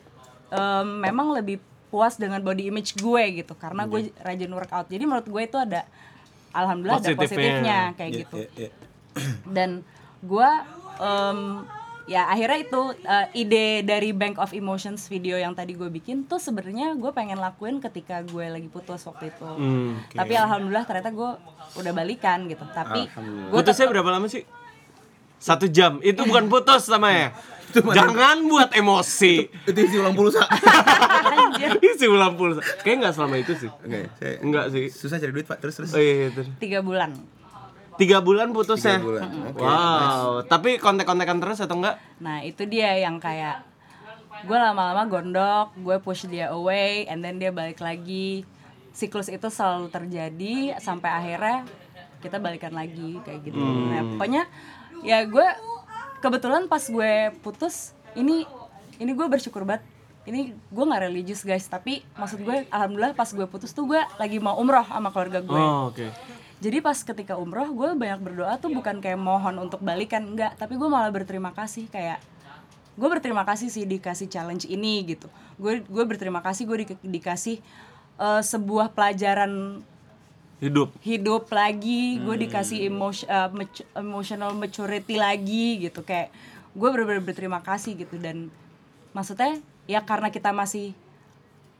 em, 0.47 0.87
memang 1.03 1.35
lebih 1.35 1.59
puas 1.91 2.15
dengan 2.15 2.39
body 2.39 2.71
image 2.71 2.95
gue 2.95 3.43
gitu 3.43 3.51
karena 3.59 3.83
gue 3.83 4.11
rajin 4.23 4.51
workout 4.51 4.87
jadi 4.87 5.03
menurut 5.03 5.27
gue 5.27 5.41
itu 5.43 5.57
ada 5.59 5.83
alhamdulillah 6.55 7.03
ada 7.03 7.11
Positifnya. 7.11 7.19
positifnya 7.19 7.79
kayak 7.99 8.11
Iya, 8.11 8.19
gitu 8.23 8.35
iya, 8.39 8.47
iya. 8.55 8.69
dan 9.47 9.69
gue 10.23 10.49
em, 10.99 11.39
ya 12.09 12.25
akhirnya 12.25 12.59
itu 12.59 12.81
eh, 12.99 13.27
ide 13.35 13.65
dari 13.81 14.09
Bank 14.11 14.35
of 14.37 14.49
Emotions 14.51 15.05
video 15.05 15.37
yang 15.37 15.53
tadi 15.53 15.71
gue 15.71 15.87
bikin 15.87 16.25
tuh 16.25 16.37
sebenarnya 16.37 16.93
gue 16.93 17.11
pengen 17.11 17.37
lakuin 17.37 17.77
ketika 17.79 18.19
gue 18.21 18.45
lagi 18.45 18.65
putus 18.65 19.05
waktu 19.05 19.29
itu 19.29 19.45
Hmm. 19.51 20.01
tapi 20.09 20.33
alhamdulillah 20.33 20.83
ternyata 20.83 21.09
gue 21.09 21.31
udah 21.75 21.91
balikan 21.91 22.45
gitu 22.45 22.65
tapi 22.67 23.05
gue 23.07 23.53
Putusnya 23.53 23.85
berapa 23.87 24.09
lama 24.09 24.25
sih? 24.25 24.41
Satu 25.39 25.69
jam. 25.69 26.01
Itu 26.01 26.25
bukan 26.25 26.49
putus 26.49 26.83
sama 26.83 27.13
ya. 27.13 27.27
Jangan 27.95 28.43
buat 28.43 28.73
emosi. 28.73 29.47
Itu 29.63 29.79
isi 29.79 29.95
ulang 29.95 30.11
pulsa. 30.11 30.43
Isi 31.85 32.05
ulang 32.05 32.35
pulsa. 32.35 32.59
Kayaknya 32.81 32.97
nggak 32.99 33.13
selama 33.15 33.35
itu 33.37 33.53
sih. 33.55 33.69
Oke, 33.71 34.09
saya 34.17 34.33
Enggak 34.41 34.65
sih. 34.67 34.91
susah 34.91 35.15
cari 35.15 35.31
duit, 35.31 35.47
Pak. 35.47 35.61
Terus 35.61 35.75
terus. 35.77 35.91
Oh 35.93 36.01
iya, 36.01 36.13
iya, 36.17 36.29
terus. 36.33 36.47
tiga 36.59 36.81
bulan 36.81 37.15
Tiga 37.99 38.23
bulan 38.23 38.55
putus 38.55 38.79
ya? 38.87 38.95
bulan. 38.95 39.27
Oke, 39.51 39.59
Wow, 39.59 40.47
tapi 40.47 40.79
kontak-kontakan 40.79 41.43
terus 41.43 41.59
atau 41.59 41.75
enggak? 41.83 41.99
Nah 42.23 42.39
itu 42.47 42.63
dia 42.63 42.95
yang 42.95 43.19
kayak 43.19 43.67
gue 44.47 44.55
lama-lama 44.55 45.03
gondok, 45.03 45.75
gue 45.75 45.99
push 45.99 46.31
dia 46.31 46.47
away, 46.55 47.03
and 47.11 47.19
then 47.19 47.35
dia 47.35 47.51
balik 47.51 47.83
lagi. 47.83 48.47
Siklus 48.95 49.27
itu 49.27 49.51
selalu 49.51 49.91
terjadi 49.91 50.79
sampai 50.79 51.11
akhirnya 51.11 51.67
kita 52.23 52.39
balikan 52.39 52.71
lagi 52.71 53.19
kayak 53.27 53.43
gitu. 53.43 53.59
Nah 53.59 54.15
pokoknya 54.15 54.47
ya 55.03 55.27
gue 55.27 55.47
kebetulan 56.23 56.71
pas 56.71 56.83
gue 56.83 57.35
putus 57.43 57.91
ini 58.15 58.47
ini 58.95 59.11
gue 59.11 59.27
bersyukur 59.27 59.67
banget. 59.67 59.83
Ini 60.23 60.51
gue 60.51 60.83
nggak 60.83 61.03
religius 61.09 61.41
guys, 61.43 61.65
tapi 61.67 62.03
maksud 62.15 62.43
gue 62.43 62.63
alhamdulillah 62.69 63.11
pas 63.11 63.27
gue 63.27 63.47
putus 63.47 63.75
tuh 63.75 63.87
gue 63.87 63.99
lagi 64.19 64.37
mau 64.39 64.55
umroh 64.55 64.83
sama 64.87 65.11
keluarga 65.11 65.39
gue. 65.43 65.57
Oh, 65.57 65.91
oke. 65.91 66.07
Jadi 66.59 66.83
pas 66.83 66.95
ketika 66.95 67.39
umroh 67.39 67.71
gue 67.71 67.95
banyak 67.95 68.19
berdoa 68.19 68.59
tuh 68.59 68.67
bukan 68.67 68.99
kayak 68.99 69.15
mohon 69.15 69.55
untuk 69.63 69.79
balikan 69.79 70.27
enggak, 70.35 70.59
tapi 70.59 70.75
gue 70.75 70.89
malah 70.91 71.07
berterima 71.07 71.55
kasih 71.55 71.87
kayak 71.87 72.19
gue 72.99 73.07
berterima 73.07 73.47
kasih 73.47 73.71
sih 73.71 73.87
dikasih 73.87 74.27
challenge 74.27 74.67
ini 74.67 75.07
gitu. 75.07 75.31
Gue 75.55 75.79
gue 75.87 76.03
berterima 76.03 76.43
kasih 76.43 76.67
gue 76.67 76.77
di- 76.83 77.19
dikasih 77.19 77.63
eh, 78.19 78.41
sebuah 78.43 78.91
pelajaran 78.91 79.79
Hidup. 80.59 80.91
hidup 80.99 81.47
lagi, 81.55 82.19
gue 82.19 82.35
dikasih 82.35 82.91
emotion, 82.91 83.31
eh, 83.31 83.49
mat- 83.55 83.87
emotional 83.95 84.51
maturity 84.51 85.15
lagi 85.15 85.87
gitu 85.87 86.03
kayak 86.03 86.27
gue 86.75 86.87
bener-bener 86.91 87.23
berterima 87.23 87.63
kasih 87.63 87.95
gitu 87.95 88.19
dan 88.19 88.51
maksudnya 89.15 89.63
ya 89.87 90.03
karena 90.03 90.27
kita 90.27 90.51
masih 90.51 90.91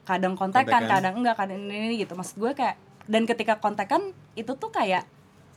kadang 0.08 0.32
kontekan, 0.34 0.88
kadang 0.88 1.20
enggak, 1.20 1.36
kadang 1.36 1.60
ini, 1.60 1.92
ini 1.92 1.96
gitu. 2.00 2.16
Maksud 2.16 2.40
gue 2.40 2.56
kayak 2.56 2.80
dan 3.10 3.26
ketika 3.26 3.58
kontekan 3.58 4.14
itu 4.38 4.54
tuh 4.54 4.70
kayak 4.70 5.02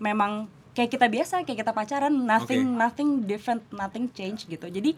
memang 0.02 0.50
kayak 0.74 0.90
kita 0.90 1.06
biasa, 1.06 1.46
kayak 1.46 1.62
kita 1.62 1.72
pacaran, 1.72 2.10
nothing 2.10 2.74
nothing 2.74 3.30
different, 3.30 3.62
nothing 3.70 4.10
change 4.10 4.50
gitu. 4.50 4.66
Jadi 4.66 4.98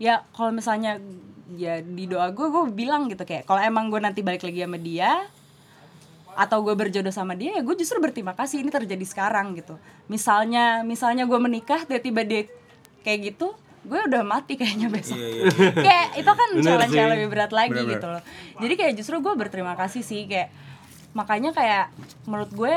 ya 0.00 0.24
kalau 0.32 0.50
misalnya 0.50 0.96
ya 1.52 1.84
di 1.84 2.08
doa 2.08 2.32
gue 2.32 2.48
gue 2.48 2.64
bilang 2.72 3.12
gitu 3.12 3.28
kayak 3.28 3.44
kalau 3.44 3.60
emang 3.60 3.92
gue 3.92 4.00
nanti 4.00 4.24
balik 4.24 4.42
lagi 4.42 4.64
sama 4.64 4.80
dia 4.80 5.28
atau 6.32 6.64
gue 6.64 6.72
berjodoh 6.72 7.12
sama 7.12 7.36
dia 7.36 7.60
ya 7.60 7.62
gue 7.62 7.76
justru 7.76 8.00
berterima 8.00 8.32
kasih 8.32 8.64
ini 8.64 8.72
terjadi 8.72 9.04
sekarang 9.04 9.52
gitu. 9.60 9.76
Misalnya 10.08 10.80
misalnya 10.80 11.28
gue 11.28 11.36
menikah 11.36 11.84
tiba-tiba 11.84 12.24
dia 12.24 12.42
kayak 13.04 13.36
gitu 13.36 13.52
gue 13.82 14.00
udah 14.08 14.24
mati 14.24 14.56
kayaknya 14.56 14.88
besok. 14.88 15.20
Kayak 15.76 16.16
itu 16.16 16.32
kan 16.32 16.48
Bener 16.56 16.64
challenge 16.64 16.94
yang 16.96 17.10
lebih 17.12 17.28
berat 17.28 17.52
lagi 17.52 17.76
gitu 17.84 18.06
loh. 18.08 18.22
Jadi 18.56 18.74
kayak 18.80 18.92
justru 18.96 19.20
gue 19.20 19.34
berterima 19.36 19.76
kasih 19.76 20.00
sih 20.00 20.24
kayak 20.24 20.48
makanya 21.12 21.52
kayak 21.52 21.92
menurut 22.24 22.50
gue 22.52 22.74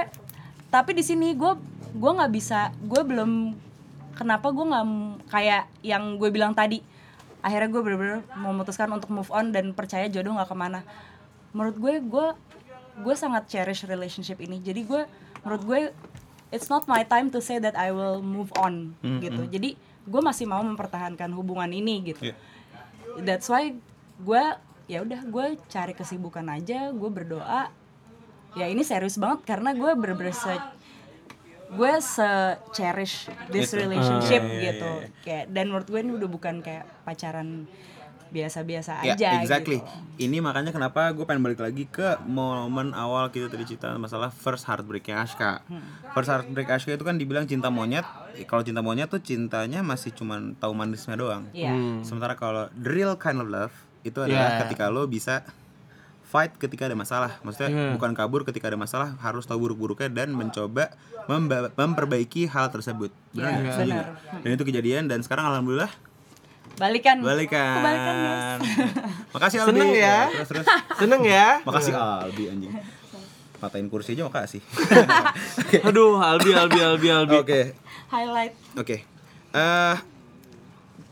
tapi 0.68 0.92
di 0.92 1.04
sini 1.04 1.32
gue 1.36 1.56
gue 1.96 2.12
nggak 2.12 2.34
bisa 2.36 2.76
gue 2.84 3.02
belum 3.08 3.56
kenapa 4.16 4.52
gue 4.52 4.66
nggak 4.66 4.86
kayak 5.32 5.64
yang 5.84 6.16
gue 6.20 6.32
bilang 6.32 6.56
tadi. 6.56 6.80
Akhirnya 7.46 7.70
gue 7.70 7.82
bener-bener 7.84 8.20
memutuskan 8.36 8.90
untuk 8.90 9.14
move 9.14 9.30
on 9.30 9.54
dan 9.54 9.72
percaya 9.72 10.10
jodoh 10.10 10.34
nggak 10.34 10.50
ke 10.50 10.58
mana. 10.58 10.82
Menurut 11.56 11.78
gue 11.78 11.94
gue 12.02 12.28
gue 13.06 13.16
sangat 13.16 13.52
cherish 13.52 13.86
relationship 13.86 14.40
ini. 14.42 14.60
Jadi 14.64 14.82
gue 14.84 15.08
menurut 15.46 15.64
gue 15.64 15.80
it's 16.50 16.72
not 16.72 16.88
my 16.90 17.04
time 17.06 17.30
to 17.30 17.40
say 17.44 17.62
that 17.62 17.78
I 17.78 17.92
will 17.94 18.24
move 18.24 18.50
on 18.58 18.98
gitu. 19.22 19.46
Jadi 19.46 19.78
gue 20.06 20.22
masih 20.24 20.50
mau 20.50 20.64
mempertahankan 20.64 21.30
hubungan 21.36 21.70
ini 21.70 22.12
gitu. 22.16 22.34
That's 23.22 23.48
why 23.48 23.76
gue 24.20 24.44
ya 24.86 25.02
udah 25.02 25.22
gue 25.28 25.46
cari 25.70 25.94
kesibukan 25.98 26.46
aja 26.46 26.94
gue 26.94 27.10
berdoa 27.10 27.74
ya 28.56 28.66
ini 28.66 28.82
serius 28.82 29.16
banget 29.16 29.44
karena 29.46 29.72
gue 29.72 29.92
bener-bener 29.94 30.32
se 30.32 30.56
gue 31.68 31.94
se 31.98 32.30
cherish 32.72 33.28
this 33.50 33.74
relationship 33.74 34.40
gitu 34.40 34.92
kayak 35.22 35.50
dan 35.50 35.68
menurut 35.68 35.86
gue 35.86 36.00
ini 36.00 36.12
udah 36.14 36.30
bukan 36.30 36.62
kayak 36.62 36.86
pacaran 37.04 37.68
biasa-biasa 38.26 39.06
Ya, 39.06 39.16
aja 39.16 39.30
exactly. 39.40 39.80
gitu. 39.80 39.88
Ini 40.20 40.44
makanya 40.44 40.76
kenapa 40.76 41.08
gue 41.12 41.24
pengen 41.24 41.40
balik 41.40 41.62
lagi 41.62 41.88
ke 41.88 42.20
momen 42.26 42.92
awal 42.92 43.30
kita 43.30 43.48
tadi 43.48 43.64
cerita 43.64 43.96
masalah 43.96 44.28
first 44.28 44.68
heartbreaknya 44.68 45.24
Ashka. 45.24 45.64
Hmm. 45.64 45.80
First 46.12 46.28
heartbreak 46.28 46.68
Ashka 46.68 46.92
itu 46.92 47.06
kan 47.06 47.16
dibilang 47.16 47.48
cinta 47.48 47.72
monyet. 47.72 48.04
Kalau 48.44 48.60
cinta 48.60 48.84
monyet 48.84 49.08
tuh 49.08 49.24
cintanya 49.24 49.80
masih 49.82 50.12
cuman 50.12 50.58
tahu 50.58 50.76
manisnya 50.76 51.16
doang. 51.16 51.48
Iya. 51.56 52.04
Sementara 52.04 52.36
kalau 52.36 52.68
the 52.76 52.90
real 52.90 53.16
kind 53.16 53.40
of 53.40 53.48
love 53.48 53.72
itu 54.04 54.20
adalah 54.20 54.58
Yeah. 54.58 54.62
ketika 54.68 54.92
lo 54.92 55.08
bisa 55.08 55.46
fight 56.36 56.52
ketika 56.54 56.84
ada 56.84 56.94
masalah. 56.94 57.40
Maksudnya 57.40 57.72
bukan 57.96 58.12
kabur 58.12 58.44
ketika 58.44 58.68
ada 58.68 58.76
masalah, 58.76 59.16
harus 59.18 59.48
tahu 59.48 59.64
buruk-buruknya 59.64 60.12
dan 60.12 60.30
mencoba 60.30 60.92
memba- 61.26 61.72
memperbaiki 61.72 62.46
hal 62.46 62.68
tersebut. 62.68 63.08
Benar 63.32 63.48
Iya, 63.48 63.56
nggak? 63.58 63.72
Setuju 63.74 63.88
benar. 63.90 64.08
Dan 64.44 64.50
itu 64.52 64.64
kejadian 64.66 65.04
dan 65.06 65.24
sekarang 65.24 65.48
alhamdulillah 65.48 65.88
balikan 66.76 67.24
balikan. 67.24 67.80
Kebalikan, 67.80 68.16
guys. 68.20 68.60
makasih 69.36 69.58
Albi. 69.58 69.70
Seneng 69.72 69.92
ya? 69.96 70.18
Terus 70.28 70.50
terus. 70.52 70.68
Seneng 70.94 71.22
ya? 71.24 71.48
Makasih 71.64 71.94
Albi 71.96 72.44
anjing. 72.46 72.72
Patahin 73.56 73.88
kursi 73.88 74.14
aja 74.14 74.28
makasih. 74.28 74.60
Aduh, 75.88 76.20
Albi, 76.20 76.52
Albi, 76.52 76.76
Albi, 76.78 77.08
Albi. 77.08 77.36
Oke. 77.40 77.62
highlight 78.06 78.52
Oke. 78.76 79.08
Eh 79.52 79.96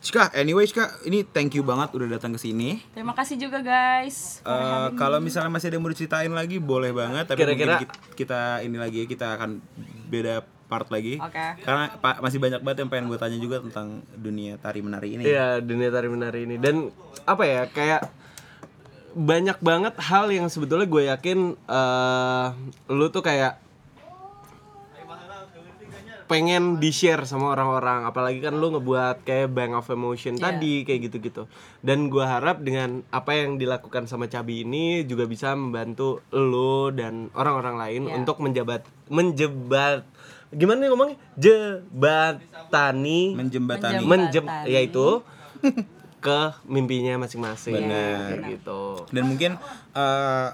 Shka, 0.04 0.36
anyway 0.36 0.68
Shka, 0.68 1.00
ini 1.04 1.24
thank 1.24 1.56
you 1.56 1.64
banget 1.64 1.90
udah 1.90 2.08
datang 2.12 2.36
ke 2.36 2.40
sini. 2.42 2.84
terima 2.92 3.16
kasih 3.16 3.40
juga 3.40 3.64
guys 3.64 4.44
Eh, 4.44 4.52
me. 4.52 5.00
kalau 5.00 5.18
misalnya 5.18 5.48
masih 5.48 5.72
ada 5.72 5.76
yang 5.76 5.84
mau 5.84 5.90
diceritain 5.90 6.28
lagi 6.30 6.60
boleh 6.60 6.92
banget 6.92 7.24
tapi 7.24 7.40
Kira-kira- 7.40 7.80
kita 8.12 8.42
ini 8.60 8.76
lagi 8.76 9.08
kita 9.08 9.40
akan 9.40 9.64
beda 10.06 10.44
part 10.66 10.92
lagi. 10.92 11.16
Oke. 11.18 11.64
Karena 11.64 11.88
Pak 11.96 12.20
masih 12.20 12.36
banyak 12.38 12.60
banget 12.60 12.84
yang 12.84 12.92
pengen 12.92 13.08
gue 13.08 13.16
tanya 13.16 13.38
juga 13.38 13.62
tentang 13.62 13.88
dunia 14.12 14.58
tari 14.58 14.82
menari 14.82 15.16
ini. 15.16 15.24
Iya, 15.24 15.62
dunia 15.62 15.88
tari 15.88 16.08
menari 16.08 16.40
ini 16.44 16.56
dan 16.58 16.92
apa 17.24 17.44
ya 17.46 17.62
kayak 17.66 18.02
banyak 19.14 19.56
banget 19.62 19.94
hal 20.02 20.28
yang 20.28 20.50
sebetulnya 20.50 20.84
gue 20.84 21.04
yakin 21.08 21.40
eh 21.56 22.48
lu 22.90 23.08
tuh 23.08 23.22
kayak 23.22 23.63
pengen 26.26 26.78
di 26.78 26.90
share 26.90 27.24
sama 27.24 27.52
orang-orang. 27.52 28.04
Apalagi 28.04 28.40
kan 28.40 28.54
lu 28.54 28.72
ngebuat 28.72 29.22
kayak 29.22 29.50
bank 29.50 29.74
of 29.74 29.88
emotion 29.88 30.36
tadi 30.36 30.82
kayak 30.82 31.08
gitu-gitu. 31.08 31.46
Dan 31.80 32.08
gue 32.08 32.22
harap 32.22 32.60
dengan 32.60 33.04
apa 33.10 33.34
yang 33.34 33.56
dilakukan 33.56 34.06
sama 34.06 34.26
Cabi 34.26 34.64
ini 34.64 35.04
juga 35.04 35.24
bisa 35.24 35.52
membantu 35.54 36.24
lu 36.30 36.90
dan 36.90 37.28
orang-orang 37.32 37.76
lain 37.76 38.02
Iya. 38.06 38.14
untuk 38.18 38.40
menjabat 38.40 38.82
menjebat 39.08 40.04
gimana 40.50 40.80
nih 40.80 40.90
ngomongnya? 40.90 41.18
Jebatani. 41.36 43.22
Menjembatani. 43.34 44.04
menjem 44.04 44.46
yaitu 44.66 45.22
ke 46.24 46.40
mimpinya 46.66 47.20
masing-masing 47.20 47.84
Benar. 47.84 48.48
gitu. 48.48 49.04
Dan 49.10 49.28
mungkin 49.28 49.52
eh, 49.92 50.48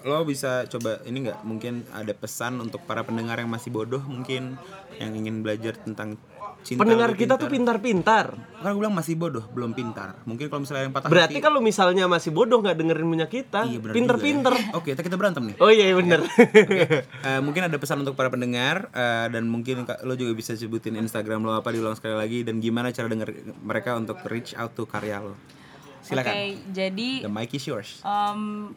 lo 0.00 0.22
bisa 0.24 0.64
coba 0.66 1.02
ini 1.04 1.22
nggak? 1.22 1.42
Mungkin 1.42 1.86
ada 1.92 2.10
pesan 2.10 2.58
untuk 2.58 2.82
para 2.82 3.02
pendengar 3.02 3.36
yang 3.36 3.46
masih 3.46 3.68
bodoh 3.68 4.00
mungkin 4.00 4.58
yang 4.98 5.14
ingin 5.14 5.40
belajar 5.46 5.78
tentang 5.78 6.18
cinta 6.66 6.82
pendengar 6.82 7.14
kita 7.14 7.38
tuh 7.38 7.46
pintar. 7.46 7.78
pintar-pintar 7.78 8.26
Kan 8.58 8.74
gue 8.74 8.82
bilang 8.82 8.96
masih 8.98 9.14
bodoh, 9.14 9.46
belum 9.54 9.78
pintar. 9.78 10.18
Mungkin 10.26 10.50
kalau 10.50 10.66
misalnya 10.66 10.90
yang 10.90 10.94
patah 10.94 11.06
berarti 11.06 11.38
hati, 11.38 11.44
kalau 11.46 11.60
misalnya 11.62 12.04
masih 12.10 12.34
bodoh 12.34 12.58
nggak 12.58 12.74
dengerin 12.74 13.06
punya 13.06 13.28
kita 13.30 13.60
iya, 13.70 13.78
benar 13.78 13.94
pinter-pinter 13.94 14.54
juga 14.58 14.66
ya. 14.66 14.74
Oke, 14.74 14.88
kita 14.98 15.02
kita 15.06 15.16
berantem 15.16 15.42
nih. 15.54 15.56
oh 15.62 15.70
iya 15.70 15.84
iya, 15.90 15.94
bener 15.94 16.20
Eh, 17.28 17.40
mungkin 17.42 17.62
ada 17.70 17.76
pesan 17.78 18.02
untuk 18.02 18.18
para 18.18 18.26
pendengar 18.26 18.90
eh, 18.90 19.26
dan 19.30 19.46
mungkin 19.46 19.86
lo 19.86 20.14
juga 20.18 20.32
bisa 20.34 20.58
sebutin 20.58 20.98
Instagram 20.98 21.46
lo 21.46 21.54
apa 21.54 21.70
diulang 21.70 21.94
sekali 21.94 22.18
lagi 22.18 22.42
dan 22.42 22.58
gimana 22.58 22.90
cara 22.90 23.06
denger 23.06 23.54
mereka 23.62 23.94
untuk 23.94 24.18
reach 24.26 24.58
out 24.58 24.74
to 24.74 24.82
karya 24.84 25.22
lo. 25.22 25.38
Silakan. 26.02 26.32
Oke, 26.34 26.42
jadi 26.74 27.08
The 27.22 27.30
mic 27.30 27.54
is 27.54 27.64
yours. 27.70 28.02
um, 28.02 28.74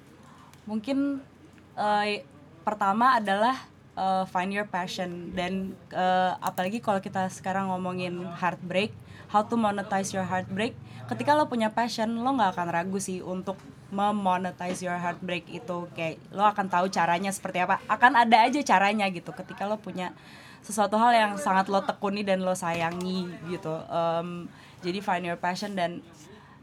mungkin 0.69 1.25
eh, 1.73 2.21
pertama 2.61 3.17
adalah 3.17 3.70
eh, 3.97 4.23
find 4.29 4.51
your 4.51 4.67
passion 4.67 5.33
dan 5.35 5.75
eh, 5.91 6.33
apalagi 6.39 6.79
kalau 6.83 6.99
kita 6.99 7.27
sekarang 7.31 7.71
ngomongin 7.71 8.21
heartbreak, 8.37 8.91
how 9.31 9.43
to 9.43 9.55
monetize 9.55 10.11
your 10.11 10.27
heartbreak. 10.27 10.75
Ketika 11.07 11.35
lo 11.35 11.47
punya 11.47 11.71
passion, 11.71 12.23
lo 12.23 12.29
nggak 12.35 12.55
akan 12.55 12.67
ragu 12.71 12.99
sih 12.99 13.19
untuk 13.19 13.59
memonetize 13.91 14.79
your 14.79 14.95
heartbreak 14.95 15.43
itu 15.51 15.87
kayak 15.91 16.15
lo 16.31 16.47
akan 16.47 16.71
tahu 16.71 16.87
caranya 16.87 17.31
seperti 17.31 17.63
apa. 17.63 17.83
Akan 17.91 18.15
ada 18.15 18.47
aja 18.47 18.59
caranya 18.63 19.07
gitu 19.11 19.35
ketika 19.35 19.67
lo 19.67 19.75
punya 19.75 20.15
sesuatu 20.63 20.95
hal 20.95 21.11
yang 21.11 21.31
sangat 21.35 21.67
lo 21.67 21.83
tekuni 21.83 22.23
dan 22.23 22.43
lo 22.43 22.55
sayangi 22.55 23.27
gitu. 23.51 23.75
Em, 23.91 24.47
jadi 24.79 24.99
find 25.03 25.25
your 25.27 25.39
passion 25.39 25.75
dan 25.75 25.99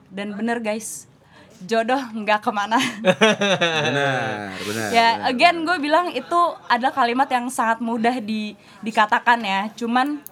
dan 0.08 0.32
bener 0.32 0.64
guys 0.64 1.07
jodoh 1.66 1.98
nggak 2.14 2.40
ke 2.44 2.50
mana 2.54 2.78
benar, 3.86 4.54
benar. 4.62 4.88
ya 4.94 5.08
again 5.26 5.66
gue 5.66 5.76
bilang 5.82 6.14
itu 6.14 6.40
adalah 6.70 6.94
kalimat 6.94 7.26
yang 7.26 7.50
sangat 7.50 7.82
mudah 7.82 8.22
di 8.22 8.54
dikatakan 8.84 9.42
ya 9.42 9.60
cuman 9.74 10.22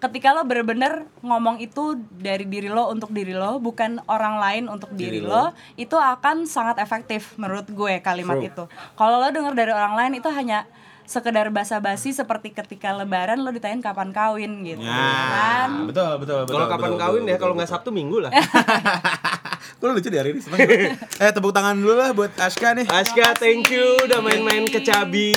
ketika 0.00 0.32
lo 0.32 0.48
bener-bener 0.48 1.04
ngomong 1.20 1.60
itu 1.60 2.00
dari 2.16 2.48
diri 2.48 2.72
lo 2.72 2.88
untuk 2.88 3.12
diri 3.12 3.36
lo 3.36 3.60
bukan 3.60 4.00
orang 4.08 4.40
lain 4.40 4.64
untuk 4.72 4.88
diri, 4.96 5.20
lo, 5.20 5.52
itu 5.76 5.92
akan 5.92 6.48
sangat 6.48 6.80
efektif 6.80 7.36
menurut 7.36 7.68
gue 7.68 8.00
kalimat 8.00 8.40
itu 8.40 8.64
kalau 8.96 9.20
lo 9.20 9.28
denger 9.28 9.52
dari 9.52 9.72
orang 9.76 9.94
lain 10.00 10.12
itu 10.16 10.32
hanya 10.32 10.64
sekedar 11.10 11.50
basa-basi 11.50 12.14
seperti 12.14 12.54
ketika 12.54 12.94
lebaran 12.94 13.42
lo 13.42 13.50
ditanyain 13.50 13.82
kapan 13.82 14.14
kawin 14.14 14.62
gitu 14.62 14.78
Ya, 14.80 14.94
kan 15.26 15.70
betul 15.90 16.22
betul 16.22 16.46
betul. 16.46 16.54
Kalau 16.54 16.68
kapan 16.70 16.90
betul, 16.94 17.02
kawin 17.02 17.22
betul, 17.26 17.32
ya 17.34 17.36
kalau 17.42 17.54
nggak. 17.58 17.68
Sabtu 17.68 17.90
Minggu 17.90 18.18
lah. 18.22 18.30
Kok 19.80 19.88
lu 19.88 19.96
lucu 19.96 20.12
di 20.12 20.18
hari 20.20 20.36
ini 20.36 20.44
seneng 20.44 20.60
gue. 20.60 20.92
Eh 21.24 21.32
tepuk 21.32 21.56
tangan 21.56 21.72
dulu 21.72 21.96
lah 21.96 22.12
buat 22.12 22.28
Aska 22.36 22.76
nih. 22.76 22.84
Aska, 22.84 23.32
thank 23.40 23.72
you 23.72 23.96
udah 24.04 24.20
main-main 24.20 24.68
ke 24.68 24.84
Cabi. 24.84 25.32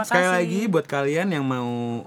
Sekali 0.00 0.24
lagi 0.24 0.60
buat 0.72 0.88
kalian 0.88 1.28
yang 1.28 1.44
mau 1.44 2.00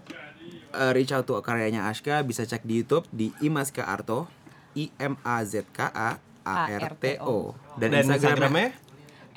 uh, 0.73 0.91
reach 0.97 1.13
out 1.13 1.29
to 1.29 1.37
karyanya 1.37 1.85
Aska 1.85 2.25
bisa 2.25 2.49
cek 2.49 2.65
di 2.65 2.81
YouTube 2.81 3.05
di 3.13 3.29
Imaska 3.45 3.85
Arto 3.85 4.25
I 4.73 4.89
M 4.97 5.21
A 5.21 5.45
Z 5.45 5.69
K 5.69 5.85
A 5.93 6.17
A 6.41 6.55
R 6.65 6.97
T 6.97 7.21
O 7.21 7.53
dan, 7.77 7.93
Dan 7.93 8.09
Instagramnya. 8.09 8.73
Instagramnya? 8.73 8.85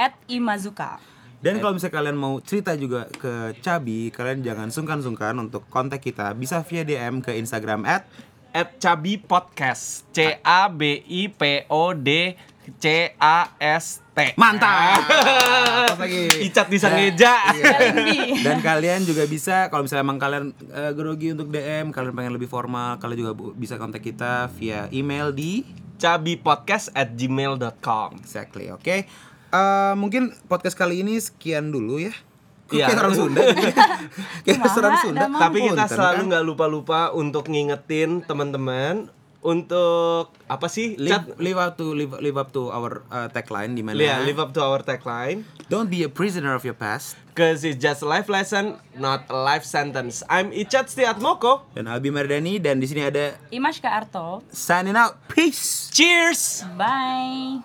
at 0.00 0.16
imazuka 0.32 0.96
Dan 1.44 1.60
kalau 1.60 1.76
misalnya 1.76 1.96
kalian 2.00 2.16
mau 2.16 2.36
cerita 2.40 2.76
juga 2.76 3.08
ke 3.16 3.56
Cabi, 3.64 4.08
kalian 4.12 4.44
jangan 4.44 4.68
sungkan-sungkan 4.68 5.32
untuk 5.40 5.64
kontak 5.72 6.04
kita. 6.04 6.36
Bisa 6.36 6.60
via 6.64 6.84
DM 6.84 7.24
ke 7.24 7.32
Instagram 7.32 7.88
at 7.88 8.04
At 8.50 8.82
Cabi 8.82 9.22
Podcast. 9.22 10.06
C 10.10 10.38
A 10.42 10.66
B 10.66 11.02
I 11.06 11.30
P 11.30 11.64
O 11.70 11.94
D 11.94 12.34
C 12.78 13.14
A 13.18 13.56
S 13.58 14.04
T. 14.14 14.36
Mantap. 14.38 15.02
Pas 15.90 15.98
lagi. 15.98 16.46
Icat 16.46 16.66
bisa 16.70 16.92
ngeja. 16.92 17.34
Dan 18.46 18.62
kalian 18.62 19.02
juga 19.02 19.26
bisa 19.26 19.66
kalau 19.72 19.86
misalnya 19.86 20.04
emang 20.06 20.20
kalian 20.22 20.44
eh, 20.70 20.92
grogi 20.94 21.34
untuk 21.34 21.50
DM, 21.50 21.90
kalian 21.90 22.14
pengen 22.14 22.34
lebih 22.36 22.46
formal, 22.46 23.00
kalian 23.02 23.26
juga 23.26 23.32
bisa 23.58 23.74
kontak 23.80 24.04
kita 24.04 24.52
via 24.54 24.86
email 24.94 25.34
di 25.34 25.66
Cabipodcast 26.00 26.96
at 26.96 27.12
gmail.com 27.12 28.22
exactly, 28.22 28.72
oke. 28.72 29.04
Eh, 29.50 29.94
mungkin 29.98 30.30
podcast 30.46 30.78
kali 30.78 31.02
ini 31.02 31.18
sekian 31.18 31.74
dulu 31.74 31.98
ya. 31.98 32.14
Kok 32.70 32.78
Iya. 32.78 32.86
Kayak 32.86 33.00
orang 33.02 33.16
Sunda. 33.16 33.40
Kayak 34.46 34.58
orang 34.72 34.96
Sunda. 34.96 35.24
Tapi 35.28 35.58
kita 35.60 35.84
selalu 35.86 36.16
kan? 36.16 36.28
nggak 36.30 36.44
lupa-lupa 36.46 37.00
untuk 37.10 37.44
ngingetin 37.46 38.22
teman-teman 38.22 39.10
untuk 39.40 40.30
apa 40.46 40.68
sih? 40.68 40.94
live, 40.94 41.16
Cat? 41.26 41.40
live 41.40 41.56
up 41.56 41.72
to 41.74 41.90
live, 41.90 42.12
live 42.20 42.36
up 42.36 42.52
to 42.52 42.68
our 42.68 43.00
uh, 43.08 43.24
tagline 43.26 43.72
di 43.72 43.80
mana 43.80 43.96
Yeah, 43.96 44.20
live 44.20 44.36
up 44.36 44.52
to 44.52 44.60
our 44.60 44.80
tagline. 44.80 45.48
don't 45.66 45.88
be 45.88 46.04
a 46.04 46.10
prisoner 46.10 46.52
of 46.52 46.62
your 46.62 46.76
past 46.76 47.16
Cause 47.30 47.64
it's 47.64 47.80
just 47.80 48.02
a 48.02 48.08
life 48.08 48.28
lesson, 48.28 48.76
not 48.92 49.24
a 49.30 49.38
life 49.38 49.64
sentence. 49.64 50.20
I'm 50.28 50.52
Icat 50.52 50.92
Stiatmoko. 50.92 51.64
dan 51.72 51.88
Albi 51.88 52.12
Mardani 52.12 52.60
dan 52.60 52.76
di 52.76 52.84
sini 52.84 53.00
ada 53.00 53.40
Imashka 53.48 53.88
Arto 53.88 54.44
signing 54.52 54.92
out 54.92 55.16
peace 55.26 55.88
Cheers! 55.88 56.68
bye 56.76 57.64